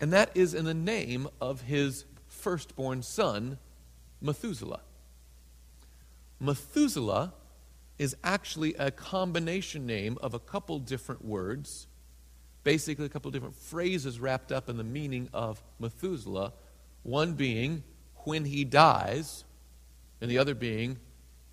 And 0.00 0.12
that 0.12 0.30
is 0.36 0.54
in 0.54 0.64
the 0.64 0.74
name 0.74 1.28
of 1.40 1.62
his 1.62 2.04
firstborn 2.28 3.02
son, 3.02 3.58
Methuselah. 4.20 4.80
Methuselah 6.40 7.34
is 7.98 8.16
actually 8.22 8.74
a 8.74 8.90
combination 8.90 9.86
name 9.86 10.18
of 10.22 10.34
a 10.34 10.38
couple 10.38 10.78
different 10.78 11.24
words 11.24 11.88
basically 12.68 13.06
a 13.06 13.08
couple 13.08 13.30
different 13.30 13.56
phrases 13.56 14.20
wrapped 14.20 14.52
up 14.52 14.68
in 14.68 14.76
the 14.76 14.84
meaning 14.84 15.30
of 15.32 15.62
Methuselah. 15.78 16.52
One 17.02 17.32
being, 17.32 17.82
when 18.24 18.44
he 18.44 18.62
dies, 18.62 19.44
and 20.20 20.30
the 20.30 20.36
other 20.36 20.54
being, 20.54 20.98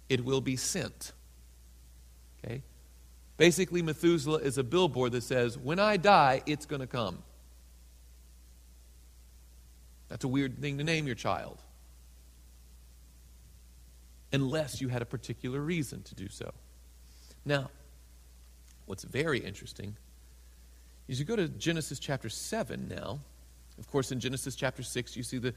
it 0.09 0.25
will 0.25 0.41
be 0.41 0.57
sent. 0.57 1.13
Okay? 2.43 2.63
Basically, 3.37 3.81
Methuselah 3.81 4.39
is 4.39 4.57
a 4.57 4.63
billboard 4.63 5.13
that 5.13 5.23
says, 5.23 5.57
when 5.57 5.79
I 5.79 5.95
die, 5.95 6.41
it's 6.45 6.65
going 6.65 6.81
to 6.81 6.87
come. 6.87 7.23
That's 10.09 10.25
a 10.25 10.27
weird 10.27 10.59
thing 10.59 10.77
to 10.79 10.83
name 10.83 11.05
your 11.05 11.15
child. 11.15 11.61
Unless 14.33 14.81
you 14.81 14.89
had 14.89 15.01
a 15.01 15.05
particular 15.05 15.59
reason 15.59 16.03
to 16.03 16.15
do 16.15 16.27
so. 16.29 16.51
Now, 17.45 17.69
what's 18.85 19.03
very 19.03 19.39
interesting 19.39 19.95
is 21.07 21.19
you 21.19 21.25
go 21.25 21.35
to 21.35 21.47
Genesis 21.47 21.99
chapter 21.99 22.29
7 22.29 22.87
now. 22.87 23.19
Of 23.77 23.89
course, 23.91 24.11
in 24.11 24.19
Genesis 24.19 24.55
chapter 24.55 24.83
6, 24.83 25.15
you 25.15 25.23
see 25.23 25.37
the 25.37 25.53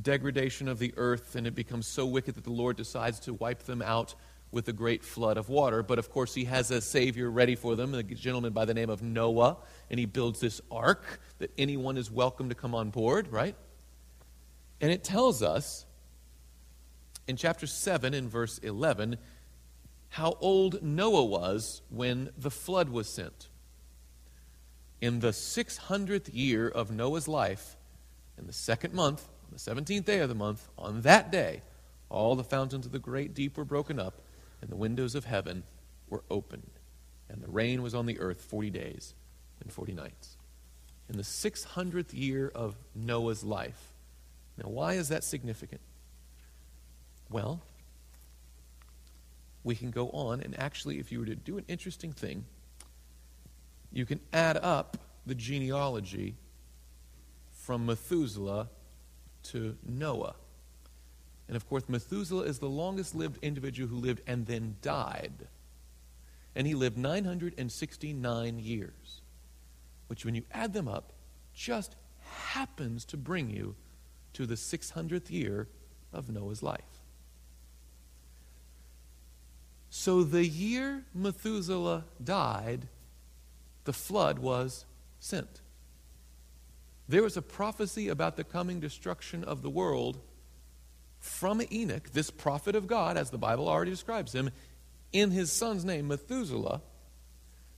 degradation 0.00 0.68
of 0.68 0.78
the 0.78 0.92
earth, 0.96 1.34
and 1.34 1.46
it 1.46 1.54
becomes 1.54 1.86
so 1.86 2.06
wicked 2.06 2.34
that 2.34 2.44
the 2.44 2.52
Lord 2.52 2.76
decides 2.76 3.20
to 3.20 3.34
wipe 3.34 3.64
them 3.64 3.82
out 3.82 4.14
with 4.50 4.68
a 4.68 4.72
great 4.72 5.02
flood 5.02 5.36
of 5.36 5.48
water. 5.48 5.82
But 5.82 5.98
of 5.98 6.10
course, 6.10 6.34
he 6.34 6.44
has 6.44 6.70
a 6.70 6.80
Savior 6.80 7.30
ready 7.30 7.56
for 7.56 7.74
them, 7.74 7.94
a 7.94 8.02
gentleman 8.02 8.52
by 8.52 8.64
the 8.64 8.74
name 8.74 8.90
of 8.90 9.02
Noah, 9.02 9.56
and 9.90 9.98
he 9.98 10.06
builds 10.06 10.40
this 10.40 10.60
ark 10.70 11.20
that 11.38 11.50
anyone 11.58 11.96
is 11.96 12.10
welcome 12.10 12.48
to 12.48 12.54
come 12.54 12.74
on 12.74 12.90
board, 12.90 13.28
right? 13.32 13.56
And 14.80 14.92
it 14.92 15.02
tells 15.02 15.42
us 15.42 15.86
in 17.26 17.36
chapter 17.36 17.66
7, 17.66 18.14
in 18.14 18.28
verse 18.28 18.58
11, 18.58 19.16
how 20.10 20.36
old 20.40 20.82
Noah 20.82 21.24
was 21.24 21.82
when 21.90 22.30
the 22.36 22.50
flood 22.50 22.88
was 22.88 23.08
sent 23.08 23.48
in 25.04 25.20
the 25.20 25.32
600th 25.32 26.30
year 26.32 26.66
of 26.66 26.90
Noah's 26.90 27.28
life, 27.28 27.76
in 28.38 28.46
the 28.46 28.54
second 28.54 28.94
month, 28.94 29.28
on 29.44 29.50
the 29.52 29.58
17th 29.58 30.06
day 30.06 30.20
of 30.20 30.30
the 30.30 30.34
month, 30.34 30.66
on 30.78 31.02
that 31.02 31.30
day, 31.30 31.60
all 32.08 32.34
the 32.34 32.42
fountains 32.42 32.86
of 32.86 32.92
the 32.92 32.98
great 32.98 33.34
deep 33.34 33.58
were 33.58 33.66
broken 33.66 34.00
up, 34.00 34.22
and 34.62 34.70
the 34.70 34.76
windows 34.76 35.14
of 35.14 35.26
heaven 35.26 35.62
were 36.08 36.24
opened. 36.30 36.70
And 37.28 37.42
the 37.42 37.50
rain 37.50 37.82
was 37.82 37.94
on 37.94 38.06
the 38.06 38.18
earth 38.18 38.40
40 38.40 38.70
days 38.70 39.14
and 39.60 39.70
40 39.70 39.92
nights. 39.92 40.38
In 41.10 41.18
the 41.18 41.22
600th 41.22 42.14
year 42.14 42.50
of 42.54 42.74
Noah's 42.94 43.44
life. 43.44 43.92
Now, 44.56 44.70
why 44.70 44.94
is 44.94 45.10
that 45.10 45.22
significant? 45.22 45.82
Well, 47.34 47.62
we 49.64 49.74
can 49.74 49.90
go 49.90 50.08
on, 50.10 50.40
and 50.40 50.56
actually, 50.56 51.00
if 51.00 51.10
you 51.10 51.18
were 51.18 51.26
to 51.26 51.34
do 51.34 51.58
an 51.58 51.64
interesting 51.66 52.12
thing, 52.12 52.44
you 53.92 54.06
can 54.06 54.20
add 54.32 54.56
up 54.56 54.98
the 55.26 55.34
genealogy 55.34 56.36
from 57.50 57.86
Methuselah 57.86 58.68
to 59.50 59.76
Noah. 59.84 60.36
And 61.48 61.56
of 61.56 61.68
course, 61.68 61.88
Methuselah 61.88 62.44
is 62.44 62.60
the 62.60 62.68
longest 62.68 63.16
lived 63.16 63.38
individual 63.42 63.88
who 63.88 63.96
lived 63.96 64.20
and 64.28 64.46
then 64.46 64.76
died. 64.80 65.48
and 66.54 66.66
he 66.66 66.74
lived 66.74 66.96
969 66.96 68.58
years, 68.60 69.22
which, 70.06 70.24
when 70.24 70.34
you 70.36 70.44
add 70.52 70.72
them 70.72 70.86
up, 70.86 71.12
just 71.52 71.96
happens 72.20 73.04
to 73.06 73.16
bring 73.16 73.50
you 73.50 73.74
to 74.34 74.46
the 74.46 74.54
600th 74.54 75.30
year 75.30 75.66
of 76.12 76.30
Noah's 76.30 76.62
life. 76.62 76.93
So 79.96 80.24
the 80.24 80.44
year 80.44 81.04
Methuselah 81.14 82.04
died, 82.22 82.88
the 83.84 83.92
flood 83.92 84.40
was 84.40 84.86
sent. 85.20 85.60
There 87.08 87.22
was 87.22 87.36
a 87.36 87.42
prophecy 87.42 88.08
about 88.08 88.36
the 88.36 88.42
coming 88.42 88.80
destruction 88.80 89.44
of 89.44 89.62
the 89.62 89.70
world 89.70 90.18
from 91.20 91.62
Enoch, 91.70 92.10
this 92.12 92.28
prophet 92.28 92.74
of 92.74 92.88
God, 92.88 93.16
as 93.16 93.30
the 93.30 93.38
Bible 93.38 93.68
already 93.68 93.92
describes 93.92 94.34
him, 94.34 94.50
in 95.12 95.30
his 95.30 95.52
son's 95.52 95.84
name, 95.84 96.08
Methuselah, 96.08 96.82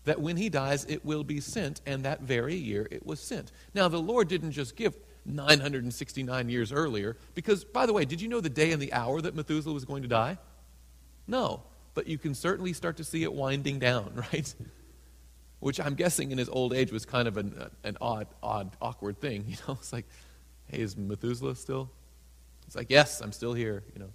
that 0.04 0.18
when 0.18 0.38
he 0.38 0.48
dies, 0.48 0.86
it 0.86 1.04
will 1.04 1.22
be 1.22 1.40
sent, 1.42 1.82
and 1.84 2.06
that 2.06 2.22
very 2.22 2.54
year 2.54 2.88
it 2.90 3.04
was 3.04 3.20
sent. 3.20 3.52
Now, 3.74 3.88
the 3.88 4.00
Lord 4.00 4.28
didn't 4.28 4.52
just 4.52 4.74
give 4.74 4.96
969 5.26 6.48
years 6.48 6.72
earlier, 6.72 7.18
because, 7.34 7.62
by 7.62 7.84
the 7.84 7.92
way, 7.92 8.06
did 8.06 8.22
you 8.22 8.28
know 8.28 8.40
the 8.40 8.48
day 8.48 8.72
and 8.72 8.80
the 8.80 8.94
hour 8.94 9.20
that 9.20 9.34
Methuselah 9.34 9.74
was 9.74 9.84
going 9.84 10.00
to 10.00 10.08
die? 10.08 10.38
No, 11.26 11.64
but 11.96 12.06
you 12.06 12.18
can 12.18 12.34
certainly 12.34 12.74
start 12.74 12.98
to 12.98 13.04
see 13.04 13.24
it 13.24 13.32
winding 13.32 13.80
down, 13.80 14.12
right? 14.32 14.54
which 15.58 15.80
I'm 15.80 15.94
guessing 15.94 16.30
in 16.30 16.38
his 16.38 16.50
old 16.50 16.74
age 16.74 16.92
was 16.92 17.06
kind 17.06 17.26
of 17.26 17.38
an, 17.38 17.70
an 17.82 17.96
odd, 18.00 18.26
odd, 18.42 18.76
awkward 18.80 19.20
thing. 19.20 19.44
You 19.48 19.56
know, 19.66 19.78
it's 19.80 19.92
like, 19.92 20.04
hey, 20.66 20.80
is 20.80 20.96
Methuselah 20.96 21.56
still? 21.56 21.90
It's 22.66 22.76
like, 22.76 22.90
yes, 22.90 23.20
I'm 23.20 23.32
still 23.32 23.54
here, 23.54 23.82
you 23.94 24.00
know. 24.00 24.10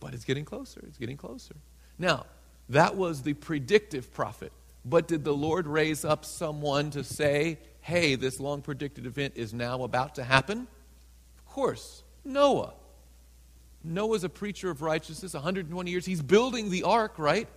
But 0.00 0.14
it's 0.14 0.24
getting 0.24 0.44
closer. 0.44 0.82
It's 0.86 0.98
getting 0.98 1.16
closer. 1.16 1.54
Now, 1.98 2.24
that 2.70 2.96
was 2.96 3.22
the 3.22 3.34
predictive 3.34 4.12
prophet. 4.14 4.52
But 4.84 5.08
did 5.08 5.22
the 5.22 5.34
Lord 5.34 5.66
raise 5.66 6.04
up 6.04 6.24
someone 6.24 6.90
to 6.92 7.04
say, 7.04 7.58
hey, 7.80 8.14
this 8.14 8.40
long 8.40 8.62
predicted 8.62 9.04
event 9.04 9.34
is 9.36 9.52
now 9.52 9.82
about 9.82 10.14
to 10.14 10.24
happen? 10.24 10.66
Of 11.36 11.44
course, 11.44 12.02
Noah. 12.24 12.72
Noah's 13.86 14.24
a 14.24 14.28
preacher 14.28 14.70
of 14.70 14.82
righteousness, 14.82 15.34
120 15.34 15.90
years. 15.90 16.04
He's 16.04 16.22
building 16.22 16.70
the 16.70 16.82
ark, 16.82 17.18
right? 17.18 17.48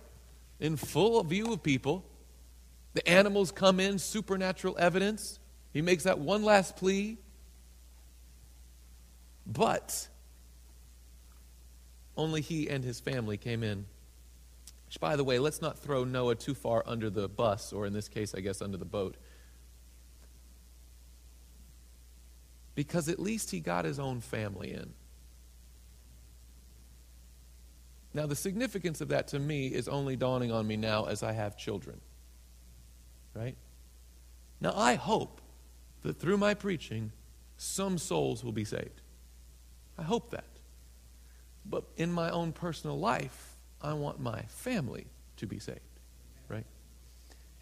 In 0.60 0.76
full 0.76 1.22
view 1.24 1.52
of 1.52 1.62
people. 1.62 2.04
The 2.94 3.06
animals 3.08 3.52
come 3.52 3.80
in, 3.80 3.98
supernatural 3.98 4.76
evidence. 4.78 5.38
He 5.72 5.82
makes 5.82 6.04
that 6.04 6.18
one 6.18 6.42
last 6.42 6.76
plea. 6.76 7.18
But 9.46 10.08
only 12.16 12.40
he 12.40 12.68
and 12.68 12.84
his 12.84 13.00
family 13.00 13.36
came 13.36 13.62
in. 13.62 13.86
Which, 14.86 15.00
by 15.00 15.16
the 15.16 15.24
way, 15.24 15.38
let's 15.38 15.62
not 15.62 15.78
throw 15.78 16.04
Noah 16.04 16.34
too 16.34 16.54
far 16.54 16.82
under 16.86 17.10
the 17.10 17.28
bus, 17.28 17.72
or 17.72 17.86
in 17.86 17.92
this 17.92 18.08
case, 18.08 18.34
I 18.34 18.40
guess, 18.40 18.60
under 18.60 18.76
the 18.76 18.84
boat. 18.84 19.16
Because 22.74 23.08
at 23.08 23.18
least 23.18 23.50
he 23.50 23.60
got 23.60 23.84
his 23.84 23.98
own 23.98 24.20
family 24.20 24.72
in. 24.72 24.92
Now, 28.12 28.26
the 28.26 28.36
significance 28.36 29.00
of 29.00 29.08
that 29.08 29.28
to 29.28 29.38
me 29.38 29.68
is 29.68 29.88
only 29.88 30.16
dawning 30.16 30.50
on 30.50 30.66
me 30.66 30.76
now 30.76 31.04
as 31.04 31.22
I 31.22 31.32
have 31.32 31.56
children 31.56 32.00
right? 33.34 33.56
Now, 34.60 34.72
I 34.76 34.94
hope 34.94 35.40
that 36.02 36.18
through 36.18 36.38
my 36.38 36.54
preaching, 36.54 37.12
some 37.56 37.98
souls 37.98 38.44
will 38.44 38.52
be 38.52 38.64
saved. 38.64 39.02
I 39.98 40.02
hope 40.02 40.30
that. 40.30 40.44
But 41.64 41.84
in 41.96 42.12
my 42.12 42.30
own 42.30 42.52
personal 42.52 42.98
life, 42.98 43.56
I 43.82 43.92
want 43.92 44.18
my 44.20 44.42
family 44.42 45.06
to 45.36 45.46
be 45.46 45.58
saved, 45.58 45.80
right? 46.48 46.64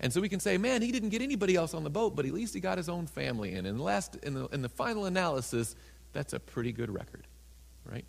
And 0.01 0.13
so 0.13 0.21
we 0.21 0.29
can 0.29 0.41
say, 0.41 0.57
man, 0.57 0.83
he 0.83 0.93
didn't 0.93 1.09
get 1.09 1.23
anybody 1.23 1.57
else 1.57 1.75
on 1.75 1.85
the 1.85 1.91
boat, 1.91 2.15
but 2.15 2.25
at 2.25 2.33
least 2.33 2.55
he 2.55 2.61
got 2.61 2.79
his 2.79 2.89
own 2.89 3.07
family 3.07 3.55
in. 3.55 3.67
And 3.67 3.79
the 3.79 3.83
last, 3.83 4.17
in 4.23 4.35
the, 4.35 4.47
in 4.47 4.63
the 4.63 4.69
final 4.69 5.07
analysis, 5.07 5.75
that's 6.13 6.33
a 6.33 6.41
pretty 6.41 6.73
good 6.73 6.91
record, 6.91 7.27
right? 7.85 8.05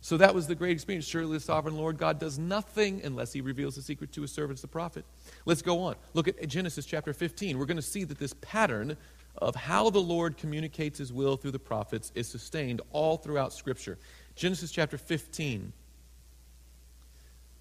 So 0.00 0.16
that 0.16 0.34
was 0.34 0.46
the 0.46 0.54
great 0.54 0.72
experience. 0.72 1.06
Surely 1.06 1.38
the 1.38 1.40
sovereign 1.40 1.76
Lord 1.76 1.98
God 1.98 2.18
does 2.18 2.38
nothing 2.38 3.00
unless 3.04 3.32
he 3.32 3.40
reveals 3.40 3.74
the 3.74 3.82
secret 3.82 4.12
to 4.12 4.22
his 4.22 4.30
servants, 4.30 4.62
the 4.62 4.68
prophet. 4.68 5.04
Let's 5.44 5.62
go 5.62 5.80
on. 5.80 5.96
Look 6.14 6.28
at 6.28 6.46
Genesis 6.48 6.86
chapter 6.86 7.12
15. 7.12 7.58
We're 7.58 7.66
going 7.66 7.76
to 7.76 7.82
see 7.82 8.04
that 8.04 8.18
this 8.18 8.34
pattern 8.40 8.96
of 9.36 9.54
how 9.54 9.90
the 9.90 10.00
Lord 10.00 10.36
communicates 10.36 10.98
his 10.98 11.12
will 11.12 11.36
through 11.36 11.50
the 11.50 11.58
prophets 11.58 12.12
is 12.14 12.28
sustained 12.28 12.80
all 12.92 13.16
throughout 13.16 13.52
Scripture. 13.52 13.98
Genesis 14.34 14.70
chapter 14.70 14.98
15. 14.98 15.72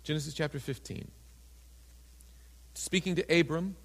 Genesis 0.03 0.33
chapter 0.33 0.59
15. 0.59 1.07
Speaking 2.75 3.15
to 3.15 3.39
Abram, 3.39 3.75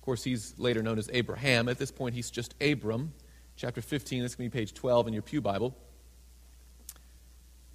of 0.00 0.04
course, 0.04 0.24
he's 0.24 0.54
later 0.58 0.82
known 0.82 0.98
as 0.98 1.08
Abraham. 1.12 1.68
At 1.68 1.78
this 1.78 1.92
point, 1.92 2.14
he's 2.14 2.30
just 2.30 2.54
Abram. 2.60 3.12
Chapter 3.54 3.82
15, 3.82 4.22
that's 4.22 4.34
going 4.34 4.50
to 4.50 4.54
be 4.54 4.58
page 4.58 4.74
12 4.74 5.08
in 5.08 5.12
your 5.12 5.22
Pew 5.22 5.40
Bible 5.40 5.76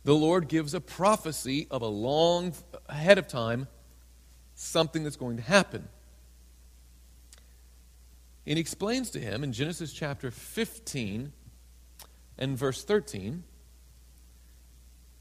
the 0.08 0.16
Lord 0.16 0.47
gives 0.47 0.74
a 0.74 0.80
prophecy 0.80 1.68
of 1.70 1.82
a 1.82 1.88
long 1.88 2.53
ahead 2.88 3.18
of 3.18 3.28
time, 3.28 3.68
something 4.55 5.03
that's 5.03 5.18
going 5.18 5.36
to 5.36 5.43
happen. 5.43 5.89
And 8.45 8.55
he 8.55 8.62
explains 8.62 9.10
to 9.10 9.20
him 9.20 9.43
in 9.43 9.51
Genesis 9.51 9.91
chapter 9.91 10.32
15 10.32 11.34
and 12.38 12.58
verse 12.58 12.86
13 12.86 13.43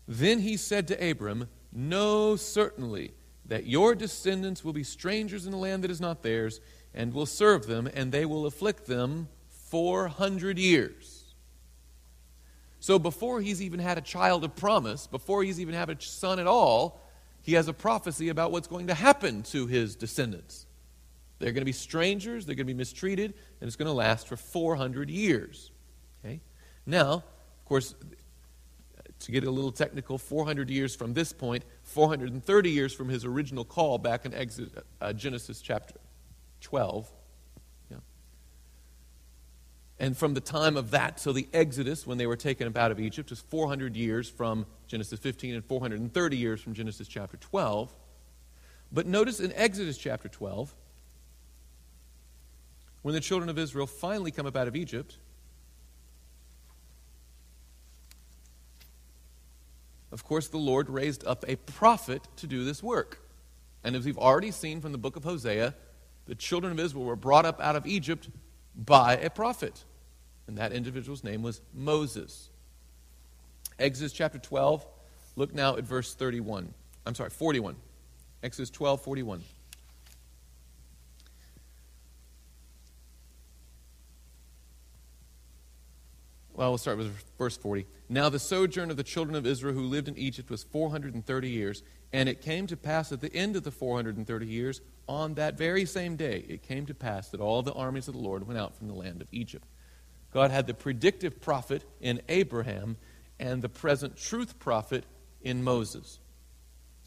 Then 0.07 0.39
he 0.39 0.57
said 0.57 0.87
to 0.87 1.11
Abram, 1.11 1.49
Know 1.73 2.37
certainly 2.37 3.13
that 3.45 3.67
your 3.67 3.97
descendants 3.97 4.65
will 4.65 4.73
be 4.73 4.85
strangers 4.85 5.49
in 5.49 5.53
a 5.53 5.59
land 5.59 5.83
that 5.83 5.91
is 5.91 6.01
not 6.01 6.23
theirs, 6.23 6.61
and 6.95 7.13
will 7.13 7.27
serve 7.27 7.67
them, 7.67 7.89
and 7.93 8.13
they 8.13 8.25
will 8.25 8.47
afflict 8.47 8.87
them 8.87 9.27
400 9.49 10.61
years. 10.61 11.16
So 12.87 13.01
before 13.01 13.41
he's 13.41 13.61
even 13.61 13.81
had 13.81 13.99
a 13.99 14.01
child 14.01 14.45
of 14.45 14.55
promise, 14.55 15.09
before 15.09 15.43
he's 15.43 15.59
even 15.59 15.75
had 15.75 15.91
a 15.91 16.01
son 16.01 16.39
at 16.39 16.47
all, 16.47 17.01
he 17.43 17.55
has 17.55 17.67
a 17.67 17.73
prophecy 17.73 18.29
about 18.29 18.53
what's 18.53 18.69
going 18.69 18.87
to 18.87 18.95
happen 18.95 19.43
to 19.43 19.67
his 19.67 19.97
descendants. 19.97 20.67
They're 21.41 21.51
going 21.51 21.63
to 21.63 21.67
be 21.67 21.73
strangers, 21.73 22.47
they're 22.47 22.55
going 22.55 22.69
to 22.69 22.73
be 22.73 22.79
mistreated, 22.79 23.35
and 23.61 23.67
it's 23.67 23.75
going 23.75 23.89
to 23.89 23.93
last 23.93 24.29
for 24.29 24.37
400 24.37 25.11
years. 25.11 25.73
Okay? 26.25 26.41
Now, 26.87 27.15
of 27.15 27.65
course, 27.65 27.97
to 29.19 29.33
get 29.33 29.43
a 29.43 29.51
little 29.51 29.73
technical, 29.73 30.17
400 30.17 30.71
years 30.71 30.95
from 30.95 31.13
this 31.13 31.33
point, 31.33 31.65
430 31.83 32.71
years 32.71 32.95
from 32.95 33.09
his 33.09 33.25
original 33.25 33.65
call 33.65 33.99
back 33.99 34.25
in 34.27 34.33
Exodus, 34.33 34.85
uh, 35.01 35.13
Genesis 35.13 35.61
chapter 35.61 35.97
12, 36.61 37.11
and 39.99 40.17
from 40.17 40.35
the 40.35 40.41
time 40.41 40.77
of 40.77 40.91
that 40.91 41.17
till 41.17 41.33
the 41.33 41.49
Exodus, 41.55 42.07
when 42.07 42.19
they 42.19 42.27
were 42.27 42.37
taken 42.37 42.67
up 42.67 42.77
out 42.77 42.91
of 42.91 43.01
Egypt, 43.01 43.33
is 43.33 43.41
400 43.41 43.97
years 43.97 44.29
from 44.29 44.67
Genesis 44.87 45.19
15 45.19 45.55
and 45.55 45.65
430 45.65 46.37
years 46.37 46.61
from 46.61 46.75
Genesis 46.75 47.09
chapter 47.09 47.39
12. 47.39 47.91
But 48.93 49.07
notice 49.07 49.41
in 49.41 49.53
Exodus 49.55 49.97
chapter 49.97 50.29
12, 50.29 50.75
when 53.03 53.15
the 53.15 53.21
children 53.21 53.49
of 53.49 53.59
Israel 53.59 53.87
finally 53.87 54.31
come 54.31 54.47
up 54.47 54.57
out 54.57 54.69
of 54.69 54.77
Egypt, 54.77 55.17
of 60.13 60.25
course, 60.25 60.49
the 60.49 60.59
Lord 60.59 60.91
raised 60.91 61.27
up 61.27 61.45
a 61.49 61.57
prophet 61.57 62.23
to 62.37 62.47
do 62.47 62.65
this 62.65 62.83
work. 62.83 63.21
And 63.83 63.97
as 63.97 64.05
we've 64.05 64.19
already 64.19 64.51
seen 64.51 64.81
from 64.81 64.93
the 64.93 64.99
book 64.99 65.17
of 65.17 65.25
Hosea, 65.25 65.75
the 66.27 66.35
children 66.35 66.73
of 66.73 66.81
Israel 66.81 67.05
were 67.05 67.17
brought 67.17 67.47
up 67.47 67.61
out 67.61 67.77
of 67.77 67.87
Egypt 67.87 68.29
by 68.77 69.17
a 69.17 69.31
prophet. 69.31 69.85
And 70.47 70.59
that 70.59 70.73
individual's 70.73 71.25
name 71.25 71.43
was 71.43 71.61
Moses. 71.75 72.51
Exodus 73.79 74.13
chapter 74.13 74.39
12, 74.39 74.87
look 75.35 75.55
now 75.55 75.77
at 75.77 75.85
verse 75.85 76.15
31. 76.15 76.73
I'm 77.05 77.15
sorry, 77.15 77.31
41. 77.31 77.77
Exodus 78.43 78.71
12, 78.71 79.01
41. 79.03 79.43
Well, 86.57 86.71
we'll 86.71 86.79
start 86.79 86.97
with 86.97 87.13
verse 87.37 87.55
40. 87.59 87.87
Now, 88.09 88.31
the 88.31 88.39
sojourn 88.39 88.91
of 88.91 88.97
the 88.97 89.03
children 89.03 89.37
of 89.37 89.45
Israel 89.45 89.75
who 89.75 89.83
lived 89.83 90.09
in 90.09 90.17
Egypt 90.17 90.49
was 90.49 90.63
430 90.63 91.51
years. 91.51 91.83
And 92.15 92.31
it 92.31 92.41
came 92.41 92.67
to 92.69 92.79
pass 92.79 93.13
at 93.13 93.21
the 93.21 93.31
end 93.35 93.57
of 93.57 93.63
the 93.63 93.71
430 93.71 94.47
years, 94.47 94.81
on 95.07 95.35
that 95.35 95.59
very 95.59 95.85
same 95.85 96.17
day, 96.17 96.47
it 96.49 96.63
came 96.63 96.87
to 96.87 96.95
pass 96.95 97.29
that 97.29 97.41
all 97.41 97.63
the 97.63 97.75
armies 97.75 98.09
of 98.09 98.15
the 98.15 98.21
Lord 98.21 98.47
went 98.47 98.59
out 98.59 98.75
from 98.75 98.89
the 98.89 98.95
land 98.95 99.21
of 99.21 99.29
Egypt. 99.33 99.69
God 100.33 100.51
had 100.51 100.67
the 100.67 100.73
predictive 100.73 101.43
prophet 101.43 101.85
in 102.01 102.23
Abraham 102.29 102.97
and 103.39 103.61
the 103.61 103.69
present 103.69 104.17
truth 104.17 104.59
prophet 104.59 105.05
in 105.43 105.63
Moses. 105.63 106.19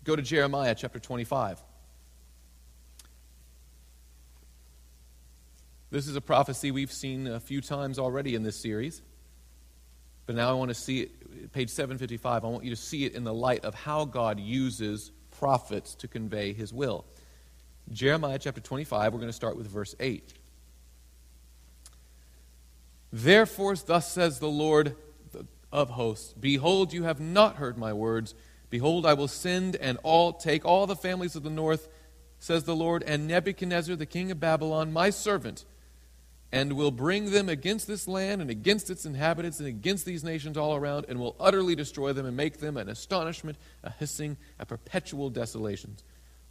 Go 0.04 0.16
to 0.16 0.22
Jeremiah 0.22 0.76
chapter 0.76 1.00
25. 1.00 1.60
This 5.90 6.08
is 6.08 6.16
a 6.16 6.22
prophecy 6.22 6.70
we've 6.70 6.92
seen 6.92 7.26
a 7.26 7.40
few 7.40 7.62
times 7.62 7.98
already 7.98 8.36
in 8.36 8.44
this 8.44 8.62
series. 8.62 9.02
But 10.30 10.36
now 10.36 10.52
I 10.52 10.54
want 10.54 10.70
to 10.70 10.76
see 10.76 11.02
it, 11.02 11.54
page 11.54 11.72
755, 11.72 12.46
I 12.46 12.48
want 12.48 12.64
you 12.64 12.70
to 12.70 12.76
see 12.76 13.04
it 13.04 13.16
in 13.16 13.24
the 13.24 13.34
light 13.34 13.66
of 13.66 13.74
how 13.74 14.06
God 14.06 14.40
uses 14.40 15.12
prophets 15.32 15.96
to 15.96 16.08
convey 16.08 16.54
his 16.54 16.72
will. 16.72 17.04
Jeremiah 17.92 18.38
chapter 18.38 18.62
25, 18.62 19.12
we're 19.12 19.18
going 19.18 19.28
to 19.28 19.34
start 19.34 19.58
with 19.58 19.66
verse 19.66 19.96
8. 20.00 20.32
Therefore, 23.12 23.76
thus 23.76 24.12
says 24.12 24.38
the 24.38 24.48
Lord 24.48 24.96
of 25.72 25.90
hosts 25.90 26.36
Behold, 26.40 26.94
you 26.94 27.06
have 27.06 27.20
not 27.20 27.56
heard 27.56 27.76
my 27.76 27.92
words. 27.92 28.36
Behold, 28.70 29.08
I 29.08 29.16
will 29.16 29.28
send 29.28 29.78
and 29.78 29.98
all 30.04 30.34
take 30.34 30.64
all 30.64 30.86
the 30.86 30.96
families 30.96 31.36
of 31.36 31.42
the 31.42 31.50
north, 31.50 31.88
says 32.38 32.66
the 32.66 32.76
Lord, 32.76 33.02
and 33.02 33.28
Nebuchadnezzar, 33.28 33.96
the 33.96 34.06
king 34.06 34.30
of 34.30 34.40
Babylon, 34.40 34.94
my 34.94 35.10
servant, 35.10 35.66
and 36.52 36.74
will 36.74 36.92
bring 36.92 37.32
them 37.32 37.50
against 37.50 37.88
this 37.88 38.08
land 38.08 38.42
and 38.42 38.50
against 38.50 38.90
its 38.90 39.06
inhabitants 39.06 39.60
and 39.60 39.68
against 39.68 40.06
these 40.06 40.24
nations 40.24 40.58
all 40.58 40.76
around, 40.76 41.06
and 41.08 41.20
will 41.20 41.36
utterly 41.40 41.76
destroy 41.76 42.12
them 42.14 42.26
and 42.26 42.36
make 42.36 42.60
them 42.60 42.78
an 42.78 42.90
astonishment, 42.90 43.58
a 43.84 43.92
hissing, 43.92 44.38
a 44.60 44.66
perpetual 44.66 45.30
desolation. 45.30 45.96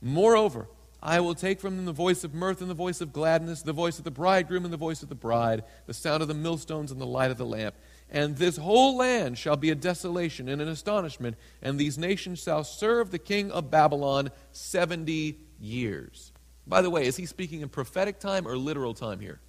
Moreover, 0.01 0.69
I 1.03 1.21
will 1.21 1.35
take 1.35 1.61
from 1.61 1.77
them 1.77 1.85
the 1.85 1.93
voice 1.93 2.25
of 2.25 2.35
mirth 2.35 2.61
and 2.61 2.71
the 2.71 2.75
voice 2.75 3.01
of 3.01 3.13
gladness, 3.13 3.63
the 3.63 3.73
voice 3.73 3.99
of 3.99 4.05
the 4.05 4.11
bridegroom 4.11 4.65
and 4.65 4.73
the 4.73 4.79
voice 4.79 5.03
of 5.03 5.09
the 5.09 5.15
bride, 5.15 5.63
the 5.87 5.95
sound 5.95 6.23
of 6.23 6.29
the 6.29 6.35
millstones 6.35 6.91
and 6.91 7.01
the 7.01 7.07
light 7.07 7.31
of 7.31 7.39
the 7.39 7.47
lamp. 7.47 7.77
And 8.11 8.37
this 8.37 8.57
whole 8.57 8.97
land 8.97 9.39
shall 9.39 9.57
be 9.57 9.71
a 9.71 9.77
desolation 9.77 10.49
and 10.49 10.61
an 10.61 10.69
astonishment, 10.69 11.37
and 11.63 11.79
these 11.79 11.99
nations 11.99 12.43
shall 12.43 12.65
serve 12.65 13.11
the 13.11 13.19
king 13.19 13.53
of 13.53 13.71
Babylon 13.71 14.31
70 14.53 15.39
years. 15.61 16.33
By 16.67 16.83
the 16.83 16.91
way, 16.91 17.07
is 17.07 17.17
he 17.17 17.27
speaking 17.27 17.61
in 17.61 17.69
prophetic 17.69 18.19
time 18.19 18.47
or 18.47 18.57
literal 18.57 18.95
time 18.95 19.21
here? 19.21 19.41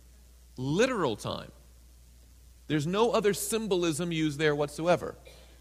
Literal 0.62 1.16
time. 1.16 1.53
There's 2.68 2.86
no 2.86 3.12
other 3.12 3.34
symbolism 3.34 4.12
used 4.12 4.38
there 4.38 4.53
whatsoever. 4.53 5.16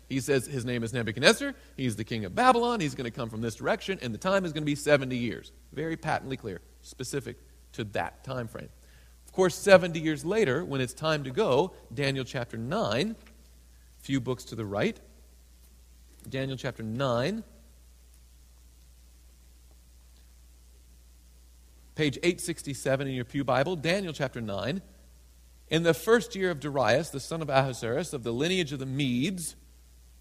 He 0.08 0.18
says 0.18 0.46
his 0.46 0.64
name 0.64 0.82
is 0.82 0.92
Nebuchadnezzar. 0.92 1.54
He's 1.76 1.94
the 1.94 2.02
king 2.02 2.24
of 2.24 2.34
Babylon. 2.34 2.80
He's 2.80 2.96
going 2.96 3.04
to 3.04 3.16
come 3.16 3.30
from 3.30 3.40
this 3.40 3.54
direction, 3.54 4.00
and 4.02 4.12
the 4.12 4.18
time 4.18 4.44
is 4.44 4.52
going 4.52 4.62
to 4.62 4.66
be 4.66 4.74
70 4.74 5.16
years. 5.16 5.52
Very 5.72 5.96
patently 5.96 6.36
clear, 6.36 6.60
specific 6.82 7.36
to 7.74 7.84
that 7.84 8.24
time 8.24 8.48
frame. 8.48 8.70
Of 9.24 9.32
course, 9.32 9.54
70 9.54 10.00
years 10.00 10.24
later, 10.24 10.64
when 10.64 10.80
it's 10.80 10.94
time 10.94 11.22
to 11.22 11.30
go, 11.30 11.74
Daniel 11.94 12.24
chapter 12.24 12.56
9, 12.56 13.14
a 13.20 14.02
few 14.02 14.20
books 14.20 14.42
to 14.46 14.56
the 14.56 14.66
right, 14.66 14.98
Daniel 16.28 16.56
chapter 16.56 16.82
9, 16.82 17.44
page 21.98 22.16
867 22.18 23.08
in 23.08 23.12
your 23.12 23.24
Pew 23.24 23.42
Bible, 23.42 23.74
Daniel 23.74 24.12
chapter 24.12 24.40
9. 24.40 24.80
In 25.66 25.82
the 25.82 25.92
first 25.92 26.36
year 26.36 26.52
of 26.52 26.60
Darius, 26.60 27.10
the 27.10 27.18
son 27.18 27.42
of 27.42 27.48
Ahasuerus, 27.48 28.12
of 28.12 28.22
the 28.22 28.30
lineage 28.32 28.72
of 28.72 28.78
the 28.78 28.86
Medes, 28.86 29.56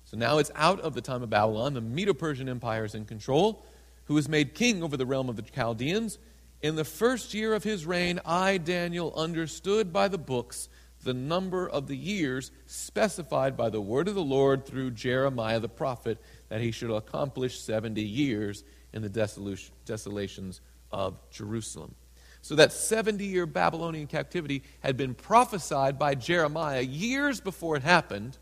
so 0.04 0.18
now 0.18 0.40
it's 0.40 0.50
out 0.56 0.80
of 0.80 0.96
the 0.96 1.02
time 1.02 1.22
of 1.22 1.30
Babylon. 1.30 1.76
The 1.76 1.82
Medo 1.82 2.16
Persian 2.16 2.50
Empire 2.50 2.84
is 2.84 2.96
in 2.96 3.06
control, 3.06 3.64
who 4.06 4.16
was 4.16 4.28
made 4.28 4.56
king 4.56 4.82
over 4.82 4.98
the 4.98 5.06
realm 5.06 5.30
of 5.30 5.36
the 5.36 5.44
Chaldeans. 5.44 6.18
In 6.64 6.78
the 6.78 6.84
first 6.84 7.36
year 7.36 7.54
of 7.54 7.64
his 7.64 7.86
reign, 7.86 8.20
I, 8.26 8.58
Daniel, 8.58 9.14
understood 9.16 9.94
by 9.94 10.08
the 10.08 10.18
books 10.18 10.70
the 11.04 11.14
number 11.14 11.70
of 11.70 11.88
the 11.88 11.96
years 11.96 12.50
specified 12.66 13.56
by 13.56 13.70
the 13.70 13.82
word 13.82 14.08
of 14.08 14.16
the 14.16 14.24
Lord 14.24 14.66
through 14.66 14.92
Jeremiah 14.92 15.60
the 15.60 15.70
prophet, 15.70 16.18
that 16.50 16.60
he 16.60 16.72
should 16.72 16.90
accomplish 16.90 17.60
70 17.60 18.02
years 18.02 18.64
in 18.94 19.04
the 19.04 19.68
desolations 19.86 20.60
of 20.92 21.18
Jerusalem. 21.30 21.96
So 22.42 22.56
that 22.56 22.72
70 22.72 23.26
year 23.26 23.46
Babylonian 23.46 24.08
captivity 24.08 24.64
had 24.80 24.96
been 24.96 25.14
prophesied 25.14 26.00
by 26.00 26.16
Jeremiah 26.16 26.82
years 26.82 27.42
before 27.42 27.76
it 27.76 27.84
happened 27.84 28.38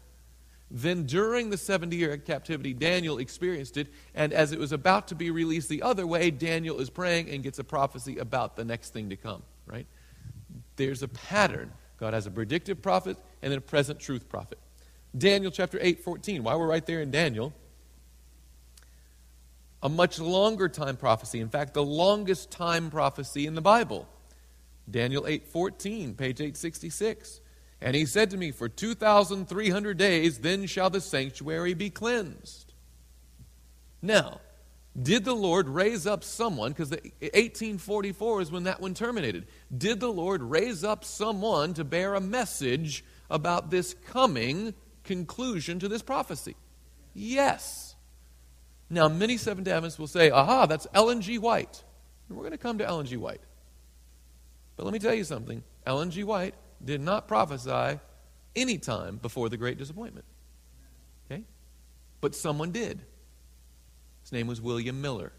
then, 0.72 1.06
during 1.06 1.52
the 1.52 1.58
70 1.58 1.96
year 1.96 2.18
captivity, 2.18 2.74
Daniel 2.74 3.20
experienced 3.20 3.78
it, 3.78 3.88
and 4.16 4.34
as 4.34 4.52
it 4.52 4.60
was 4.60 4.72
about 4.72 5.08
to 5.10 5.16
be 5.16 5.30
released 5.30 5.70
the 5.70 5.84
other 5.84 6.08
way, 6.08 6.32
Daniel 6.32 6.80
is 6.80 6.89
praying 6.89 7.30
and 7.30 7.43
gets 7.43 7.60
a 7.60 7.64
prophecy 7.64 8.18
about 8.18 8.56
the 8.56 8.66
next 8.66 8.91
thing 8.91 9.10
to 9.10 9.16
come, 9.16 9.43
right? 9.68 9.86
There's 10.76 11.04
a 11.04 11.08
pattern. 11.08 11.72
God 11.98 12.14
has 12.14 12.26
a 12.26 12.32
predictive 12.32 12.82
prophet 12.82 13.18
and 13.41 13.52
then 13.52 13.60
a 13.60 13.62
present 13.62 14.00
truth 14.00 14.28
prophet. 14.28 14.58
Daniel 15.16 15.52
chapter 15.52 15.78
8, 15.80 16.04
14. 16.04 16.43
While 16.43 16.60
we're 16.60 16.68
right 16.68 16.86
there 16.86 17.02
in 17.02 17.12
Daniel, 17.12 17.54
a 19.86 19.89
much 19.89 20.17
longer 20.17 20.67
time 20.67 20.97
prophecy. 20.97 21.39
In 21.39 21.49
fact, 21.49 21.75
the 21.75 21.83
longest 21.83 22.49
time 22.49 22.89
prophecy 22.89 23.45
in 23.45 23.53
the 23.53 23.61
Bible. 23.61 24.09
Daniel 24.89 25.27
8, 25.27 25.45
14, 25.45 26.15
page 26.15 26.41
866. 26.41 27.39
And 27.81 27.95
he 27.95 28.07
said 28.07 28.31
to 28.31 28.38
me, 28.38 28.49
For 28.49 28.67
2,300 28.67 29.95
days, 29.95 30.39
then 30.39 30.65
shall 30.65 30.89
the 30.89 30.99
sanctuary 30.99 31.75
be 31.75 31.91
cleansed. 31.91 32.73
Now, 34.01 34.41
did 34.99 35.23
the 35.23 35.36
Lord 35.36 35.69
raise 35.69 36.07
up 36.07 36.23
someone? 36.23 36.71
Because 36.71 36.89
1844 36.89 38.41
is 38.41 38.51
when 38.51 38.63
that 38.63 38.81
one 38.81 38.95
terminated. 38.95 39.45
Did 39.77 39.99
the 39.99 40.11
Lord 40.11 40.41
raise 40.41 40.83
up 40.83 41.05
someone 41.05 41.75
to 41.75 41.83
bear 41.83 42.15
a 42.15 42.21
message 42.21 43.05
about 43.29 43.69
this 43.69 43.93
coming 44.07 44.73
conclusion 45.03 45.77
to 45.77 45.88
this 45.88 46.01
prophecy? 46.01 46.55
Yes. 47.13 47.84
Now, 48.89 49.07
many 49.07 49.38
Seventh 49.38 49.67
Adventists 49.67 49.99
will 49.99 50.07
say, 50.07 50.29
aha, 50.29 50.67
that's 50.67 50.88
Ellen 50.93 51.21
G. 51.21 51.38
White. 51.38 51.83
And 52.27 52.38
we're 52.38 52.43
going 52.43 52.51
to 52.51 52.57
come 52.57 52.77
to 52.77 52.86
Ellen 52.86 53.05
G. 53.05 53.17
White. 53.17 53.41
But 54.77 54.86
let 54.86 54.93
me 54.93 54.99
tell 54.99 55.13
you 55.13 55.23
something 55.23 55.63
Ellen 55.86 56.11
G. 56.11 56.23
White 56.23 56.55
did 56.83 57.01
not 57.01 57.27
prophesy 57.27 57.99
any 58.55 58.77
time 58.77 59.17
before 59.17 59.49
the 59.49 59.57
great 59.57 59.77
disappointment. 59.77 60.25
Okay? 61.29 61.43
But 62.21 62.36
someone 62.36 62.71
did. 62.71 63.01
His 64.21 64.31
name 64.31 64.47
was 64.47 64.61
William 64.61 65.01
Miller. 65.01 65.31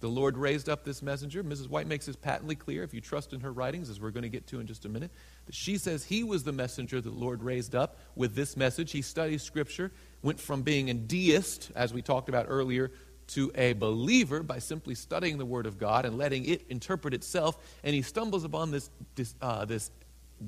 The 0.00 0.08
Lord 0.08 0.36
raised 0.36 0.68
up 0.68 0.84
this 0.84 1.02
messenger. 1.02 1.42
Mrs. 1.42 1.68
White 1.68 1.88
makes 1.88 2.06
this 2.06 2.14
patently 2.14 2.54
clear, 2.54 2.84
if 2.84 2.94
you 2.94 3.00
trust 3.00 3.32
in 3.32 3.40
her 3.40 3.52
writings, 3.52 3.90
as 3.90 4.00
we're 4.00 4.12
going 4.12 4.22
to 4.22 4.28
get 4.28 4.46
to 4.48 4.60
in 4.60 4.66
just 4.66 4.84
a 4.84 4.88
minute, 4.88 5.10
that 5.46 5.56
she 5.56 5.76
says 5.76 6.04
he 6.04 6.22
was 6.22 6.44
the 6.44 6.52
messenger 6.52 7.00
that 7.00 7.10
the 7.10 7.16
Lord 7.16 7.42
raised 7.42 7.74
up 7.74 7.96
with 8.14 8.36
this 8.36 8.56
message. 8.56 8.92
He 8.92 9.02
studied 9.02 9.40
Scripture, 9.40 9.90
went 10.22 10.40
from 10.40 10.62
being 10.62 10.90
a 10.90 10.94
deist, 10.94 11.70
as 11.74 11.92
we 11.92 12.02
talked 12.02 12.28
about 12.28 12.46
earlier, 12.48 12.90
to 13.28 13.52
a 13.54 13.74
believer 13.74 14.42
by 14.42 14.58
simply 14.58 14.94
studying 14.94 15.38
the 15.38 15.44
Word 15.44 15.66
of 15.66 15.78
God 15.78 16.04
and 16.04 16.16
letting 16.16 16.44
it 16.46 16.64
interpret 16.68 17.14
itself. 17.14 17.58
And 17.84 17.94
he 17.94 18.02
stumbles 18.02 18.44
upon 18.44 18.70
this, 18.70 18.90
this, 19.14 19.34
uh, 19.40 19.64
this 19.64 19.90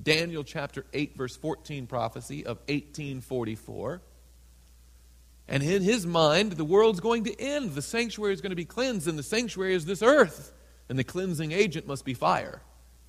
Daniel 0.02 0.44
chapter 0.44 0.86
8, 0.92 1.16
verse 1.16 1.36
14 1.36 1.86
prophecy 1.86 2.44
of 2.46 2.58
1844. 2.68 4.00
And 5.48 5.62
in 5.62 5.82
his 5.82 6.06
mind, 6.06 6.52
the 6.52 6.64
world's 6.64 7.00
going 7.00 7.24
to 7.24 7.40
end. 7.40 7.74
The 7.74 7.82
sanctuary 7.82 8.32
is 8.32 8.40
going 8.40 8.50
to 8.50 8.56
be 8.56 8.64
cleansed, 8.64 9.08
and 9.08 9.18
the 9.18 9.22
sanctuary 9.22 9.74
is 9.74 9.84
this 9.84 10.02
earth. 10.02 10.52
And 10.88 10.98
the 10.98 11.04
cleansing 11.04 11.52
agent 11.52 11.86
must 11.86 12.04
be 12.04 12.14
fire. 12.14 12.62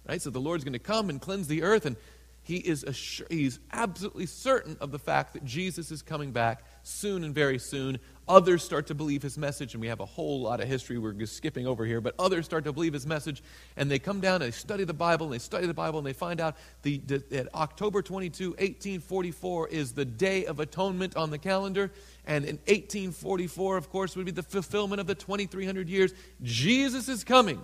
Right? 0.07 0.22
So 0.22 0.32
the 0.32 0.41
Lord's 0.41 0.64
going 0.64 0.74
to 0.74 0.80
come 0.80 1.09
and 1.09 1.22
cleanse 1.22 1.47
the 1.47 1.62
earth, 1.64 1.86
and 1.86 1.95
he 2.44 2.58
is 2.58 2.84
assur- 2.84 3.28
he's 3.30 3.60
absolutely 3.72 4.26
certain 4.26 4.76
of 4.82 4.92
the 4.92 4.98
fact 4.98 5.34
that 5.34 5.46
Jesus 5.46 5.92
is 5.92 6.02
coming 6.02 6.32
back 6.32 6.64
soon 6.82 7.24
and 7.24 7.36
very 7.36 7.60
soon. 7.60 8.00
Others 8.28 8.64
start 8.64 8.88
to 8.88 8.96
believe 8.96 9.22
his 9.22 9.38
message, 9.38 9.74
and 9.74 9.82
we 9.82 9.88
have 9.88 10.00
a 10.00 10.06
whole 10.06 10.42
lot 10.42 10.60
of 10.60 10.68
history 10.68 10.98
we're 10.98 11.14
just 11.14 11.36
skipping 11.36 11.68
over 11.68 11.86
here, 11.86 12.02
but 12.02 12.16
others 12.18 12.46
start 12.46 12.64
to 12.64 12.74
believe 12.74 12.94
his 12.94 13.06
message, 13.06 13.44
and 13.78 13.92
they 13.92 14.00
come 14.00 14.22
down 14.22 14.36
and 14.36 14.46
they 14.46 14.52
study 14.52 14.86
the 14.86 14.94
Bible, 14.94 15.28
and 15.28 15.34
they 15.34 15.39
study 15.39 15.68
the 15.68 15.74
Bible, 15.74 16.00
and 16.00 16.08
they 16.08 16.14
find 16.14 16.39
out 16.39 16.56
the, 16.82 16.98
that 16.98 17.54
October 17.54 18.02
22, 18.02 18.52
1844 18.52 19.68
is 19.68 19.92
the 19.92 20.06
Day 20.06 20.46
of 20.46 20.60
Atonement 20.60 21.16
on 21.16 21.30
the 21.30 21.38
calendar, 21.38 21.92
and 22.26 22.44
in 22.46 22.56
1844, 22.68 23.78
of 23.78 23.89
course, 23.92 24.16
would 24.16 24.26
be 24.26 24.32
the 24.32 24.42
fulfillment 24.42 25.00
of 25.00 25.08
the 25.08 25.16
2300 25.16 25.89
years. 25.89 26.14
Jesus 26.42 27.08
is 27.08 27.24
coming. 27.24 27.62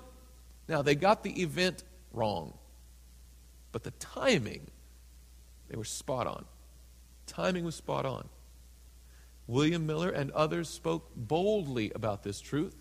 Now, 0.68 0.82
they 0.82 0.96
got 0.96 1.24
the 1.24 1.42
event 1.42 1.84
wrong. 2.12 2.54
But 3.78 3.84
the 3.84 3.92
timing, 4.00 4.72
they 5.70 5.78
were 5.78 5.84
spot 5.84 6.26
on. 6.26 6.46
Timing 7.28 7.64
was 7.64 7.76
spot 7.76 8.08
on. 8.08 8.28
William 9.46 9.86
Miller 9.86 10.10
and 10.10 10.32
others 10.32 10.68
spoke 10.68 11.12
boldly 11.16 11.92
about 11.94 12.24
this 12.24 12.42
truth, 12.42 12.76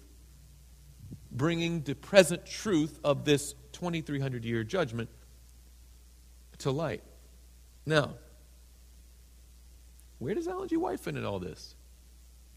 bringing 1.30 1.82
the 1.82 1.94
present 1.94 2.47
truth 2.47 2.99
of 3.05 3.26
this 3.26 3.55
2,300 3.72 4.42
year 4.42 4.64
judgment 4.64 5.11
to 6.61 6.70
light. 6.70 7.03
Now, 7.84 8.14
where 10.18 10.34
does 10.34 10.49
Ellen 10.49 10.66
G. 10.66 10.78
White 10.78 11.01
fit 11.01 11.14
in 11.14 11.26
all 11.26 11.40
this? 11.40 11.74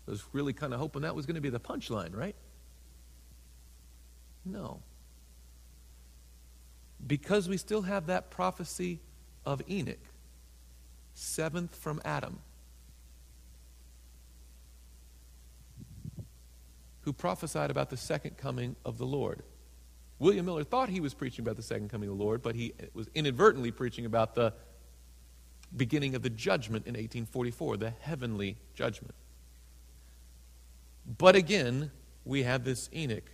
I 0.08 0.12
was 0.12 0.24
really 0.32 0.54
kind 0.54 0.74
of 0.74 0.80
hoping 0.80 1.02
that 1.02 1.14
was 1.14 1.26
going 1.26 1.36
to 1.36 1.42
be 1.42 1.50
the 1.50 1.60
punchline, 1.60 2.16
right? 2.16 2.38
No 4.46 4.82
because 7.06 7.48
we 7.48 7.58
still 7.58 7.84
have 7.84 8.08
that 8.08 8.30
prophecy 8.30 9.00
of 9.46 9.62
Enoch, 9.70 9.98
seventh 11.14 11.76
from 11.76 12.02
Adam, 12.06 12.40
who 17.02 17.14
prophesied 17.14 17.72
about 17.72 17.90
the 17.90 17.98
second 17.98 18.38
coming 18.38 18.76
of 18.86 18.98
the 18.98 19.06
Lord. 19.06 19.42
William 20.20 20.46
Miller 20.46 20.66
thought 20.66 20.90
he 20.90 21.00
was 21.00 21.14
preaching 21.14 21.44
about 21.44 21.56
the 21.56 21.64
second 21.64 21.90
coming 21.90 22.10
of 22.10 22.18
the 22.18 22.24
Lord, 22.24 22.42
but 22.42 22.56
he 22.56 22.74
was 22.94 23.10
inadvertently 23.16 23.72
preaching 23.72 24.06
about 24.06 24.36
the 24.36 24.54
beginning 25.76 26.16
of 26.16 26.22
the 26.22 26.30
judgment 26.30 26.86
in 26.86 26.94
1844, 26.94 27.78
the 27.78 27.94
heavenly 28.02 28.58
judgment. 28.74 29.16
But 31.18 31.36
again, 31.36 31.92
we 32.26 32.44
have 32.44 32.64
this 32.64 32.90
Enoch 32.94 33.32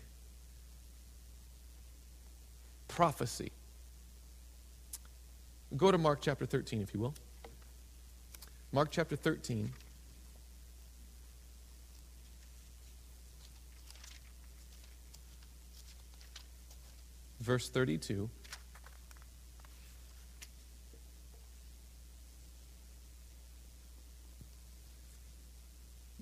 prophecy. 2.96 3.52
Go 5.76 5.92
to 5.92 5.98
Mark 5.98 6.20
chapter 6.22 6.46
13, 6.46 6.82
if 6.82 6.94
you 6.94 7.02
will. 7.02 7.14
Mark 8.72 8.90
chapter 8.90 9.18
13. 9.18 9.72
Verse 17.42 17.68
32. 17.70 18.30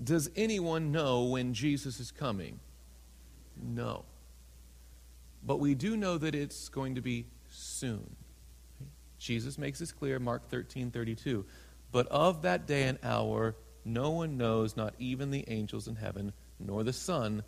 Does 0.03 0.29
anyone 0.35 0.91
know 0.91 1.23
when 1.23 1.53
Jesus 1.53 1.99
is 1.99 2.11
coming? 2.11 2.59
No. 3.61 4.03
But 5.45 5.59
we 5.59 5.75
do 5.75 5.97
know 5.97 6.17
that 6.17 6.35
it's 6.35 6.69
going 6.69 6.95
to 6.95 7.01
be 7.01 7.25
soon. 7.49 8.15
Jesus 9.17 9.57
makes 9.57 9.79
this 9.79 9.91
clear, 9.91 10.19
Mark 10.19 10.49
13 10.49 10.91
32. 10.91 11.45
But 11.91 12.07
of 12.07 12.41
that 12.41 12.65
day 12.65 12.83
and 12.83 12.97
hour, 13.03 13.55
no 13.85 14.11
one 14.11 14.37
knows, 14.37 14.75
not 14.75 14.93
even 14.99 15.31
the 15.31 15.45
angels 15.47 15.87
in 15.87 15.95
heaven, 15.95 16.33
nor 16.59 16.83
the 16.83 16.93
Son, 16.93 17.43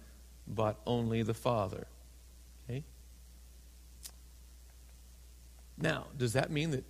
but 0.48 0.80
only 0.86 1.24
the 1.24 1.34
Father. 1.34 1.88
Okay? 2.70 2.84
Now, 5.78 6.08
does 6.18 6.34
that 6.34 6.52
mean 6.52 6.72
that 6.72 6.84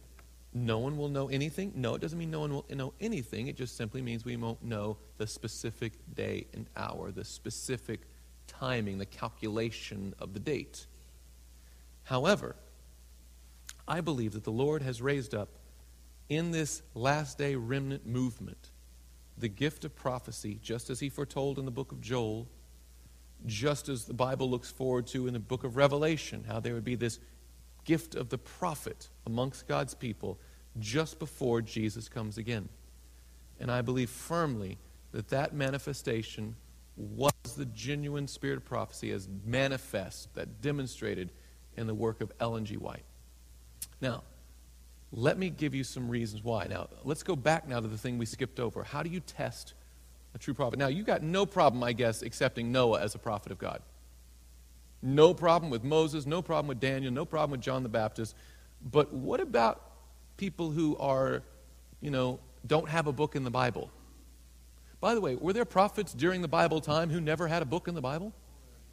no 0.53 0.79
one 0.79 0.97
will 0.97 1.09
know 1.09 1.27
anything? 1.29 1.71
No, 1.75 1.95
it 1.95 2.01
doesn't 2.01 2.17
mean 2.17 2.31
no 2.31 2.41
one 2.41 2.53
will 2.53 2.65
know 2.69 2.93
anything. 2.99 3.47
It 3.47 3.57
just 3.57 3.77
simply 3.77 4.01
means 4.01 4.25
we 4.25 4.37
won't 4.37 4.63
know 4.63 4.97
the 5.17 5.27
specific 5.27 5.93
day 6.13 6.47
and 6.53 6.67
hour, 6.75 7.11
the 7.11 7.25
specific 7.25 8.01
timing, 8.47 8.97
the 8.97 9.05
calculation 9.05 10.13
of 10.19 10.33
the 10.33 10.39
date. 10.39 10.87
However, 12.05 12.55
I 13.87 14.01
believe 14.01 14.33
that 14.33 14.43
the 14.43 14.51
Lord 14.51 14.81
has 14.81 15.01
raised 15.01 15.35
up 15.35 15.49
in 16.29 16.51
this 16.51 16.81
last 16.93 17.37
day 17.37 17.55
remnant 17.55 18.05
movement 18.05 18.71
the 19.37 19.47
gift 19.49 19.83
of 19.83 19.95
prophecy, 19.95 20.59
just 20.61 20.89
as 20.89 21.01
he 21.01 21.09
foretold 21.09 21.59
in 21.59 21.65
the 21.65 21.71
book 21.71 21.91
of 21.91 21.99
Joel, 21.99 22.47
just 23.45 23.89
as 23.89 24.05
the 24.05 24.13
Bible 24.13 24.49
looks 24.49 24.71
forward 24.71 25.07
to 25.07 25.27
in 25.27 25.33
the 25.33 25.39
book 25.39 25.63
of 25.63 25.75
Revelation, 25.75 26.45
how 26.47 26.59
there 26.59 26.73
would 26.73 26.85
be 26.85 26.95
this 26.95 27.19
gift 27.83 28.15
of 28.15 28.29
the 28.29 28.37
prophet 28.37 29.09
amongst 29.25 29.67
God's 29.67 29.93
people 29.93 30.39
just 30.79 31.19
before 31.19 31.61
Jesus 31.61 32.07
comes 32.07 32.37
again. 32.37 32.69
And 33.59 33.69
I 33.69 33.81
believe 33.81 34.09
firmly 34.09 34.77
that 35.11 35.29
that 35.29 35.53
manifestation 35.53 36.55
was 36.97 37.33
the 37.57 37.65
genuine 37.65 38.27
spirit 38.27 38.57
of 38.57 38.65
prophecy 38.65 39.11
as 39.11 39.27
manifest, 39.45 40.33
that 40.35 40.61
demonstrated 40.61 41.29
in 41.77 41.87
the 41.87 41.93
work 41.93 42.21
of 42.21 42.31
Ellen 42.39 42.65
G. 42.65 42.77
White. 42.77 43.03
Now, 44.01 44.23
let 45.11 45.37
me 45.37 45.49
give 45.49 45.73
you 45.73 45.83
some 45.83 46.09
reasons 46.09 46.43
why. 46.43 46.67
Now, 46.69 46.89
let's 47.03 47.23
go 47.23 47.35
back 47.35 47.67
now 47.67 47.79
to 47.79 47.87
the 47.87 47.97
thing 47.97 48.17
we 48.17 48.25
skipped 48.25 48.59
over. 48.59 48.83
How 48.83 49.03
do 49.03 49.09
you 49.09 49.19
test 49.19 49.73
a 50.33 50.37
true 50.37 50.53
prophet? 50.53 50.77
Now, 50.77 50.87
you 50.87 51.03
got 51.03 51.23
no 51.23 51.45
problem, 51.45 51.83
I 51.83 51.93
guess, 51.93 52.21
accepting 52.21 52.71
Noah 52.71 53.01
as 53.01 53.15
a 53.15 53.19
prophet 53.19 53.51
of 53.51 53.57
God. 53.57 53.81
No 55.01 55.33
problem 55.33 55.71
with 55.71 55.83
Moses, 55.83 56.25
no 56.25 56.41
problem 56.41 56.67
with 56.67 56.79
Daniel, 56.79 57.11
no 57.13 57.25
problem 57.25 57.51
with 57.51 57.61
John 57.61 57.83
the 57.83 57.89
Baptist. 57.89 58.35
But 58.83 59.13
what 59.13 59.39
about 59.39 59.81
people 60.37 60.71
who 60.71 60.97
are, 60.97 61.43
you 62.01 62.11
know, 62.11 62.39
don't 62.65 62.89
have 62.89 63.07
a 63.07 63.13
book 63.13 63.35
in 63.35 63.43
the 63.43 63.51
Bible? 63.51 63.91
By 64.99 65.13
the 65.13 65.21
way, 65.21 65.35
were 65.35 65.53
there 65.53 65.65
prophets 65.65 66.13
during 66.13 66.41
the 66.41 66.47
Bible 66.47 66.81
time 66.81 67.09
who 67.09 67.21
never 67.21 67.47
had 67.47 67.61
a 67.61 67.65
book 67.65 67.87
in 67.87 67.95
the 67.95 68.01
Bible? 68.01 68.33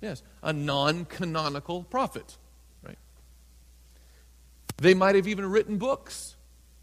Yes, 0.00 0.22
a 0.42 0.52
non 0.52 1.04
canonical 1.06 1.84
prophet. 1.84 2.36
They 4.78 4.94
might 4.94 5.14
have 5.14 5.28
even 5.28 5.46
written 5.50 5.78
books, 5.78 6.36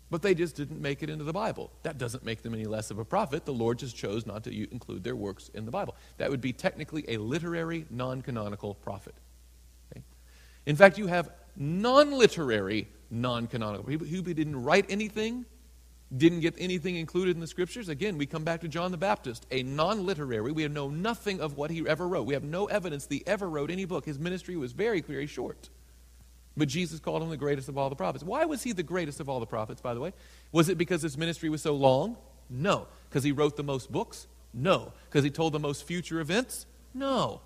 but 0.09 0.21
they 0.21 0.33
just 0.33 0.55
didn't 0.55 0.81
make 0.81 1.03
it 1.03 1.09
into 1.09 1.23
the 1.23 1.33
Bible. 1.33 1.71
That 1.83 1.97
doesn't 1.97 2.23
make 2.23 2.41
them 2.41 2.53
any 2.53 2.65
less 2.65 2.91
of 2.91 2.99
a 2.99 3.05
prophet. 3.05 3.45
The 3.45 3.53
Lord 3.53 3.79
just 3.79 3.95
chose 3.95 4.25
not 4.25 4.43
to 4.45 4.71
include 4.71 5.03
their 5.03 5.15
works 5.15 5.49
in 5.53 5.65
the 5.65 5.71
Bible. 5.71 5.95
That 6.17 6.29
would 6.29 6.41
be 6.41 6.53
technically 6.53 7.05
a 7.07 7.17
literary, 7.17 7.85
non 7.89 8.21
canonical 8.21 8.75
prophet. 8.75 9.15
Okay? 9.91 10.03
In 10.65 10.75
fact, 10.75 10.97
you 10.97 11.07
have 11.07 11.29
non 11.55 12.11
literary, 12.11 12.87
non 13.11 13.47
canonical 13.47 13.85
people 13.85 14.07
who 14.07 14.21
didn't 14.21 14.61
write 14.61 14.85
anything, 14.89 15.45
didn't 16.15 16.39
get 16.39 16.55
anything 16.57 16.95
included 16.95 17.35
in 17.35 17.39
the 17.39 17.47
scriptures. 17.47 17.87
Again, 17.87 18.17
we 18.17 18.25
come 18.25 18.43
back 18.43 18.61
to 18.61 18.67
John 18.67 18.91
the 18.91 18.97
Baptist, 18.97 19.45
a 19.51 19.61
non 19.61 20.05
literary. 20.05 20.51
We 20.51 20.67
know 20.67 20.89
nothing 20.89 21.39
of 21.39 21.55
what 21.55 21.69
he 21.69 21.87
ever 21.87 22.07
wrote. 22.07 22.25
We 22.25 22.33
have 22.33 22.43
no 22.43 22.65
evidence 22.65 23.05
that 23.05 23.13
he 23.13 23.23
ever 23.27 23.47
wrote 23.47 23.69
any 23.69 23.85
book. 23.85 24.05
His 24.05 24.17
ministry 24.17 24.55
was 24.55 24.71
very, 24.71 25.01
very 25.01 25.27
short. 25.27 25.69
But 26.59 26.67
Jesus 26.67 26.99
called 26.99 27.23
him 27.23 27.29
the 27.29 27.37
greatest 27.37 27.69
of 27.69 27.77
all 27.77 27.89
the 27.89 27.95
prophets. 27.95 28.23
Why 28.23 28.43
was 28.43 28.61
he 28.61 28.73
the 28.73 28.83
greatest 28.83 29.21
of 29.21 29.29
all 29.29 29.39
the 29.39 29.45
prophets, 29.45 29.79
by 29.79 29.93
the 29.93 30.01
way? 30.01 30.11
Was 30.51 30.67
it 30.67 30.77
because 30.77 31.01
his 31.01 31.17
ministry 31.17 31.49
was 31.49 31.61
so 31.61 31.73
long? 31.73 32.17
No. 32.49 32.87
Because 33.09 33.23
he 33.23 33.31
wrote 33.31 33.55
the 33.55 33.63
most 33.63 33.89
books? 33.89 34.27
No. 34.53 34.91
Because 35.05 35.23
he 35.23 35.29
told 35.29 35.53
the 35.53 35.59
most 35.59 35.85
future 35.85 36.19
events? 36.19 36.65
No. 36.93 37.39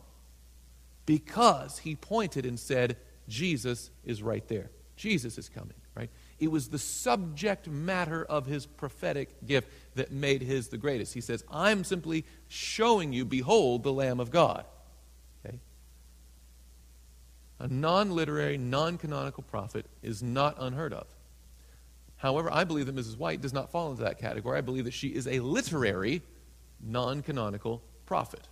Because 1.05 1.77
he 1.77 1.95
pointed 1.95 2.43
and 2.43 2.59
said, 2.59 2.97
Jesus 3.27 3.91
is 4.03 4.23
right 4.23 4.47
there. 4.47 4.71
Jesus 4.95 5.37
is 5.37 5.47
coming, 5.47 5.75
right? 5.95 6.09
It 6.39 6.49
was 6.49 6.69
the 6.69 6.79
subject 6.79 7.67
matter 7.67 8.25
of 8.25 8.47
his 8.47 8.65
prophetic 8.65 9.45
gift 9.45 9.69
that 9.93 10.11
made 10.11 10.41
his 10.41 10.69
the 10.69 10.77
greatest. 10.77 11.13
He 11.13 11.21
says, 11.21 11.43
I'm 11.51 11.83
simply 11.83 12.25
showing 12.47 13.13
you, 13.13 13.25
behold, 13.25 13.83
the 13.83 13.93
Lamb 13.93 14.19
of 14.19 14.31
God. 14.31 14.65
A 17.59 17.67
non 17.67 18.11
literary, 18.11 18.57
non 18.57 18.97
canonical 18.97 19.43
prophet 19.43 19.85
is 20.01 20.21
not 20.21 20.55
unheard 20.59 20.93
of. 20.93 21.07
However, 22.17 22.49
I 22.51 22.63
believe 22.63 22.85
that 22.85 22.95
Mrs. 22.95 23.17
White 23.17 23.41
does 23.41 23.53
not 23.53 23.69
fall 23.69 23.91
into 23.91 24.03
that 24.03 24.17
category. 24.17 24.57
I 24.57 24.61
believe 24.61 24.85
that 24.85 24.93
she 24.93 25.09
is 25.09 25.27
a 25.27 25.39
literary, 25.39 26.21
non 26.81 27.21
canonical 27.21 27.81
prophet. 28.05 28.47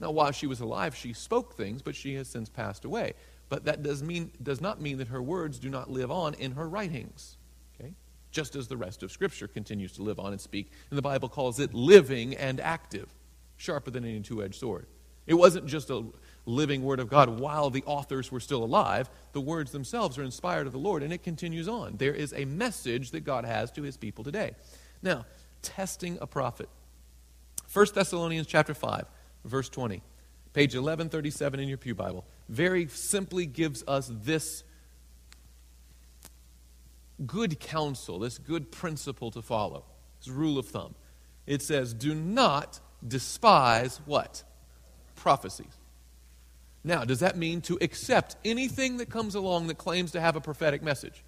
Now, 0.00 0.10
while 0.10 0.32
she 0.32 0.46
was 0.46 0.60
alive, 0.60 0.94
she 0.94 1.12
spoke 1.12 1.54
things, 1.54 1.82
but 1.82 1.94
she 1.94 2.14
has 2.14 2.28
since 2.28 2.48
passed 2.48 2.84
away. 2.84 3.14
But 3.48 3.64
that 3.64 3.82
does, 3.82 4.02
mean, 4.02 4.30
does 4.42 4.60
not 4.60 4.80
mean 4.80 4.98
that 4.98 5.08
her 5.08 5.22
words 5.22 5.58
do 5.58 5.68
not 5.68 5.90
live 5.90 6.10
on 6.10 6.34
in 6.34 6.52
her 6.52 6.68
writings. 6.68 7.36
Okay? 7.74 7.94
Just 8.30 8.54
as 8.54 8.68
the 8.68 8.76
rest 8.76 9.02
of 9.02 9.10
Scripture 9.10 9.48
continues 9.48 9.92
to 9.92 10.02
live 10.02 10.18
on 10.18 10.32
and 10.32 10.40
speak. 10.40 10.70
And 10.88 10.96
the 10.96 11.02
Bible 11.02 11.28
calls 11.28 11.58
it 11.58 11.74
living 11.74 12.36
and 12.36 12.60
active, 12.60 13.08
sharper 13.56 13.90
than 13.90 14.04
any 14.04 14.20
two 14.20 14.42
edged 14.42 14.54
sword. 14.54 14.86
It 15.26 15.34
wasn't 15.34 15.66
just 15.66 15.90
a 15.90 16.04
living 16.46 16.82
Word 16.82 17.00
of 17.00 17.08
God 17.08 17.40
while 17.40 17.70
the 17.70 17.82
authors 17.84 18.32
were 18.32 18.40
still 18.40 18.64
alive. 18.64 19.10
The 19.32 19.40
words 19.40 19.72
themselves 19.72 20.18
are 20.18 20.22
inspired 20.22 20.66
of 20.66 20.72
the 20.72 20.78
Lord, 20.78 21.02
and 21.02 21.12
it 21.12 21.22
continues 21.22 21.68
on. 21.68 21.96
There 21.96 22.14
is 22.14 22.32
a 22.32 22.44
message 22.44 23.10
that 23.12 23.20
God 23.20 23.44
has 23.44 23.70
to 23.72 23.82
his 23.82 23.96
people 23.96 24.24
today. 24.24 24.54
Now, 25.02 25.26
testing 25.62 26.18
a 26.20 26.26
prophet. 26.26 26.68
1 27.72 27.86
Thessalonians 27.94 28.46
chapter 28.46 28.74
5, 28.74 29.06
verse 29.44 29.68
20. 29.68 30.02
Page 30.52 30.74
1137 30.74 31.60
in 31.60 31.68
your 31.68 31.78
Pew 31.78 31.94
Bible. 31.94 32.24
Very 32.48 32.88
simply 32.88 33.46
gives 33.46 33.84
us 33.86 34.10
this 34.12 34.64
good 37.24 37.60
counsel, 37.60 38.18
this 38.18 38.38
good 38.38 38.72
principle 38.72 39.30
to 39.30 39.42
follow, 39.42 39.84
this 40.18 40.28
rule 40.28 40.58
of 40.58 40.66
thumb. 40.66 40.94
It 41.46 41.62
says, 41.62 41.94
Do 41.94 42.14
not 42.14 42.80
despise 43.06 44.00
what? 44.06 44.42
Prophecies. 45.14 45.79
Now, 46.82 47.04
does 47.04 47.20
that 47.20 47.36
mean 47.36 47.60
to 47.62 47.78
accept 47.80 48.36
anything 48.44 48.96
that 48.98 49.10
comes 49.10 49.34
along 49.34 49.66
that 49.66 49.78
claims 49.78 50.12
to 50.12 50.20
have 50.20 50.36
a 50.36 50.40
prophetic 50.40 50.82
message? 50.82 51.22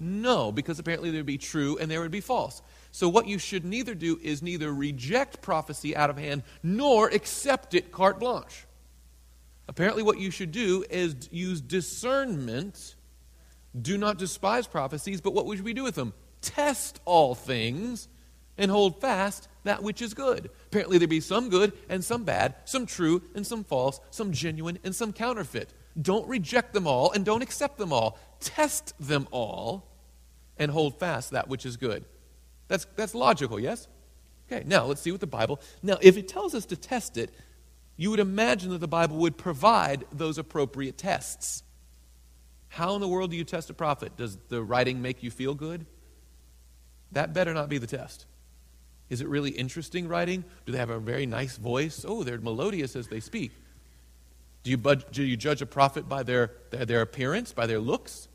No, 0.00 0.52
because 0.52 0.78
apparently 0.78 1.10
there 1.10 1.20
would 1.20 1.26
be 1.26 1.38
true 1.38 1.76
and 1.78 1.90
there 1.90 2.00
would 2.00 2.10
be 2.10 2.20
false. 2.20 2.62
So, 2.92 3.08
what 3.08 3.26
you 3.26 3.38
should 3.38 3.64
neither 3.64 3.94
do 3.94 4.18
is 4.22 4.42
neither 4.42 4.72
reject 4.72 5.40
prophecy 5.40 5.96
out 5.96 6.10
of 6.10 6.18
hand 6.18 6.42
nor 6.62 7.08
accept 7.08 7.74
it 7.74 7.92
carte 7.92 8.18
blanche. 8.18 8.66
Apparently, 9.68 10.02
what 10.02 10.18
you 10.18 10.30
should 10.30 10.52
do 10.52 10.84
is 10.88 11.28
use 11.30 11.60
discernment. 11.60 12.96
Do 13.80 13.98
not 13.98 14.18
despise 14.18 14.66
prophecies, 14.66 15.20
but 15.20 15.34
what 15.34 15.46
should 15.54 15.64
we 15.64 15.74
do 15.74 15.84
with 15.84 15.94
them? 15.94 16.14
Test 16.40 17.00
all 17.04 17.34
things 17.34 18.08
and 18.56 18.70
hold 18.70 19.00
fast 19.00 19.48
that 19.64 19.82
which 19.82 20.00
is 20.00 20.14
good. 20.14 20.50
Apparently, 20.68 20.98
there 20.98 21.08
be 21.08 21.20
some 21.20 21.48
good 21.48 21.72
and 21.88 22.04
some 22.04 22.24
bad, 22.24 22.54
some 22.66 22.84
true 22.84 23.22
and 23.34 23.46
some 23.46 23.64
false, 23.64 24.00
some 24.10 24.32
genuine 24.32 24.78
and 24.84 24.94
some 24.94 25.14
counterfeit. 25.14 25.72
Don't 26.00 26.28
reject 26.28 26.74
them 26.74 26.86
all 26.86 27.10
and 27.10 27.24
don't 27.24 27.40
accept 27.40 27.78
them 27.78 27.90
all. 27.90 28.18
Test 28.38 28.92
them 29.00 29.26
all 29.30 29.88
and 30.58 30.70
hold 30.70 30.98
fast 30.98 31.30
that 31.30 31.48
which 31.48 31.64
is 31.64 31.78
good. 31.78 32.04
That's, 32.68 32.86
that's 32.96 33.14
logical, 33.14 33.58
yes? 33.58 33.88
Okay, 34.52 34.62
now 34.66 34.84
let's 34.84 35.00
see 35.00 35.10
what 35.10 35.22
the 35.22 35.26
Bible. 35.26 35.58
Now, 35.82 35.96
if 36.02 36.18
it 36.18 36.28
tells 36.28 36.54
us 36.54 36.66
to 36.66 36.76
test 36.76 37.16
it, 37.16 37.30
you 37.96 38.10
would 38.10 38.20
imagine 38.20 38.70
that 38.70 38.78
the 38.78 38.88
Bible 38.88 39.16
would 39.16 39.38
provide 39.38 40.04
those 40.12 40.36
appropriate 40.36 40.98
tests. 40.98 41.62
How 42.68 42.94
in 42.94 43.00
the 43.00 43.08
world 43.08 43.30
do 43.30 43.38
you 43.38 43.44
test 43.44 43.70
a 43.70 43.74
prophet? 43.74 44.18
Does 44.18 44.36
the 44.50 44.62
writing 44.62 45.00
make 45.00 45.22
you 45.22 45.30
feel 45.30 45.54
good? 45.54 45.86
That 47.12 47.32
better 47.32 47.54
not 47.54 47.70
be 47.70 47.78
the 47.78 47.86
test. 47.86 48.26
Is 49.10 49.20
it 49.20 49.28
really 49.28 49.50
interesting 49.50 50.08
writing? 50.08 50.44
Do 50.66 50.72
they 50.72 50.78
have 50.78 50.90
a 50.90 50.98
very 50.98 51.26
nice 51.26 51.56
voice? 51.56 52.04
Oh, 52.06 52.24
they're 52.24 52.38
melodious 52.38 52.94
as 52.94 53.08
they 53.08 53.20
speak. 53.20 53.52
Do 54.62 54.70
you, 54.70 54.76
do 54.76 55.22
you 55.22 55.36
judge 55.36 55.62
a 55.62 55.66
prophet 55.66 56.08
by 56.08 56.22
their, 56.22 56.52
their, 56.70 56.84
their 56.84 57.00
appearance, 57.00 57.52
by 57.52 57.66
their 57.66 57.78
looks? 57.78 58.28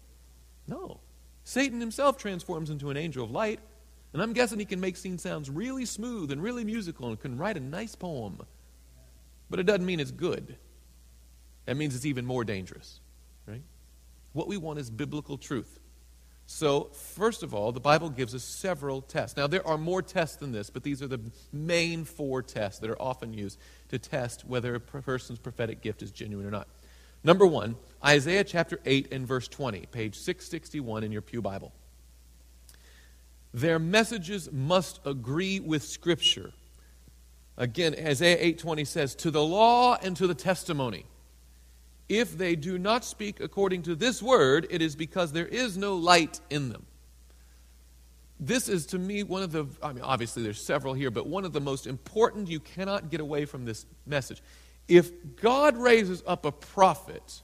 No. 0.68 1.00
Satan 1.44 1.80
himself 1.80 2.18
transforms 2.18 2.70
into 2.70 2.90
an 2.90 2.98
angel 2.98 3.24
of 3.24 3.32
light, 3.32 3.60
and 4.14 4.22
I'm 4.22 4.34
guessing 4.34 4.60
he 4.60 4.66
can 4.66 4.80
make 4.80 4.98
scene 4.98 5.18
sounds 5.18 5.50
really 5.50 5.86
smooth 5.86 6.32
and 6.32 6.42
really 6.42 6.64
musical 6.64 7.10
and 7.10 7.20
can 7.20 7.38
write 7.38 7.58
a 7.58 7.60
nice 7.60 7.96
poem. 7.96 8.40
But 9.50 9.60
it 9.60 9.64
doesn't 9.64 9.86
mean 9.86 10.00
it's 10.00 10.12
good. 10.12 10.58
That 11.66 11.78
means 11.78 11.96
it's 11.96 12.06
even 12.06 12.26
more 12.26 12.44
dangerous, 12.44 13.00
right? 13.46 13.62
What 14.32 14.48
we 14.48 14.58
want 14.58 14.80
is 14.80 14.90
biblical 14.90 15.38
truth. 15.38 15.80
So, 16.56 16.92
first 16.94 17.42
of 17.42 17.56
all, 17.56 17.72
the 17.72 17.80
Bible 17.80 18.12
gives 18.12 18.36
us 18.36 18.44
several 18.44 19.02
tests. 19.02 19.36
Now, 19.36 19.48
there 19.48 19.66
are 19.68 19.76
more 19.76 20.04
tests 20.04 20.36
than 20.36 20.52
this, 20.52 20.70
but 20.70 20.84
these 20.84 21.02
are 21.02 21.08
the 21.08 21.20
main 21.52 22.06
four 22.06 22.44
tests 22.44 22.80
that 22.82 22.92
are 22.92 23.02
often 23.02 23.34
used 23.34 23.58
to 23.90 23.98
test 23.98 24.46
whether 24.46 24.76
a 24.76 24.80
person's 24.80 25.40
prophetic 25.40 25.82
gift 25.82 26.04
is 26.04 26.12
genuine 26.12 26.46
or 26.46 26.52
not. 26.52 26.68
Number 27.24 27.48
one, 27.48 27.76
Isaiah 28.06 28.44
chapter 28.44 28.80
8 28.86 29.12
and 29.12 29.28
verse 29.28 29.48
20, 29.48 29.88
page 29.88 30.16
661 30.16 31.04
in 31.04 31.12
your 31.12 31.24
Pew 31.24 31.42
Bible. 31.42 31.74
Their 33.52 33.80
messages 33.80 34.52
must 34.52 35.00
agree 35.08 35.60
with 35.60 35.82
Scripture. 35.82 36.54
Again, 37.58 37.96
Isaiah 37.98 38.38
8:20 38.40 38.86
says, 38.86 39.16
"To 39.16 39.32
the 39.32 39.44
law 39.44 39.98
and 40.04 40.16
to 40.18 40.28
the 40.28 40.36
testimony." 40.36 41.08
If 42.14 42.38
they 42.38 42.56
do 42.56 42.78
not 42.78 43.04
speak 43.04 43.40
according 43.40 43.82
to 43.84 43.96
this 43.96 44.22
word, 44.22 44.68
it 44.70 44.84
is 44.84 44.96
because 44.96 45.32
there 45.32 45.48
is 45.48 45.80
no 45.80 45.96
light 45.96 46.40
in 46.52 46.70
them. 46.70 46.86
This 48.40 48.70
is 48.70 48.86
to 48.88 49.00
me 49.00 49.24
one 49.24 49.42
of 49.42 49.52
the, 49.52 49.66
I 49.82 49.94
mean, 49.94 50.04
obviously 50.04 50.44
there's 50.44 50.64
several 50.64 50.94
here, 50.94 51.10
but 51.10 51.26
one 51.26 51.44
of 51.44 51.54
the 51.54 51.60
most 51.60 51.88
important, 51.88 52.50
you 52.50 52.60
cannot 52.60 53.10
get 53.10 53.20
away 53.20 53.46
from 53.46 53.66
this 53.66 53.88
message. 54.06 54.44
If 54.88 55.10
God 55.38 55.76
raises 55.76 56.22
up 56.28 56.46
a 56.46 56.52
prophet 56.52 57.42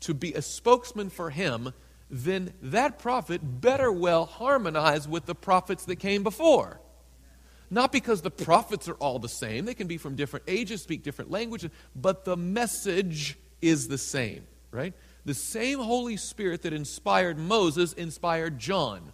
to 0.00 0.14
be 0.14 0.32
a 0.34 0.42
spokesman 0.42 1.10
for 1.10 1.30
him, 1.30 1.72
then 2.08 2.54
that 2.62 3.00
prophet 3.00 3.40
better 3.60 3.90
well 3.90 4.26
harmonize 4.26 5.08
with 5.08 5.26
the 5.26 5.34
prophets 5.34 5.86
that 5.86 5.96
came 5.96 6.22
before. 6.22 6.78
Not 7.68 7.90
because 7.90 8.22
the 8.22 8.30
prophets 8.30 8.88
are 8.88 8.94
all 8.94 9.18
the 9.18 9.28
same, 9.28 9.64
they 9.64 9.74
can 9.74 9.88
be 9.88 9.98
from 9.98 10.14
different 10.14 10.44
ages, 10.46 10.82
speak 10.82 11.02
different 11.02 11.32
languages, 11.32 11.72
but 11.96 12.24
the 12.24 12.36
message 12.36 13.38
is 13.68 13.88
the 13.88 13.98
same, 13.98 14.46
right? 14.70 14.94
The 15.24 15.34
same 15.34 15.78
Holy 15.78 16.16
Spirit 16.16 16.62
that 16.62 16.72
inspired 16.72 17.38
Moses 17.38 17.92
inspired 17.92 18.58
John, 18.58 19.12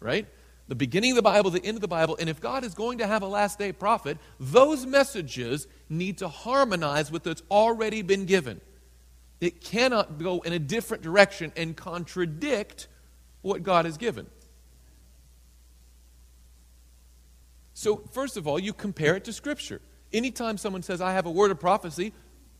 right? 0.00 0.26
The 0.68 0.74
beginning 0.74 1.12
of 1.12 1.16
the 1.16 1.22
Bible, 1.22 1.50
the 1.50 1.64
end 1.64 1.76
of 1.76 1.80
the 1.80 1.88
Bible, 1.88 2.16
and 2.20 2.28
if 2.28 2.40
God 2.40 2.62
is 2.62 2.74
going 2.74 2.98
to 2.98 3.06
have 3.06 3.22
a 3.22 3.26
last 3.26 3.58
day 3.58 3.72
prophet, 3.72 4.18
those 4.38 4.86
messages 4.86 5.66
need 5.88 6.18
to 6.18 6.28
harmonize 6.28 7.10
with 7.10 7.26
what's 7.26 7.42
already 7.50 8.02
been 8.02 8.26
given. 8.26 8.60
It 9.40 9.60
cannot 9.60 10.18
go 10.18 10.40
in 10.40 10.52
a 10.52 10.58
different 10.58 11.02
direction 11.02 11.52
and 11.56 11.76
contradict 11.76 12.88
what 13.40 13.62
God 13.62 13.84
has 13.84 13.96
given. 13.96 14.26
So, 17.72 18.02
first 18.12 18.36
of 18.36 18.48
all, 18.48 18.58
you 18.58 18.72
compare 18.72 19.14
it 19.14 19.24
to 19.24 19.32
Scripture. 19.32 19.80
Anytime 20.12 20.58
someone 20.58 20.82
says, 20.82 21.00
I 21.00 21.12
have 21.12 21.26
a 21.26 21.30
word 21.30 21.50
of 21.52 21.60
prophecy, 21.60 22.12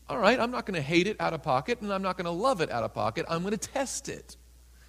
all 0.09 0.17
right, 0.17 0.39
I'm 0.39 0.51
not 0.51 0.65
going 0.65 0.75
to 0.75 0.81
hate 0.81 1.07
it 1.07 1.17
out 1.19 1.33
of 1.33 1.43
pocket 1.43 1.81
and 1.81 1.93
I'm 1.93 2.01
not 2.01 2.17
going 2.17 2.25
to 2.25 2.31
love 2.31 2.61
it 2.61 2.71
out 2.71 2.83
of 2.83 2.93
pocket. 2.93 3.25
I'm 3.29 3.41
going 3.41 3.51
to 3.51 3.57
test 3.57 4.09
it. 4.09 4.37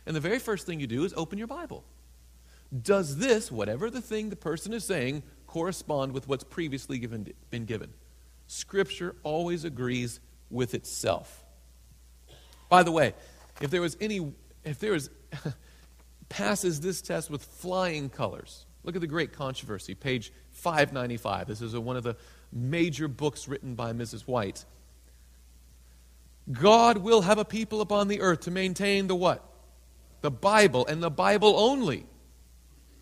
And 0.06 0.16
the 0.16 0.20
very 0.20 0.38
first 0.38 0.66
thing 0.66 0.80
you 0.80 0.86
do 0.86 1.04
is 1.04 1.12
open 1.14 1.38
your 1.38 1.46
Bible. 1.46 1.84
Does 2.82 3.18
this, 3.18 3.52
whatever 3.52 3.90
the 3.90 4.00
thing 4.00 4.30
the 4.30 4.36
person 4.36 4.72
is 4.72 4.84
saying, 4.84 5.22
correspond 5.46 6.12
with 6.12 6.26
what's 6.26 6.44
previously 6.44 6.98
given, 6.98 7.32
been 7.50 7.66
given? 7.66 7.92
Scripture 8.46 9.14
always 9.22 9.64
agrees 9.64 10.20
with 10.50 10.74
itself. 10.74 11.44
By 12.68 12.82
the 12.82 12.92
way, 12.92 13.14
if 13.60 13.70
there 13.70 13.80
was 13.80 13.96
any, 14.00 14.32
if 14.64 14.78
there 14.78 14.92
was, 14.92 15.10
passes 16.30 16.80
this 16.80 17.02
test 17.02 17.28
with 17.28 17.44
flying 17.44 18.08
colors. 18.08 18.64
Look 18.84 18.94
at 18.94 19.00
the 19.02 19.06
great 19.06 19.32
controversy, 19.32 19.94
page 19.94 20.32
595. 20.52 21.46
This 21.46 21.60
is 21.60 21.74
a, 21.74 21.80
one 21.80 21.96
of 21.96 22.04
the 22.04 22.16
major 22.52 23.08
books 23.08 23.46
written 23.48 23.74
by 23.74 23.92
Mrs. 23.92 24.22
White. 24.22 24.64
God 26.50 26.98
will 26.98 27.22
have 27.22 27.38
a 27.38 27.44
people 27.44 27.80
upon 27.80 28.08
the 28.08 28.20
earth 28.20 28.40
to 28.40 28.50
maintain 28.50 29.06
the 29.06 29.14
what? 29.14 29.44
The 30.22 30.30
Bible, 30.30 30.86
and 30.86 31.02
the 31.02 31.10
Bible 31.10 31.54
only, 31.58 32.06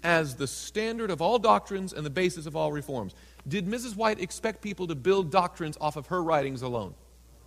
as 0.03 0.37
the 0.37 0.47
standard 0.47 1.11
of 1.11 1.21
all 1.21 1.39
doctrines 1.39 1.93
and 1.93 2.05
the 2.07 2.11
basis 2.11 2.47
of 2.47 2.55
all 2.55 2.73
reforms. 2.73 3.15
Did 3.47 3.67
Mrs. 3.67 3.97
White 3.97 4.21
expect 4.21 4.63
people 4.63 4.87
to 4.87 4.95
build 4.95 5.31
doctrines 5.31 5.77
off 5.81 5.97
of 5.97 6.09
her 6.09 6.23
writings 6.23 6.63
alone? 6.63 6.95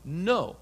No. 0.03 0.57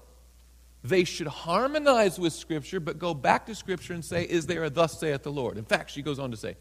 They 0.82 1.04
should 1.04 1.26
harmonize 1.26 2.18
with 2.18 2.32
Scripture, 2.32 2.80
but 2.80 2.98
go 2.98 3.14
back 3.14 3.46
to 3.46 3.54
Scripture 3.54 3.94
and 3.94 4.04
say, 4.04 4.24
Is 4.24 4.46
there 4.46 4.64
a 4.64 4.70
thus 4.70 4.98
saith 4.98 5.22
the 5.22 5.32
Lord? 5.32 5.58
In 5.58 5.64
fact, 5.64 5.90
she 5.90 6.02
goes 6.02 6.18
on 6.18 6.30
to 6.30 6.36
say, 6.36 6.56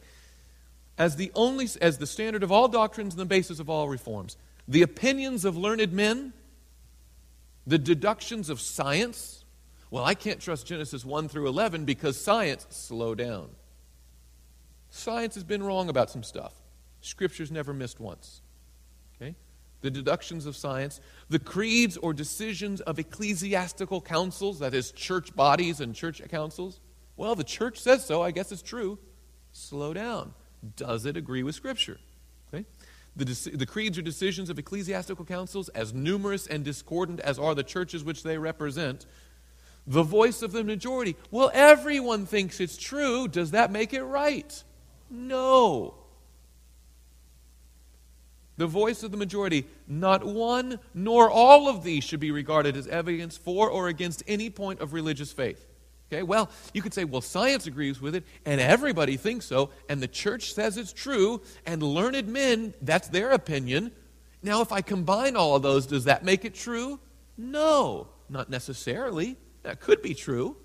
as 1.00 1.16
the 1.16 1.32
only 1.34 1.68
as 1.82 1.98
the 1.98 2.06
standard 2.06 2.44
of 2.44 2.52
all 2.52 2.68
doctrines 2.68 3.14
and 3.14 3.22
the 3.22 3.26
basis 3.26 3.60
of 3.60 3.70
all 3.70 3.88
reforms, 3.88 4.36
the 4.68 4.82
opinions 4.82 5.46
of 5.46 5.56
learned 5.56 5.94
men 5.94 6.34
the 7.70 7.78
deductions 7.78 8.50
of 8.50 8.60
science, 8.60 9.46
well, 9.92 10.04
I 10.04 10.16
can't 10.16 10.40
trust 10.40 10.66
Genesis 10.66 11.06
1 11.06 11.30
through 11.30 11.48
11 11.48 11.86
because 11.86 12.20
science, 12.20 12.66
slow 12.70 13.14
down. 13.14 13.50
Science 14.90 15.36
has 15.36 15.44
been 15.44 15.62
wrong 15.62 15.88
about 15.88 16.10
some 16.10 16.24
stuff. 16.24 16.54
Scripture's 17.02 17.52
never 17.52 17.72
missed 17.72 18.00
once. 18.00 18.42
Okay? 19.16 19.36
The 19.82 19.92
deductions 19.92 20.48
of 20.48 20.56
science, 20.56 21.00
the 21.30 21.38
creeds 21.38 21.96
or 21.96 22.12
decisions 22.12 22.82
of 22.82 22.98
ecclesiastical 22.98 24.02
councils, 24.02 24.58
that 24.60 24.74
is, 24.74 24.92
church 24.92 25.36
bodies 25.36 25.80
and 25.80 25.94
church 25.94 26.24
councils. 26.28 26.80
Well, 27.18 27.36
the 27.36 27.44
church 27.44 27.80
says 27.80 28.04
so. 28.04 28.24
I 28.24 28.32
guess 28.32 28.52
it's 28.52 28.64
true. 28.64 28.98
Slow 29.52 29.94
down. 29.94 30.34
Does 30.76 31.06
it 31.06 31.16
agree 31.16 31.44
with 31.44 31.54
Scripture? 31.54 32.00
The, 33.20 33.52
the 33.54 33.66
creeds 33.66 33.98
or 33.98 34.02
decisions 34.02 34.50
of 34.50 34.58
ecclesiastical 34.58 35.26
councils, 35.26 35.68
as 35.70 35.94
numerous 35.94 36.48
and 36.48 36.64
discordant 36.64 37.20
as 37.20 37.38
are 37.38 37.54
the 37.54 37.64
churches 37.64 38.02
which 38.02 38.24
they 38.24 38.38
represent, 38.38 39.06
the 39.86 40.04
voice 40.04 40.42
of 40.42 40.54
the 40.54 40.64
majority. 40.64 41.18
Well, 41.30 41.52
everyone 41.54 42.26
thinks 42.26 42.62
it's 42.62 42.78
true. 42.78 43.28
Does 43.28 43.52
that 43.52 43.72
make 43.72 43.94
it 43.94 44.04
right? 44.04 44.64
No. 45.10 45.96
The 48.56 48.68
voice 48.68 49.04
of 49.04 49.12
the 49.12 49.18
majority, 49.18 49.66
not 49.88 50.24
one 50.24 50.80
nor 50.94 51.30
all 51.30 51.68
of 51.68 51.84
these 51.84 52.04
should 52.04 52.20
be 52.20 52.32
regarded 52.32 52.78
as 52.78 52.88
evidence 52.88 53.36
for 53.36 53.70
or 53.70 53.88
against 53.90 54.24
any 54.28 54.50
point 54.50 54.80
of 54.80 54.94
religious 54.94 55.34
faith. 55.34 55.66
Okay, 56.12 56.24
well, 56.24 56.50
you 56.74 56.82
could 56.82 56.94
say, 56.94 57.04
well, 57.04 57.22
science 57.22 57.68
agrees 57.68 58.02
with 58.02 58.16
it, 58.16 58.24
and 58.44 58.60
everybody 58.60 59.16
thinks 59.16 59.46
so, 59.46 59.70
and 59.88 60.02
the 60.02 60.08
church 60.08 60.54
says 60.54 60.76
it's 60.76 60.92
true, 60.92 61.42
and 61.68 61.84
learned 61.84 62.28
men, 62.28 62.74
that's 62.82 63.08
their 63.10 63.30
opinion. 63.32 63.92
Now, 64.42 64.62
if 64.62 64.72
I 64.72 64.82
combine 64.82 65.36
all 65.36 65.56
of 65.56 65.62
those, 65.62 65.86
does 65.86 66.06
that 66.06 66.24
make 66.24 66.46
it 66.46 66.56
true? 66.56 67.00
No, 67.38 68.08
not 68.28 68.50
necessarily. 68.50 69.38
That 69.62 69.82
could 69.82 70.02
be 70.02 70.16
true. 70.16 70.58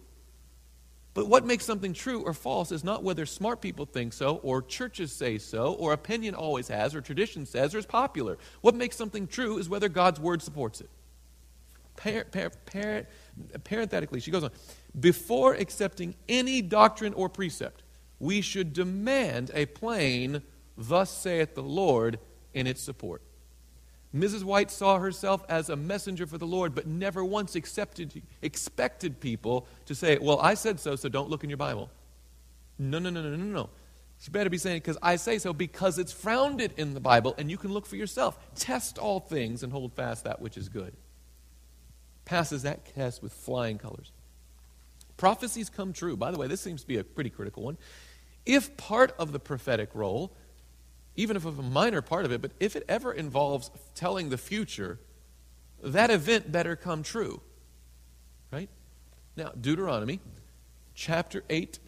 But 1.13 1.29
what 1.29 1.45
makes 1.45 1.65
something 1.65 1.93
true 1.93 2.23
or 2.23 2.33
false 2.33 2.73
is 2.73 2.83
not 2.83 3.05
whether 3.05 3.27
smart 3.27 3.61
people 3.61 3.85
think 3.85 4.13
so, 4.13 4.37
or 4.37 4.63
churches 4.63 5.13
say 5.13 5.39
so, 5.39 5.75
or 5.75 5.93
opinion 5.93 6.35
always 6.35 6.69
has, 6.69 6.95
or 6.95 7.01
tradition 7.01 7.45
says, 7.45 7.75
or 7.75 7.79
is 7.79 7.87
popular. 7.87 8.39
What 8.63 8.75
makes 8.75 8.97
something 8.97 9.27
true 9.27 9.59
is 9.59 9.69
whether 9.69 9.89
God's 9.89 10.19
word 10.19 10.43
supports 10.43 10.81
it. 10.81 10.91
Par- 11.97 12.25
par- 12.33 12.51
par- 12.67 13.07
parenthetically, 13.63 14.19
she 14.21 14.33
goes 14.33 14.43
on 14.43 14.51
before 14.99 15.55
accepting 15.55 16.15
any 16.29 16.63
doctrine 16.63 17.15
or 17.15 17.29
precept, 17.29 17.83
we 18.21 18.41
should 18.41 18.73
demand 18.73 19.51
a 19.55 19.67
plain, 19.67 20.43
Thus 20.77 21.11
saith 21.11 21.55
the 21.55 21.63
Lord, 21.63 22.19
in 22.53 22.67
its 22.67 22.81
support. 22.81 23.23
Mrs. 24.15 24.45
White 24.45 24.71
saw 24.71 24.99
herself 24.99 25.45
as 25.49 25.69
a 25.69 25.77
messenger 25.77 26.27
for 26.27 26.39
the 26.39 26.47
Lord, 26.47 26.75
but 26.75 26.87
never 26.87 27.25
once 27.25 27.57
accepted, 27.57 28.23
expected 28.43 29.19
people 29.19 29.67
to 29.87 29.95
say, 29.95 30.19
Well, 30.19 30.39
I 30.41 30.55
said 30.55 30.79
so, 30.79 30.95
so 30.95 31.09
don't 31.09 31.29
look 31.29 31.43
in 31.43 31.51
your 31.51 31.57
Bible. 31.57 31.91
No, 32.79 33.01
no, 33.01 33.11
no, 33.11 33.23
no, 33.23 33.31
no, 33.31 33.45
no. 33.45 33.71
She 34.21 34.31
better 34.31 34.49
be 34.49 34.59
saying, 34.59 34.79
Because 34.79 34.99
I 35.03 35.17
say 35.17 35.39
so, 35.39 35.53
because 35.53 35.99
it's 35.99 36.13
founded 36.13 36.73
in 36.77 36.95
the 36.95 37.01
Bible, 37.01 37.35
and 37.39 37.51
you 37.51 37.59
can 37.59 37.73
look 37.73 37.87
for 37.87 37.97
yourself. 37.97 38.39
Test 38.55 38.99
all 38.99 39.19
things 39.19 39.65
and 39.65 39.73
hold 39.73 39.93
fast 39.95 40.25
that 40.25 40.41
which 40.41 40.57
is 40.57 40.69
good. 40.69 40.95
Passes 42.25 42.63
that 42.63 42.95
test 42.95 43.21
with 43.21 43.33
flying 43.33 43.79
colors. 43.79 44.13
Prophecies 45.17 45.71
come 45.71 45.93
true. 45.93 46.17
By 46.17 46.31
the 46.31 46.39
way, 46.39 46.47
this 46.47 46.61
seems 46.61 46.83
to 46.83 46.87
be 46.87 46.99
a 46.99 47.05
pretty 47.05 47.31
critical 47.31 47.63
one. 47.63 47.79
If 48.45 48.77
part 48.77 49.15
of 49.19 49.33
the 49.33 49.39
prophetic 49.39 49.91
role, 49.95 50.37
even 51.17 51.37
if 51.37 51.45
of 51.45 51.59
a 51.59 51.63
minor 51.63 52.03
part 52.03 52.25
of 52.25 52.33
it, 52.33 52.43
but 52.43 52.53
if 52.59 52.77
it 52.77 52.85
ever 52.89 53.13
involves 53.13 53.71
telling 53.95 54.31
the 54.31 54.39
future, 54.39 54.99
that 55.83 56.11
event 56.11 56.51
better 56.51 56.77
come 56.77 57.03
true. 57.03 57.41
Right? 58.51 58.69
Now, 59.37 59.53
Deuteronomy 59.59 60.21
chapter 60.95 61.45
8, 61.49 61.79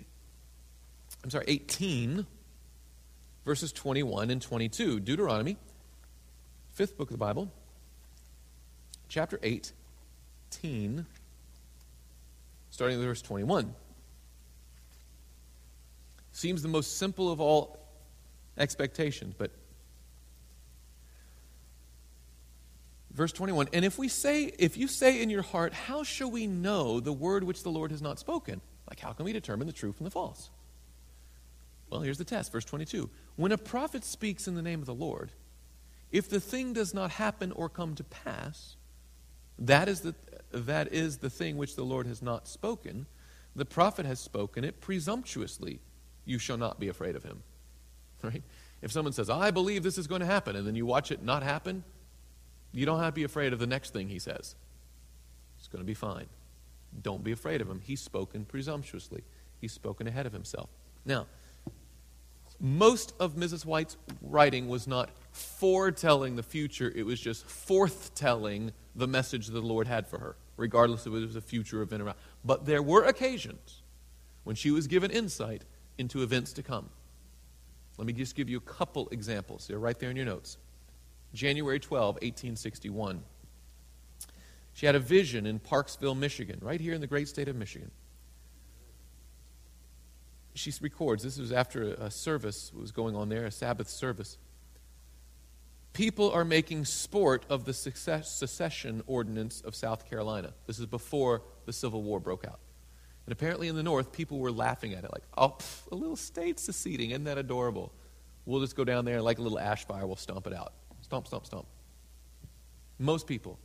I'm 1.24 1.30
sorry, 1.30 1.44
18, 1.48 2.26
verses 3.44 3.72
21 3.72 4.30
and 4.30 4.42
22. 4.42 5.00
Deuteronomy, 5.00 5.56
fifth 6.72 6.96
book 6.96 7.08
of 7.08 7.14
the 7.14 7.18
Bible, 7.18 7.52
chapter 9.08 9.38
18, 9.42 11.06
starting 12.76 12.98
with 12.98 13.06
verse 13.06 13.22
21. 13.22 13.74
Seems 16.32 16.60
the 16.60 16.68
most 16.68 16.98
simple 16.98 17.32
of 17.32 17.40
all 17.40 17.78
expectations, 18.58 19.34
but 19.38 19.50
verse 23.12 23.32
21 23.32 23.70
and 23.72 23.82
if 23.82 23.98
we 23.98 24.08
say 24.08 24.52
if 24.58 24.76
you 24.76 24.86
say 24.88 25.22
in 25.22 25.30
your 25.30 25.40
heart 25.40 25.72
how 25.72 26.02
shall 26.02 26.30
we 26.30 26.46
know 26.46 27.00
the 27.00 27.14
word 27.14 27.44
which 27.44 27.62
the 27.62 27.70
lord 27.70 27.90
has 27.90 28.02
not 28.02 28.18
spoken? 28.18 28.60
Like 28.90 29.00
how 29.00 29.14
can 29.14 29.24
we 29.24 29.32
determine 29.32 29.66
the 29.66 29.72
true 29.72 29.92
from 29.92 30.04
the 30.04 30.10
false? 30.10 30.50
Well 31.88 32.02
here's 32.02 32.18
the 32.18 32.24
test 32.24 32.52
verse 32.52 32.66
22 32.66 33.08
when 33.36 33.52
a 33.52 33.58
prophet 33.58 34.04
speaks 34.04 34.46
in 34.46 34.54
the 34.54 34.60
name 34.60 34.80
of 34.80 34.86
the 34.86 34.92
lord 34.92 35.32
if 36.12 36.28
the 36.28 36.40
thing 36.40 36.74
does 36.74 36.92
not 36.92 37.12
happen 37.12 37.52
or 37.52 37.70
come 37.70 37.94
to 37.94 38.04
pass 38.04 38.76
that 39.58 39.88
is 39.88 40.02
the 40.02 40.14
that 40.60 40.92
is 40.92 41.18
the 41.18 41.30
thing 41.30 41.56
which 41.56 41.76
the 41.76 41.84
lord 41.84 42.06
has 42.06 42.22
not 42.22 42.48
spoken 42.48 43.06
the 43.54 43.64
prophet 43.64 44.06
has 44.06 44.18
spoken 44.18 44.64
it 44.64 44.80
presumptuously 44.80 45.80
you 46.24 46.38
shall 46.38 46.56
not 46.56 46.80
be 46.80 46.88
afraid 46.88 47.14
of 47.14 47.22
him 47.22 47.42
right 48.22 48.42
if 48.82 48.90
someone 48.90 49.12
says 49.12 49.28
i 49.28 49.50
believe 49.50 49.82
this 49.82 49.98
is 49.98 50.06
going 50.06 50.20
to 50.20 50.26
happen 50.26 50.56
and 50.56 50.66
then 50.66 50.74
you 50.74 50.86
watch 50.86 51.10
it 51.10 51.22
not 51.22 51.42
happen 51.42 51.84
you 52.76 52.84
don't 52.84 53.00
have 53.00 53.14
to 53.14 53.14
be 53.14 53.24
afraid 53.24 53.54
of 53.54 53.58
the 53.58 53.66
next 53.66 53.94
thing 53.94 54.10
he 54.10 54.18
says. 54.18 54.54
It's 55.58 55.68
going 55.68 55.80
to 55.80 55.86
be 55.86 55.94
fine. 55.94 56.26
Don't 57.00 57.24
be 57.24 57.32
afraid 57.32 57.62
of 57.62 57.70
him. 57.70 57.80
He's 57.82 58.00
spoken 58.02 58.44
presumptuously, 58.44 59.24
he's 59.60 59.72
spoken 59.72 60.06
ahead 60.06 60.26
of 60.26 60.34
himself. 60.34 60.68
Now, 61.06 61.26
most 62.60 63.14
of 63.18 63.34
Mrs. 63.34 63.64
White's 63.64 63.96
writing 64.20 64.68
was 64.68 64.86
not 64.86 65.10
foretelling 65.32 66.36
the 66.36 66.42
future, 66.42 66.92
it 66.94 67.04
was 67.04 67.18
just 67.18 67.46
forthtelling 67.46 68.72
the 68.94 69.06
message 69.06 69.46
that 69.46 69.52
the 69.52 69.66
Lord 69.66 69.86
had 69.86 70.06
for 70.06 70.18
her, 70.18 70.36
regardless 70.56 71.06
of 71.06 71.14
if 71.14 71.22
it 71.22 71.26
was 71.26 71.36
a 71.36 71.40
future 71.40 71.82
event 71.82 72.02
around. 72.02 72.16
But 72.44 72.66
there 72.66 72.82
were 72.82 73.04
occasions 73.04 73.82
when 74.44 74.56
she 74.56 74.70
was 74.70 74.86
given 74.86 75.10
insight 75.10 75.64
into 75.98 76.22
events 76.22 76.52
to 76.54 76.62
come. 76.62 76.90
Let 77.98 78.06
me 78.06 78.12
just 78.12 78.34
give 78.34 78.48
you 78.48 78.58
a 78.58 78.60
couple 78.60 79.08
examples. 79.10 79.66
They're 79.66 79.78
right 79.78 79.98
there 79.98 80.10
in 80.10 80.16
your 80.16 80.26
notes. 80.26 80.58
January 81.32 81.80
12, 81.80 82.16
1861. 82.16 83.22
She 84.74 84.86
had 84.86 84.94
a 84.94 85.00
vision 85.00 85.46
in 85.46 85.58
Parkville, 85.58 86.14
Michigan, 86.14 86.58
right 86.60 86.80
here 86.80 86.92
in 86.92 87.00
the 87.00 87.06
great 87.06 87.28
state 87.28 87.48
of 87.48 87.56
Michigan. 87.56 87.90
She 90.54 90.72
records, 90.80 91.22
this 91.22 91.38
was 91.38 91.52
after 91.52 91.94
a 91.94 92.10
service 92.10 92.72
was 92.74 92.90
going 92.90 93.16
on 93.16 93.28
there, 93.28 93.44
a 93.46 93.50
Sabbath 93.50 93.88
service. 93.88 94.38
People 95.96 96.30
are 96.30 96.44
making 96.44 96.84
sport 96.84 97.46
of 97.48 97.64
the 97.64 97.72
secession 97.72 99.02
ordinance 99.06 99.62
of 99.62 99.74
South 99.74 100.06
Carolina. 100.06 100.52
This 100.66 100.78
is 100.78 100.84
before 100.84 101.40
the 101.64 101.72
Civil 101.72 102.02
War 102.02 102.20
broke 102.20 102.44
out. 102.44 102.60
And 103.24 103.32
apparently 103.32 103.68
in 103.68 103.76
the 103.76 103.82
North, 103.82 104.12
people 104.12 104.38
were 104.38 104.52
laughing 104.52 104.92
at 104.92 105.04
it, 105.04 105.10
like, 105.10 105.22
oh, 105.38 105.56
pff, 105.58 105.90
a 105.90 105.94
little 105.94 106.14
state 106.14 106.60
seceding, 106.60 107.12
isn't 107.12 107.24
that 107.24 107.38
adorable? 107.38 107.94
We'll 108.44 108.60
just 108.60 108.76
go 108.76 108.84
down 108.84 109.06
there 109.06 109.22
like 109.22 109.38
a 109.38 109.40
little 109.40 109.58
ash 109.58 109.86
fire, 109.86 110.06
we'll 110.06 110.16
stomp 110.16 110.46
it 110.46 110.52
out. 110.52 110.74
Stomp, 111.00 111.28
stomp, 111.28 111.46
stomp. 111.46 111.66
Most 112.98 113.26
people 113.26 113.58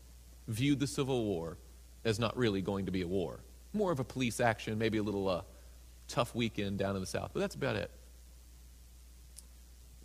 viewed 0.47 0.79
the 0.79 0.87
Civil 0.87 1.25
War 1.25 1.57
as 2.05 2.17
not 2.17 2.37
really 2.37 2.61
going 2.61 2.85
to 2.85 2.93
be 2.93 3.01
a 3.01 3.07
war. 3.09 3.41
More 3.73 3.91
of 3.91 3.99
a 3.99 4.05
police 4.05 4.39
action, 4.39 4.77
maybe 4.77 4.99
a 4.99 5.03
little 5.03 5.27
uh, 5.27 5.41
tough 6.07 6.33
weekend 6.33 6.77
down 6.77 6.95
in 6.95 7.01
the 7.01 7.07
South, 7.07 7.31
but 7.33 7.41
that's 7.41 7.55
about 7.55 7.75
it. 7.75 7.91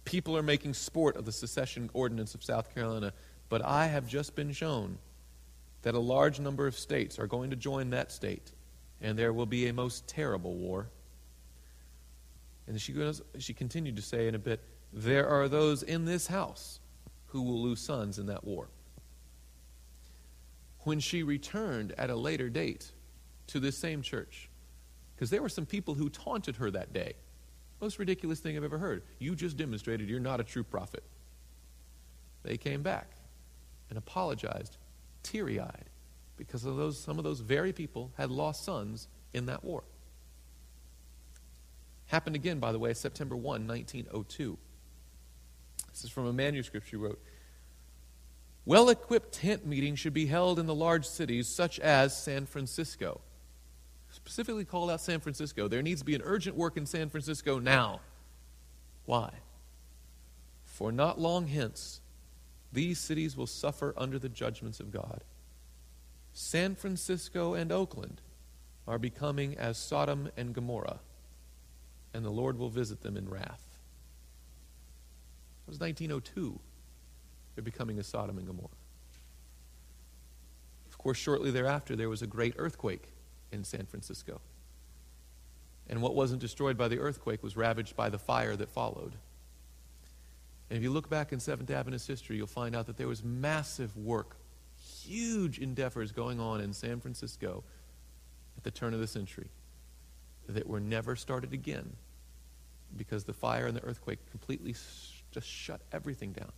People 0.07 0.37
are 0.37 0.43
making 0.43 0.73
sport 0.73 1.17
of 1.17 1.25
the 1.25 1.33
secession 1.33 1.91
ordinance 1.93 2.35
of 2.35 2.43
South 2.43 2.73
Carolina, 2.73 3.13
but 3.49 3.63
I 3.65 3.87
have 3.87 4.07
just 4.07 4.37
been 4.37 4.53
shown 4.53 4.99
that 5.83 5.95
a 5.95 5.99
large 5.99 6.39
number 6.41 6.67
of 6.67 6.79
states 6.79 7.19
are 7.19 7.27
going 7.27 7.51
to 7.51 7.57
join 7.57 7.91
that 7.91 8.13
state, 8.13 8.53
and 9.01 9.19
there 9.19 9.33
will 9.33 9.47
be 9.47 9.67
a 9.67 9.73
most 9.73 10.07
terrible 10.07 10.55
war. 10.55 10.89
And 12.69 12.81
she, 12.81 12.93
goes, 12.93 13.21
she 13.39 13.53
continued 13.53 13.97
to 13.97 14.03
say 14.03 14.29
in 14.29 14.37
a 14.37 14.39
bit, 14.39 14.61
There 14.93 15.29
are 15.29 15.49
those 15.49 15.83
in 15.83 16.05
this 16.05 16.29
house 16.29 16.79
who 17.27 17.43
will 17.43 17.61
lose 17.61 17.81
sons 17.81 18.21
in 18.21 18.27
that 18.27 18.45
war. 18.45 18.69
When 20.81 21.01
she 21.01 21.25
returned 21.25 21.93
at 21.99 22.11
a 22.11 22.17
later 22.17 22.49
date 22.49 22.93
to 23.49 23.59
this 23.59 23.77
same 23.77 24.03
church, 24.03 24.49
because 25.17 25.31
there 25.31 25.43
were 25.43 25.49
some 25.49 25.67
people 25.67 25.95
who 25.95 26.09
taunted 26.09 26.57
her 26.57 26.71
that 26.71 26.93
day. 26.93 27.15
Most 27.81 27.99
ridiculous 27.99 28.41
thing 28.41 28.57
I've 28.57 28.65
ever 28.65 28.79
heard. 28.79 29.03
You 29.19 29.35
just 29.35 29.57
demonstrated 29.57 30.09
you're 30.09 30.21
not 30.21 30.41
a 30.41 30.45
true 30.45 30.65
prophet. 30.65 31.05
They 32.43 32.57
came 32.57 32.83
back 32.83 33.11
and 33.89 33.99
apologized, 33.99 34.77
teary 35.23 35.61
eyed, 35.61 35.91
because 36.37 36.65
of 36.65 36.77
those, 36.77 36.99
some 36.99 37.19
of 37.19 37.25
those 37.25 37.41
very 37.41 37.73
people 37.73 38.13
had 38.17 38.31
lost 38.31 38.65
sons 38.65 39.09
in 39.33 39.47
that 39.47 39.65
war. 39.65 39.85
Happened 42.07 42.37
again, 42.37 42.61
by 42.61 42.73
the 42.73 42.79
way, 42.79 42.95
September 42.95 43.35
1, 43.35 43.67
1902. 43.67 44.59
This 45.91 46.05
is 46.05 46.11
from 46.11 46.27
a 46.27 46.33
manuscript 46.33 46.89
she 46.89 46.97
wrote. 46.97 47.21
Well 48.65 48.89
equipped 48.91 49.33
tent 49.33 49.67
meetings 49.67 49.99
should 49.99 50.15
be 50.15 50.27
held 50.27 50.59
in 50.59 50.67
the 50.67 50.75
large 50.75 51.07
cities 51.07 51.49
such 51.49 51.79
as 51.81 52.17
San 52.17 52.47
Francisco. 52.47 53.21
Specifically 54.27 54.65
called 54.65 54.91
out 54.91 55.01
San 55.01 55.21
Francisco. 55.21 55.69
There 55.69 55.83
needs 55.83 56.01
to 56.01 56.05
be 56.05 56.17
an 56.17 56.23
urgent 56.25 56.57
work 56.57 56.77
in 56.77 56.85
San 56.85 57.09
Francisco 57.09 57.61
now. 57.61 58.01
Why? 59.05 59.31
For 60.65 60.91
not 60.91 61.21
long 61.21 61.47
hence, 61.47 62.01
these 62.73 62.99
cities 62.99 63.37
will 63.37 63.47
suffer 63.47 63.95
under 63.97 64.19
the 64.19 64.29
judgments 64.29 64.81
of 64.81 64.91
God. 64.91 65.23
San 66.33 66.75
Francisco 66.75 67.55
and 67.55 67.71
Oakland 67.71 68.21
are 68.89 68.99
becoming 68.99 69.57
as 69.59 69.79
Sodom 69.79 70.29
and 70.37 70.53
Gomorrah, 70.53 70.99
and 72.13 72.25
the 72.25 72.31
Lord 72.31 72.59
will 72.59 72.69
visit 72.69 73.03
them 73.03 73.17
in 73.17 73.29
wrath. 73.29 73.63
It 75.67 75.71
was 75.71 75.79
1902. 75.79 76.59
They're 77.55 77.63
becoming 77.63 78.01
a 78.01 78.03
Sodom 78.03 78.39
and 78.39 78.47
Gomorrah. 78.49 78.71
Of 80.89 80.99
course, 80.99 81.17
shortly 81.17 81.53
thereafter, 81.53 81.95
there 81.95 82.09
was 82.09 82.23
a 82.23 82.27
great 82.27 82.55
earthquake 82.59 83.13
in 83.57 83.65
San 83.65 83.87
Francisco. 83.87 84.41
And 85.89 86.03
what 86.03 86.15
wasn't 86.15 86.41
destroyed 86.41 86.77
by 86.77 86.89
the 86.89 86.99
earthquake 86.99 87.43
was 87.43 87.57
ravaged 87.57 87.97
by 87.97 88.09
the 88.09 88.19
fire 88.19 88.55
that 88.57 88.71
followed. 88.71 89.15
And 90.69 90.77
if 90.77 90.83
you 90.83 90.91
look 90.91 91.09
back 91.09 91.33
in 91.33 91.41
Seventh 91.41 91.71
Adventist 91.71 92.07
history, 92.07 92.37
you'll 92.37 92.47
find 92.47 92.75
out 92.75 92.87
that 92.87 92.97
there 92.97 93.09
was 93.09 93.23
massive 93.23 93.97
work, 93.97 94.37
huge 95.03 95.59
endeavors 95.59 96.13
going 96.13 96.41
on 96.41 96.61
in 96.61 96.73
San 96.73 97.01
Francisco 97.01 97.63
at 98.57 98.65
the 98.65 98.71
turn 98.71 98.95
of 98.95 99.01
the 99.01 99.07
century 99.07 99.49
that 100.49 100.67
were 100.67 100.81
never 100.81 101.17
started 101.17 101.53
again 101.53 101.93
because 102.97 103.25
the 103.25 103.33
fire 103.33 103.67
and 103.67 103.77
the 103.77 103.83
earthquake 103.83 104.19
completely 104.31 104.75
just 105.31 105.47
shut 105.49 105.81
everything 105.93 106.33
down. 106.33 106.53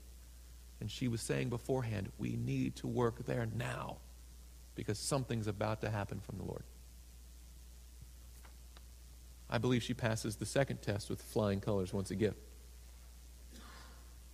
And 0.80 0.90
she 0.90 1.08
was 1.08 1.20
saying 1.20 1.48
beforehand, 1.48 2.10
we 2.18 2.36
need 2.36 2.76
to 2.76 2.86
work 2.86 3.26
there 3.26 3.46
now 3.56 3.96
because 4.74 4.98
something's 4.98 5.48
about 5.48 5.80
to 5.80 5.90
happen 5.90 6.20
from 6.20 6.38
the 6.38 6.44
Lord. 6.44 6.62
I 9.50 9.58
believe 9.58 9.82
she 9.82 9.94
passes 9.94 10.36
the 10.36 10.46
second 10.46 10.82
test 10.82 11.08
with 11.08 11.22
flying 11.22 11.60
colors 11.60 11.92
once 11.92 12.10
again. 12.10 12.34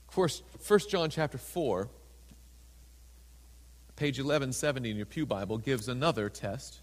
Of 0.08 0.14
course, 0.14 0.42
1 0.66 0.80
John 0.90 1.10
chapter 1.10 1.38
4, 1.38 1.88
page 3.96 4.18
1170 4.18 4.90
in 4.90 4.96
your 4.96 5.06
Pew 5.06 5.26
Bible, 5.26 5.58
gives 5.58 5.88
another 5.88 6.28
test 6.28 6.80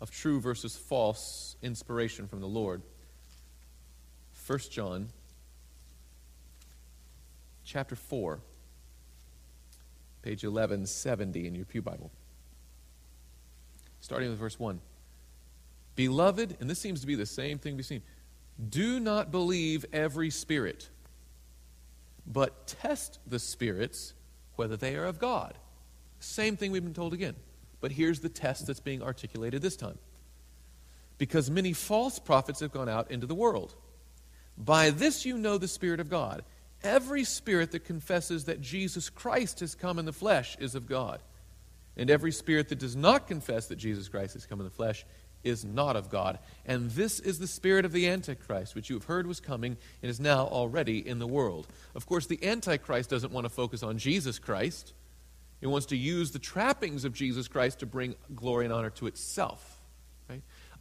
of 0.00 0.10
true 0.10 0.40
versus 0.40 0.76
false 0.76 1.56
inspiration 1.62 2.28
from 2.28 2.40
the 2.40 2.46
Lord. 2.46 2.82
1 4.46 4.58
John 4.70 5.08
chapter 7.64 7.96
4, 7.96 8.40
page 10.22 10.44
1170 10.44 11.46
in 11.46 11.54
your 11.54 11.64
Pew 11.64 11.82
Bible. 11.82 12.10
Starting 14.00 14.30
with 14.30 14.38
verse 14.38 14.58
1. 14.58 14.80
Beloved, 15.96 16.58
and 16.60 16.70
this 16.70 16.78
seems 16.78 17.00
to 17.00 17.06
be 17.06 17.14
the 17.14 17.26
same 17.26 17.58
thing 17.58 17.76
we've 17.76 17.86
seen, 17.86 18.02
do 18.70 19.00
not 19.00 19.30
believe 19.30 19.84
every 19.92 20.30
spirit, 20.30 20.88
but 22.26 22.66
test 22.66 23.18
the 23.26 23.38
spirits 23.38 24.14
whether 24.56 24.76
they 24.76 24.96
are 24.96 25.06
of 25.06 25.18
God. 25.18 25.54
Same 26.20 26.56
thing 26.56 26.72
we've 26.72 26.84
been 26.84 26.94
told 26.94 27.12
again. 27.12 27.34
But 27.80 27.92
here's 27.92 28.20
the 28.20 28.28
test 28.28 28.66
that's 28.66 28.80
being 28.80 29.02
articulated 29.02 29.62
this 29.62 29.76
time. 29.76 29.98
Because 31.18 31.50
many 31.50 31.72
false 31.72 32.18
prophets 32.18 32.60
have 32.60 32.72
gone 32.72 32.88
out 32.88 33.10
into 33.10 33.26
the 33.26 33.34
world. 33.34 33.74
By 34.56 34.90
this 34.90 35.24
you 35.24 35.38
know 35.38 35.58
the 35.58 35.68
Spirit 35.68 36.00
of 36.00 36.10
God. 36.10 36.42
Every 36.82 37.24
spirit 37.24 37.72
that 37.72 37.84
confesses 37.84 38.44
that 38.44 38.60
Jesus 38.60 39.08
Christ 39.08 39.60
has 39.60 39.74
come 39.74 39.98
in 39.98 40.04
the 40.04 40.12
flesh 40.12 40.56
is 40.60 40.74
of 40.74 40.86
God. 40.86 41.20
And 41.96 42.10
every 42.10 42.32
spirit 42.32 42.68
that 42.68 42.78
does 42.78 42.94
not 42.94 43.26
confess 43.26 43.68
that 43.68 43.76
Jesus 43.76 44.08
Christ 44.08 44.34
has 44.34 44.44
come 44.44 44.60
in 44.60 44.64
the 44.64 44.70
flesh 44.70 45.06
is 45.46 45.64
not 45.64 45.96
of 45.96 46.10
God. 46.10 46.38
And 46.66 46.90
this 46.90 47.20
is 47.20 47.38
the 47.38 47.46
spirit 47.46 47.84
of 47.84 47.92
the 47.92 48.08
Antichrist, 48.08 48.74
which 48.74 48.90
you 48.90 48.96
have 48.96 49.04
heard 49.04 49.26
was 49.26 49.40
coming 49.40 49.76
and 50.02 50.10
is 50.10 50.20
now 50.20 50.46
already 50.46 51.06
in 51.06 51.18
the 51.18 51.26
world. 51.26 51.68
Of 51.94 52.06
course, 52.06 52.26
the 52.26 52.44
Antichrist 52.44 53.08
doesn't 53.08 53.32
want 53.32 53.44
to 53.44 53.50
focus 53.50 53.82
on 53.82 53.98
Jesus 53.98 54.38
Christ, 54.38 54.92
it 55.60 55.68
wants 55.68 55.86
to 55.86 55.96
use 55.96 56.32
the 56.32 56.38
trappings 56.38 57.04
of 57.04 57.14
Jesus 57.14 57.48
Christ 57.48 57.78
to 57.78 57.86
bring 57.86 58.14
glory 58.34 58.66
and 58.66 58.74
honor 58.74 58.90
to 58.90 59.06
itself. 59.06 59.80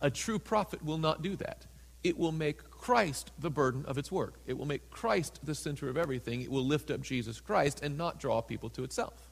A 0.02 0.10
true 0.10 0.40
prophet 0.40 0.84
will 0.84 0.98
not 0.98 1.22
do 1.22 1.36
that. 1.38 1.66
It 2.04 2.18
will 2.18 2.34
make 2.34 2.70
Christ 2.70 3.32
the 3.40 3.50
burden 3.50 3.86
of 3.86 3.98
its 3.98 4.12
work. 4.12 4.36
It 4.46 4.58
will 4.58 4.66
make 4.66 4.90
Christ 4.92 5.40
the 5.44 5.56
center 5.56 5.90
of 5.90 5.98
everything. 5.98 6.42
It 6.42 6.52
will 6.52 6.66
lift 6.66 6.92
up 6.92 7.02
Jesus 7.02 7.40
Christ 7.40 7.82
and 7.82 7.98
not 7.98 8.20
draw 8.20 8.42
people 8.42 8.70
to 8.72 8.84
itself. 8.84 9.32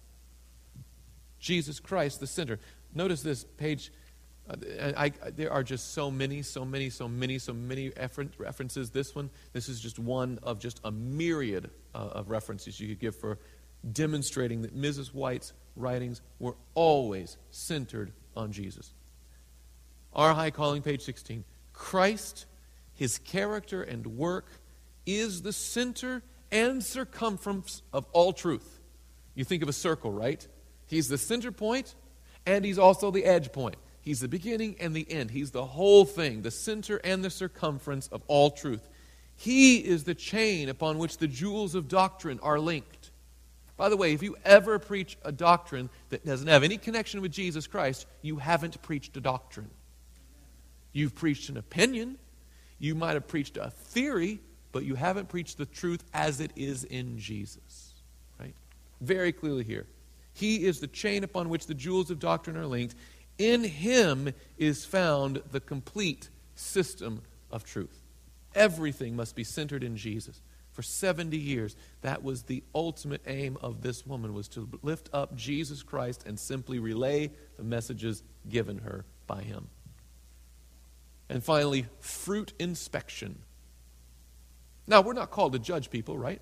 Jesus 1.39 1.79
Christ, 1.79 2.19
the 2.21 2.27
center. 2.27 2.59
Notice 2.95 3.21
this 3.21 3.43
page 3.43 3.91
I, 4.49 5.05
I, 5.05 5.29
there 5.29 5.51
are 5.53 5.63
just 5.63 5.93
so 5.93 6.11
many, 6.11 6.41
so 6.41 6.65
many, 6.65 6.89
so 6.89 7.07
many, 7.07 7.39
so 7.39 7.53
many 7.53 7.91
references. 8.37 8.89
This 8.89 9.15
one, 9.15 9.29
this 9.53 9.69
is 9.69 9.79
just 9.79 9.99
one 9.99 10.39
of 10.43 10.59
just 10.59 10.81
a 10.83 10.91
myriad 10.91 11.69
uh, 11.95 11.97
of 11.97 12.29
references 12.29 12.79
you 12.79 12.89
could 12.89 12.99
give 12.99 13.15
for 13.15 13.39
demonstrating 13.89 14.61
that 14.63 14.75
Mrs. 14.75 15.13
White's 15.13 15.53
writings 15.75 16.21
were 16.39 16.55
always 16.73 17.37
centered 17.51 18.11
on 18.35 18.51
Jesus. 18.51 18.93
Our 20.13 20.33
high 20.33 20.51
calling, 20.51 20.81
page 20.81 21.01
16. 21.01 21.43
Christ, 21.71 22.45
his 22.93 23.17
character 23.17 23.81
and 23.81 24.05
work, 24.05 24.47
is 25.05 25.41
the 25.41 25.53
center 25.53 26.21
and 26.51 26.83
circumference 26.83 27.81
of 27.91 28.05
all 28.11 28.33
truth. 28.33 28.79
You 29.35 29.43
think 29.43 29.63
of 29.63 29.69
a 29.69 29.73
circle, 29.73 30.11
right? 30.11 30.45
He's 30.85 31.07
the 31.07 31.17
center 31.17 31.51
point, 31.51 31.95
and 32.45 32.63
he's 32.63 32.77
also 32.77 33.09
the 33.09 33.25
edge 33.25 33.51
point. 33.51 33.75
He's 34.03 34.19
the 34.19 34.27
beginning 34.27 34.75
and 34.81 34.93
the 34.93 35.09
end. 35.09 35.31
He's 35.31 35.51
the 35.51 35.65
whole 35.65 36.03
thing, 36.03 36.41
the 36.41 36.51
center 36.51 36.97
and 37.05 37.23
the 37.23 37.29
circumference 37.29 38.07
of 38.09 38.21
all 38.27 38.51
truth. 38.51 38.87
He 39.37 39.77
is 39.77 40.03
the 40.03 40.13
chain 40.13 40.67
upon 40.67 40.97
which 40.97 41.17
the 41.17 41.27
jewels 41.27 41.73
of 41.73 41.87
doctrine 41.87 42.39
are 42.43 42.59
linked. 42.59 43.11
By 43.77 43.87
the 43.87 43.95
way, 43.95 44.11
if 44.11 44.21
you 44.21 44.35
ever 44.43 44.77
preach 44.77 45.17
a 45.23 45.31
doctrine 45.31 45.89
that 46.09 46.25
doesn't 46.25 46.49
have 46.49 46.63
any 46.63 46.77
connection 46.77 47.21
with 47.21 47.31
Jesus 47.31 47.65
Christ, 47.65 48.05
you 48.21 48.35
haven't 48.35 48.81
preached 48.81 49.15
a 49.15 49.21
doctrine. 49.21 49.69
You've 50.91 51.15
preached 51.15 51.47
an 51.47 51.55
opinion, 51.55 52.17
you 52.79 52.95
might 52.95 53.13
have 53.13 53.27
preached 53.27 53.55
a 53.55 53.69
theory, 53.69 54.41
but 54.73 54.83
you 54.83 54.95
haven't 54.95 55.29
preached 55.29 55.57
the 55.57 55.65
truth 55.65 56.03
as 56.13 56.41
it 56.41 56.51
is 56.57 56.83
in 56.83 57.17
Jesus. 57.17 57.93
Right? 58.37 58.53
Very 58.99 59.31
clearly 59.31 59.63
here. 59.63 59.87
He 60.33 60.65
is 60.65 60.79
the 60.79 60.87
chain 60.87 61.23
upon 61.23 61.49
which 61.49 61.67
the 61.67 61.73
jewels 61.73 62.11
of 62.11 62.19
doctrine 62.19 62.57
are 62.57 62.65
linked. 62.65 62.95
In 63.37 63.63
him 63.63 64.33
is 64.57 64.85
found 64.85 65.41
the 65.51 65.59
complete 65.59 66.29
system 66.55 67.21
of 67.51 67.63
truth. 67.63 68.01
Everything 68.55 69.15
must 69.15 69.35
be 69.35 69.43
centered 69.43 69.83
in 69.83 69.97
Jesus. 69.97 70.41
For 70.71 70.81
70 70.81 71.37
years, 71.37 71.75
that 72.01 72.23
was 72.23 72.43
the 72.43 72.63
ultimate 72.73 73.21
aim 73.27 73.57
of 73.61 73.81
this 73.81 74.05
woman 74.07 74.33
was 74.33 74.47
to 74.49 74.67
lift 74.81 75.09
up 75.13 75.35
Jesus 75.35 75.83
Christ 75.83 76.23
and 76.25 76.39
simply 76.39 76.79
relay 76.79 77.31
the 77.57 77.63
messages 77.63 78.23
given 78.49 78.79
her 78.79 79.05
by 79.27 79.43
him. 79.43 79.69
And 81.29 81.43
finally, 81.43 81.85
fruit 81.99 82.53
inspection. 82.59 83.43
Now, 84.87 85.01
we're 85.01 85.13
not 85.13 85.31
called 85.31 85.53
to 85.53 85.59
judge 85.59 85.89
people, 85.89 86.17
right? 86.17 86.41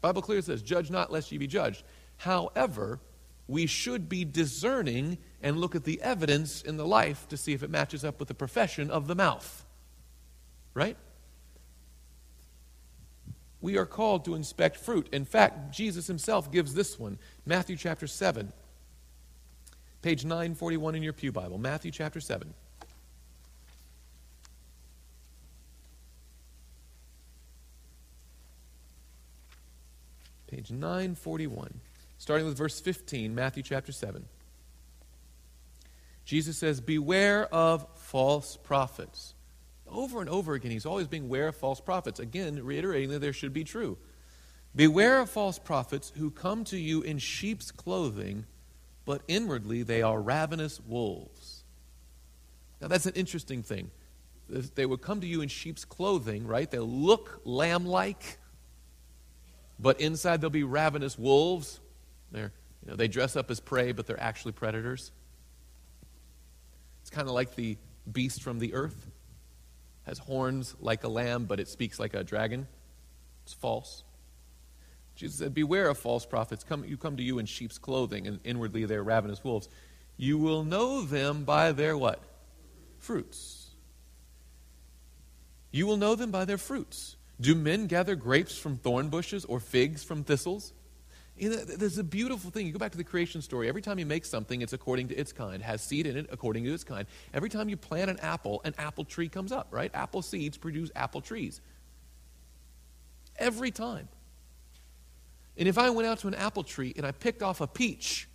Bible 0.00 0.22
clearly 0.22 0.42
says, 0.42 0.62
"Judge 0.62 0.90
not 0.90 1.10
lest 1.10 1.32
ye 1.32 1.38
be 1.38 1.46
judged." 1.46 1.82
However, 2.18 3.00
we 3.48 3.66
should 3.66 4.08
be 4.08 4.24
discerning 4.26 5.16
and 5.42 5.56
look 5.56 5.74
at 5.74 5.84
the 5.84 6.00
evidence 6.02 6.60
in 6.62 6.76
the 6.76 6.86
life 6.86 7.26
to 7.28 7.36
see 7.36 7.54
if 7.54 7.62
it 7.62 7.70
matches 7.70 8.04
up 8.04 8.18
with 8.18 8.28
the 8.28 8.34
profession 8.34 8.90
of 8.90 9.06
the 9.06 9.14
mouth. 9.14 9.64
Right? 10.74 10.98
We 13.60 13.78
are 13.78 13.86
called 13.86 14.26
to 14.26 14.34
inspect 14.34 14.76
fruit. 14.76 15.08
In 15.12 15.24
fact, 15.24 15.72
Jesus 15.74 16.06
himself 16.06 16.52
gives 16.52 16.74
this 16.74 16.98
one 16.98 17.18
Matthew 17.46 17.76
chapter 17.76 18.06
7, 18.06 18.52
page 20.02 20.24
941 20.24 20.94
in 20.94 21.02
your 21.02 21.14
Pew 21.14 21.32
Bible. 21.32 21.58
Matthew 21.58 21.90
chapter 21.90 22.20
7. 22.20 22.52
Page 30.46 30.70
941. 30.70 31.80
Starting 32.18 32.46
with 32.46 32.58
verse 32.58 32.80
15, 32.80 33.34
Matthew 33.34 33.62
chapter 33.62 33.92
7. 33.92 34.24
Jesus 36.24 36.58
says, 36.58 36.80
Beware 36.80 37.46
of 37.54 37.86
false 37.94 38.56
prophets. 38.56 39.34
Over 39.86 40.20
and 40.20 40.28
over 40.28 40.52
again, 40.54 40.70
he's 40.70 40.84
always 40.84 41.06
being 41.06 41.24
aware 41.24 41.48
of 41.48 41.56
false 41.56 41.80
prophets. 41.80 42.20
Again, 42.20 42.62
reiterating 42.62 43.10
that 43.10 43.20
there 43.20 43.32
should 43.32 43.54
be 43.54 43.64
true. 43.64 43.96
Beware 44.76 45.20
of 45.20 45.30
false 45.30 45.58
prophets 45.58 46.12
who 46.18 46.30
come 46.30 46.64
to 46.64 46.76
you 46.76 47.00
in 47.00 47.18
sheep's 47.18 47.70
clothing, 47.70 48.44
but 49.06 49.22
inwardly 49.26 49.82
they 49.82 50.02
are 50.02 50.20
ravenous 50.20 50.80
wolves. 50.86 51.62
Now, 52.80 52.88
that's 52.88 53.06
an 53.06 53.14
interesting 53.14 53.62
thing. 53.62 53.90
They 54.48 54.86
would 54.86 55.02
come 55.02 55.20
to 55.20 55.26
you 55.26 55.40
in 55.40 55.48
sheep's 55.48 55.84
clothing, 55.84 56.46
right? 56.46 56.70
They'll 56.70 56.84
look 56.84 57.40
lamb 57.44 57.86
like, 57.86 58.38
but 59.78 60.00
inside 60.00 60.40
they'll 60.40 60.50
be 60.50 60.64
ravenous 60.64 61.18
wolves. 61.18 61.80
They're, 62.30 62.52
you 62.84 62.90
know, 62.90 62.96
they 62.96 63.08
dress 63.08 63.36
up 63.36 63.50
as 63.50 63.60
prey, 63.60 63.92
but 63.92 64.06
they're 64.06 64.20
actually 64.20 64.52
predators. 64.52 65.12
It's 67.02 67.10
kind 67.10 67.28
of 67.28 67.34
like 67.34 67.54
the 67.54 67.76
beast 68.10 68.42
from 68.42 68.58
the 68.58 68.74
earth. 68.74 69.10
Has 70.04 70.18
horns 70.18 70.74
like 70.80 71.04
a 71.04 71.08
lamb, 71.08 71.44
but 71.44 71.60
it 71.60 71.68
speaks 71.68 71.98
like 71.98 72.14
a 72.14 72.24
dragon. 72.24 72.66
It's 73.44 73.52
false. 73.52 74.04
Jesus 75.14 75.38
said, 75.38 75.52
Beware 75.52 75.88
of 75.88 75.98
false 75.98 76.24
prophets. 76.24 76.64
Come, 76.64 76.84
you 76.84 76.96
come 76.96 77.16
to 77.16 77.22
you 77.22 77.38
in 77.38 77.46
sheep's 77.46 77.76
clothing, 77.76 78.26
and 78.26 78.40
inwardly 78.44 78.84
they're 78.84 79.02
ravenous 79.02 79.42
wolves. 79.42 79.68
You 80.16 80.38
will 80.38 80.64
know 80.64 81.02
them 81.02 81.44
by 81.44 81.72
their 81.72 81.96
what? 81.96 82.22
Fruits. 82.98 83.70
You 85.70 85.86
will 85.86 85.96
know 85.96 86.14
them 86.14 86.30
by 86.30 86.44
their 86.44 86.58
fruits. 86.58 87.16
Do 87.40 87.54
men 87.54 87.86
gather 87.86 88.16
grapes 88.16 88.56
from 88.56 88.76
thorn 88.76 89.08
bushes 89.08 89.44
or 89.44 89.60
figs 89.60 90.02
from 90.02 90.24
thistles? 90.24 90.72
You 91.38 91.50
know, 91.50 91.56
there's 91.56 91.98
a 91.98 92.04
beautiful 92.04 92.50
thing. 92.50 92.66
You 92.66 92.72
go 92.72 92.78
back 92.78 92.92
to 92.92 92.98
the 92.98 93.04
creation 93.04 93.40
story. 93.42 93.68
Every 93.68 93.82
time 93.82 93.98
you 93.98 94.06
make 94.06 94.24
something, 94.24 94.60
it's 94.60 94.72
according 94.72 95.08
to 95.08 95.14
its 95.14 95.32
kind, 95.32 95.62
has 95.62 95.82
seed 95.82 96.06
in 96.06 96.16
it 96.16 96.26
according 96.30 96.64
to 96.64 96.74
its 96.74 96.84
kind. 96.84 97.06
Every 97.32 97.48
time 97.48 97.68
you 97.68 97.76
plant 97.76 98.10
an 98.10 98.18
apple, 98.20 98.60
an 98.64 98.74
apple 98.78 99.04
tree 99.04 99.28
comes 99.28 99.52
up, 99.52 99.68
right? 99.70 99.90
Apple 99.94 100.22
seeds 100.22 100.56
produce 100.56 100.90
apple 100.96 101.20
trees. 101.20 101.60
Every 103.36 103.70
time. 103.70 104.08
And 105.56 105.68
if 105.68 105.78
I 105.78 105.90
went 105.90 106.08
out 106.08 106.18
to 106.20 106.28
an 106.28 106.34
apple 106.34 106.64
tree 106.64 106.92
and 106.96 107.06
I 107.06 107.12
picked 107.12 107.42
off 107.42 107.60
a 107.60 107.66
peach, 107.66 108.28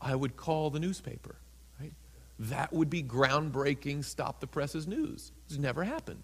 I 0.00 0.14
would 0.14 0.36
call 0.36 0.70
the 0.70 0.80
newspaper, 0.80 1.36
right? 1.80 1.92
That 2.38 2.72
would 2.72 2.88
be 2.90 3.02
groundbreaking, 3.02 4.04
stop 4.04 4.40
the 4.40 4.46
presses 4.46 4.86
news. 4.86 5.32
It's 5.46 5.58
never 5.58 5.84
happened. 5.84 6.22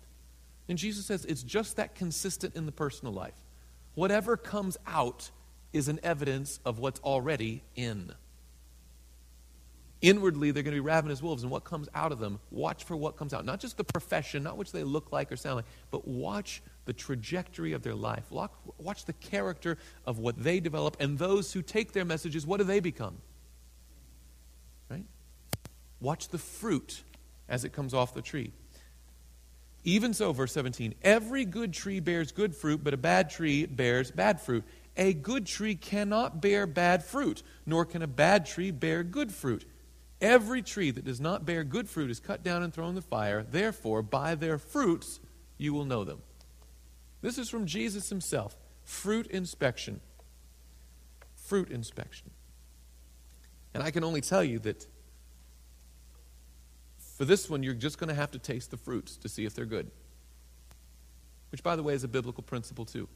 And 0.69 0.79
Jesus 0.79 1.07
says 1.07 1.25
it's 1.25 1.43
just 1.43 1.77
that 1.77 1.95
consistent 1.95 2.57
in 2.57 2.67
the 2.67 2.73
personal 2.73 3.13
life. 3.13 3.35
Whatever 3.95 4.37
comes 4.37 4.77
out 4.87 5.31
is 5.75 5.89
an 5.89 6.01
evidence 6.03 6.61
of 6.65 6.79
what's 6.79 7.01
already 7.01 7.63
in. 7.77 8.15
Inwardly, 10.01 10.51
they're 10.51 10.63
going 10.63 10.77
to 10.77 10.83
be 10.83 10.87
ravenous 10.87 11.23
wolves, 11.23 11.43
and 11.43 11.51
what 11.51 11.65
comes 11.65 11.89
out 11.95 12.13
of 12.13 12.19
them, 12.19 12.39
watch 12.51 12.85
for 12.85 12.95
what 12.95 13.17
comes 13.17 13.33
out. 13.33 13.45
Not 13.47 13.59
just 13.59 13.79
the 13.79 13.85
profession, 13.85 14.43
not 14.43 14.59
what 14.59 14.69
they 14.69 14.85
look 14.85 15.13
like 15.13 15.33
or 15.33 15.37
sound 15.37 15.57
like, 15.57 15.65
but 15.91 16.07
watch 16.07 16.63
the 16.85 16.93
trajectory 16.93 17.73
of 17.73 17.83
their 17.83 17.95
life. 17.95 18.25
Watch 18.31 19.07
the 19.07 19.15
character 19.15 19.79
of 20.07 20.19
what 20.19 20.43
they 20.43 20.61
develop, 20.61 20.99
and 21.01 21.19
those 21.19 21.55
who 21.55 21.63
take 21.63 21.93
their 21.93 22.05
messages, 22.05 22.47
what 22.47 22.59
do 22.59 22.65
they 22.65 22.81
become? 22.81 23.17
Right? 24.91 25.07
Watch 26.01 26.29
the 26.29 26.39
fruit 26.39 27.03
as 27.49 27.65
it 27.65 27.73
comes 27.73 27.95
off 27.95 28.13
the 28.13 28.23
tree. 28.23 28.53
Even 29.85 30.13
so, 30.13 30.33
verse 30.33 30.53
17, 30.53 30.95
every 31.03 31.45
good 31.47 31.73
tree 31.73 32.01
bears 32.01 32.31
good 32.33 32.55
fruit, 32.55 32.85
but 32.85 32.95
a 32.95 32.99
bad 32.99 33.31
tree 33.31 33.67
bears 33.67 34.11
bad 34.11 34.41
fruit. 34.41 34.65
A 34.97 35.13
good 35.13 35.47
tree 35.47 35.75
cannot 35.75 36.41
bear 36.41 36.67
bad 36.67 37.05
fruit, 37.05 37.43
nor 37.67 37.85
can 37.85 38.03
a 38.03 38.07
bad 38.07 38.47
tree 38.47 38.71
bear 38.71 39.03
good 39.03 39.33
fruit. 39.33 39.65
Every 40.21 40.63
tree 40.63 40.91
that 40.91 41.05
does 41.05 41.21
not 41.21 41.45
bear 41.45 41.65
good 41.65 41.89
fruit 41.89 42.11
is 42.11 42.21
cut 42.21 42.43
down 42.43 42.63
and 42.63 42.73
thrown 42.73 42.91
in 42.91 42.95
the 42.95 43.03
fire. 43.03 43.43
Therefore, 43.43 44.03
by 44.03 44.35
their 44.35 44.59
fruits 44.59 45.21
you 45.59 45.75
will 45.75 45.85
know 45.85 46.05
them. 46.05 46.23
This 47.21 47.39
is 47.39 47.49
from 47.49 47.67
Jesus 47.67 48.09
himself. 48.09 48.57
Fruit 48.85 49.27
inspection. 49.27 50.01
Fruit 51.35 51.71
inspection. 51.71 52.31
And 53.73 53.83
I 53.83 53.91
can 53.91 54.05
only 54.05 54.21
tell 54.21 54.45
you 54.45 54.59
that 54.61 54.87
for 57.17 57.25
this 57.25 57.49
one, 57.49 57.63
you're 57.63 57.75
just 57.75 57.99
going 57.99 58.09
to 58.09 58.15
have 58.15 58.33
to 58.33 58.39
taste 58.39 58.71
the 58.71 58.77
fruits 58.77 59.17
to 59.19 59.29
see 59.29 59.45
if 59.45 59.55
they're 59.55 59.67
good. 59.67 59.91
Which, 61.51 61.63
by 61.63 61.77
the 61.77 61.83
way, 61.83 61.95
is 61.95 62.03
a 62.03 62.09
biblical 62.09 62.43
principle, 62.43 62.85
too. 62.85 63.09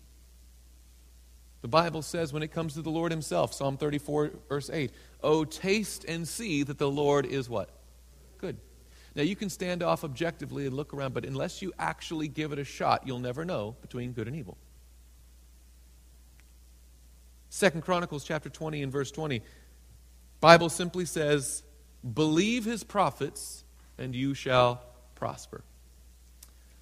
The 1.61 1.69
Bible 1.69 2.03
says 2.03 2.33
when 2.33 2.43
it 2.43 2.53
comes 2.53 2.75
to 2.75 2.83
the 2.83 2.91
Lord 2.91 3.11
Himself, 3.11 3.53
Psalm 3.53 3.77
34, 3.77 4.31
verse 4.49 4.71
8, 4.71 4.93
Oh, 5.23 5.45
taste 5.45 6.05
and 6.05 6.27
see 6.27 6.63
that 6.63 6.79
the 6.79 6.91
Lord 6.91 7.27
is 7.27 7.49
what? 7.49 7.71
Good. 8.39 8.57
Now, 9.15 9.23
you 9.23 9.35
can 9.35 9.51
stand 9.51 9.83
off 9.83 10.05
objectively 10.05 10.67
and 10.67 10.77
look 10.77 10.95
around, 10.95 11.15
but 11.15 11.25
unless 11.25 11.61
you 11.61 11.73
actually 11.79 12.29
give 12.29 12.53
it 12.53 12.59
a 12.61 12.65
shot, 12.65 13.07
you'll 13.07 13.19
never 13.19 13.45
know 13.45 13.75
between 13.81 14.13
good 14.13 14.29
and 14.29 14.37
evil. 14.37 14.57
Second 17.51 17.83
Chronicles 17.83 18.25
chapter 18.25 18.49
20 18.49 18.83
and 18.83 18.93
verse 18.93 19.11
20. 19.11 19.43
Bible 20.41 20.69
simply 20.69 21.05
says, 21.05 21.65
"Believe 22.15 22.65
his 22.65 22.85
prophets 22.85 23.65
and 23.97 24.15
you 24.15 24.35
shall 24.35 24.85
prosper." 25.17 25.65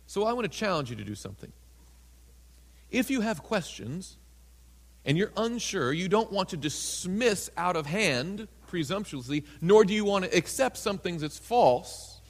So 0.07 0.24
I 0.24 0.35
want 0.35 0.51
to 0.51 0.59
challenge 0.59 0.90
you 0.90 0.97
to 0.97 1.05
do 1.05 1.15
something. 1.15 1.53
If 2.90 3.11
you 3.11 3.23
have 3.23 3.43
questions 3.43 4.19
and 5.06 5.16
you're 5.16 5.32
unsure, 5.36 5.92
you 5.92 6.08
don't 6.08 6.32
want 6.32 6.50
to 6.50 6.56
dismiss 6.56 7.48
out 7.56 7.76
of 7.76 7.86
hand 7.86 8.48
presumptuously, 8.66 9.44
nor 9.60 9.84
do 9.84 9.94
you 9.94 10.04
want 10.04 10.24
to 10.24 10.36
accept 10.36 10.76
something 10.76 11.18
that's 11.18 11.38
false, 11.38 12.20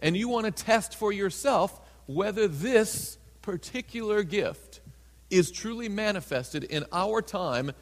and 0.00 0.16
you 0.16 0.28
want 0.28 0.46
to 0.46 0.52
test 0.52 0.96
for 0.96 1.12
yourself 1.12 1.78
whether 2.06 2.48
this 2.48 3.18
particular 3.42 4.22
gift 4.22 4.80
is 5.28 5.50
truly 5.50 5.88
manifested 5.88 6.64
in 6.64 6.84
our 6.92 7.20
time, 7.20 7.72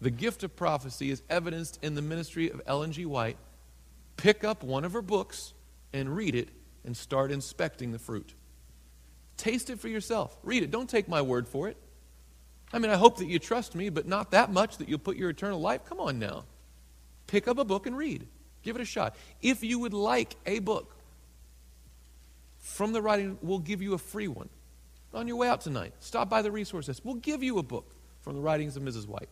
the 0.00 0.10
gift 0.10 0.42
of 0.42 0.56
prophecy 0.56 1.10
is 1.10 1.22
evidenced 1.28 1.78
in 1.82 1.94
the 1.94 2.02
ministry 2.02 2.50
of 2.50 2.62
Ellen 2.66 2.92
G. 2.92 3.04
White. 3.04 3.36
Pick 4.16 4.44
up 4.44 4.62
one 4.62 4.84
of 4.84 4.92
her 4.92 5.02
books 5.02 5.52
and 5.92 6.14
read 6.14 6.34
it 6.34 6.48
and 6.84 6.96
start 6.96 7.32
inspecting 7.32 7.92
the 7.92 7.98
fruit. 7.98 8.34
Taste 9.36 9.70
it 9.70 9.80
for 9.80 9.88
yourself. 9.88 10.36
Read 10.42 10.62
it. 10.62 10.70
Don't 10.70 10.88
take 10.88 11.08
my 11.08 11.22
word 11.22 11.48
for 11.48 11.68
it. 11.68 11.76
I 12.74 12.80
mean, 12.80 12.90
I 12.90 12.96
hope 12.96 13.18
that 13.18 13.28
you 13.28 13.38
trust 13.38 13.76
me, 13.76 13.88
but 13.88 14.08
not 14.08 14.32
that 14.32 14.50
much 14.50 14.78
that 14.78 14.88
you'll 14.88 14.98
put 14.98 15.16
your 15.16 15.30
eternal 15.30 15.60
life. 15.60 15.84
Come 15.84 16.00
on 16.00 16.18
now. 16.18 16.44
Pick 17.28 17.46
up 17.46 17.56
a 17.56 17.64
book 17.64 17.86
and 17.86 17.96
read. 17.96 18.26
Give 18.64 18.74
it 18.74 18.82
a 18.82 18.84
shot. 18.84 19.14
If 19.40 19.62
you 19.62 19.78
would 19.78 19.94
like 19.94 20.34
a 20.44 20.58
book 20.58 20.96
from 22.58 22.92
the 22.92 23.00
writing, 23.00 23.38
we'll 23.42 23.60
give 23.60 23.80
you 23.80 23.94
a 23.94 23.98
free 23.98 24.26
one. 24.26 24.48
On 25.12 25.28
your 25.28 25.36
way 25.36 25.46
out 25.46 25.60
tonight, 25.60 25.92
stop 26.00 26.28
by 26.28 26.42
the 26.42 26.50
resource 26.50 26.86
desk. 26.86 27.02
We'll 27.04 27.14
give 27.14 27.44
you 27.44 27.58
a 27.58 27.62
book 27.62 27.94
from 28.22 28.34
the 28.34 28.40
writings 28.40 28.76
of 28.76 28.82
Mrs. 28.82 29.06
White. 29.06 29.28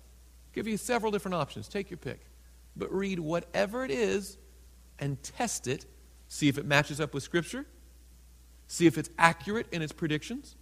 Give 0.52 0.68
you 0.68 0.76
several 0.76 1.10
different 1.10 1.34
options. 1.34 1.66
Take 1.66 1.90
your 1.90 1.98
pick. 1.98 2.20
But 2.76 2.94
read 2.94 3.18
whatever 3.18 3.84
it 3.84 3.90
is 3.90 4.38
and 5.00 5.20
test 5.20 5.66
it. 5.66 5.84
See 6.28 6.46
if 6.46 6.58
it 6.58 6.64
matches 6.64 7.00
up 7.00 7.12
with 7.12 7.24
Scripture. 7.24 7.66
See 8.68 8.86
if 8.86 8.96
it's 8.96 9.10
accurate 9.18 9.66
in 9.72 9.82
its 9.82 9.92
predictions. 9.92 10.54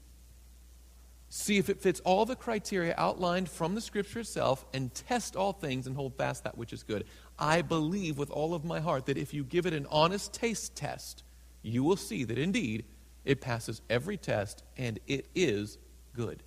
See 1.32 1.59
if 1.59 1.70
it 1.70 1.81
fits 1.81 2.01
all 2.01 2.27
the 2.27 2.35
criteria 2.35 2.93
outlined 2.98 3.48
from 3.48 3.77
the 3.77 3.81
Scripture 3.81 4.19
itself 4.19 4.66
and 4.74 4.93
test 4.93 5.36
all 5.36 5.52
things 5.52 5.86
and 5.86 5.94
hold 5.94 6.16
fast 6.16 6.43
that 6.43 6.59
which 6.59 6.73
is 6.73 6.82
good. 6.82 7.05
I 7.39 7.62
believe 7.62 8.19
with 8.19 8.32
all 8.32 8.52
of 8.52 8.65
my 8.65 8.81
heart 8.81 9.07
that 9.07 9.16
if 9.16 9.32
you 9.32 9.44
give 9.44 9.65
it 9.65 9.73
an 9.73 9.86
honest 9.90 10.35
taste 10.35 10.74
test, 10.74 11.23
you 11.62 11.85
will 11.85 11.97
see 11.97 12.24
that 12.24 12.36
indeed 12.36 12.85
it 13.24 13.40
passes 13.40 13.81
every 13.89 14.16
test 14.16 14.65
and 14.77 14.98
it 15.07 15.28
is 15.36 15.78
good. 16.15 16.43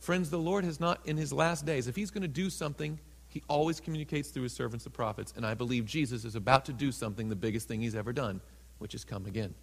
Friends, 0.00 0.28
the 0.28 0.38
Lord 0.38 0.64
has 0.64 0.78
not, 0.78 1.00
in 1.06 1.16
his 1.16 1.32
last 1.32 1.64
days, 1.64 1.88
if 1.88 1.96
he's 1.96 2.10
going 2.10 2.22
to 2.22 2.28
do 2.28 2.50
something, 2.50 3.00
he 3.28 3.42
always 3.48 3.80
communicates 3.80 4.28
through 4.28 4.42
his 4.42 4.52
servants, 4.52 4.84
the 4.84 4.90
prophets. 4.90 5.32
And 5.34 5.46
I 5.46 5.54
believe 5.54 5.86
Jesus 5.86 6.26
is 6.26 6.34
about 6.34 6.66
to 6.66 6.74
do 6.74 6.92
something, 6.92 7.30
the 7.30 7.36
biggest 7.36 7.68
thing 7.68 7.80
he's 7.80 7.94
ever 7.94 8.12
done, 8.12 8.42
which 8.80 8.94
is 8.94 9.02
come 9.02 9.24
again. 9.24 9.54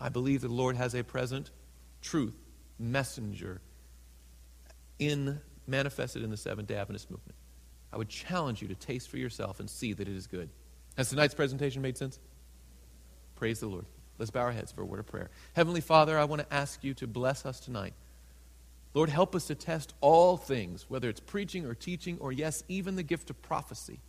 I 0.00 0.10
believe 0.10 0.42
the 0.42 0.48
Lord 0.48 0.76
has 0.76 0.94
a 0.94 1.02
present 1.02 1.50
truth 2.02 2.34
messenger 2.78 3.60
in 4.98 5.40
manifested 5.66 6.22
in 6.22 6.30
the 6.30 6.36
Seventh 6.36 6.68
day 6.68 6.76
Adventist 6.76 7.10
movement. 7.10 7.34
I 7.92 7.96
would 7.96 8.08
challenge 8.08 8.62
you 8.62 8.68
to 8.68 8.74
taste 8.74 9.08
for 9.08 9.18
yourself 9.18 9.60
and 9.60 9.68
see 9.68 9.92
that 9.92 10.08
it 10.08 10.16
is 10.16 10.26
good. 10.26 10.50
Has 10.96 11.10
tonight's 11.10 11.34
presentation 11.34 11.82
made 11.82 11.96
sense? 11.96 12.18
Praise 13.36 13.60
the 13.60 13.66
Lord. 13.66 13.86
Let's 14.18 14.30
bow 14.30 14.40
our 14.40 14.52
heads 14.52 14.72
for 14.72 14.82
a 14.82 14.84
word 14.84 14.98
of 15.00 15.06
prayer. 15.06 15.30
Heavenly 15.54 15.80
Father, 15.80 16.18
I 16.18 16.24
want 16.24 16.42
to 16.42 16.54
ask 16.54 16.82
you 16.82 16.92
to 16.94 17.06
bless 17.06 17.46
us 17.46 17.60
tonight. 17.60 17.94
Lord, 18.94 19.10
help 19.10 19.36
us 19.36 19.46
to 19.46 19.54
test 19.54 19.94
all 20.00 20.36
things, 20.36 20.86
whether 20.88 21.08
it's 21.08 21.20
preaching 21.20 21.66
or 21.66 21.74
teaching, 21.74 22.18
or 22.20 22.32
yes, 22.32 22.64
even 22.68 22.96
the 22.96 23.02
gift 23.02 23.30
of 23.30 23.40
prophecy. 23.42 24.00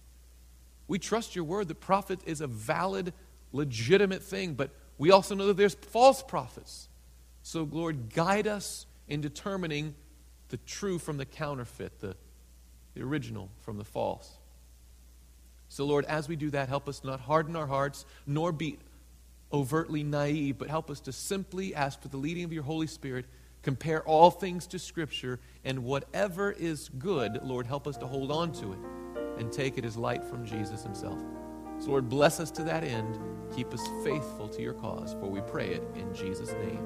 We 0.88 0.98
trust 0.98 1.36
your 1.36 1.46
word 1.46 1.68
that 1.68 1.80
prophet 1.80 2.22
is 2.26 2.42
a 2.42 2.48
valid, 2.48 3.14
legitimate 3.54 4.24
thing, 4.24 4.56
but 4.56 4.72
we 4.98 5.12
also 5.12 5.36
know 5.36 5.48
that 5.48 5.58
there's 5.58 5.76
false 5.76 6.24
prophets. 6.24 6.89
So, 7.50 7.68
Lord, 7.72 8.14
guide 8.14 8.46
us 8.46 8.86
in 9.08 9.22
determining 9.22 9.96
the 10.50 10.58
true 10.58 11.00
from 11.00 11.18
the 11.18 11.26
counterfeit, 11.26 12.00
the, 12.00 12.16
the 12.94 13.02
original 13.02 13.50
from 13.62 13.80
the 13.80 13.84
false. 13.84 14.38
So, 15.68 15.84
Lord, 15.84 16.06
as 16.06 16.30
we 16.30 16.36
do 16.36 16.52
that, 16.52 16.70
help 16.70 16.88
us 16.88 17.04
not 17.04 17.20
harden 17.20 17.56
our 17.56 17.66
hearts, 17.66 18.06
nor 18.28 18.52
be 18.52 18.78
overtly 19.52 20.04
naive, 20.04 20.60
but 20.60 20.70
help 20.70 20.92
us 20.92 21.00
to 21.00 21.12
simply 21.12 21.74
ask 21.74 22.00
for 22.00 22.10
the 22.10 22.18
leading 22.18 22.44
of 22.44 22.54
your 22.54 22.62
Holy 22.62 22.86
Spirit, 22.86 23.26
compare 23.64 24.04
all 24.04 24.30
things 24.30 24.68
to 24.68 24.78
Scripture, 24.78 25.40
and 25.66 25.84
whatever 25.84 26.52
is 26.52 26.92
good, 27.00 27.40
Lord, 27.42 27.66
help 27.66 27.88
us 27.88 27.98
to 27.98 28.06
hold 28.06 28.32
on 28.32 28.52
to 28.52 28.74
it 28.74 28.80
and 29.40 29.52
take 29.52 29.80
it 29.80 29.86
as 29.86 29.98
light 29.98 30.24
from 30.24 30.46
Jesus 30.46 30.84
himself. 30.84 31.18
So, 31.80 31.90
Lord, 31.90 32.10
bless 32.10 32.40
us 32.40 32.52
to 32.52 32.64
that 32.66 32.84
end. 32.84 33.18
Keep 33.56 33.74
us 33.74 33.82
faithful 34.04 34.50
to 34.50 34.62
your 34.62 34.74
cause, 34.74 35.14
for 35.14 35.26
we 35.26 35.42
pray 35.42 35.70
it 35.70 35.84
in 35.96 36.14
Jesus' 36.14 36.52
name. 36.52 36.86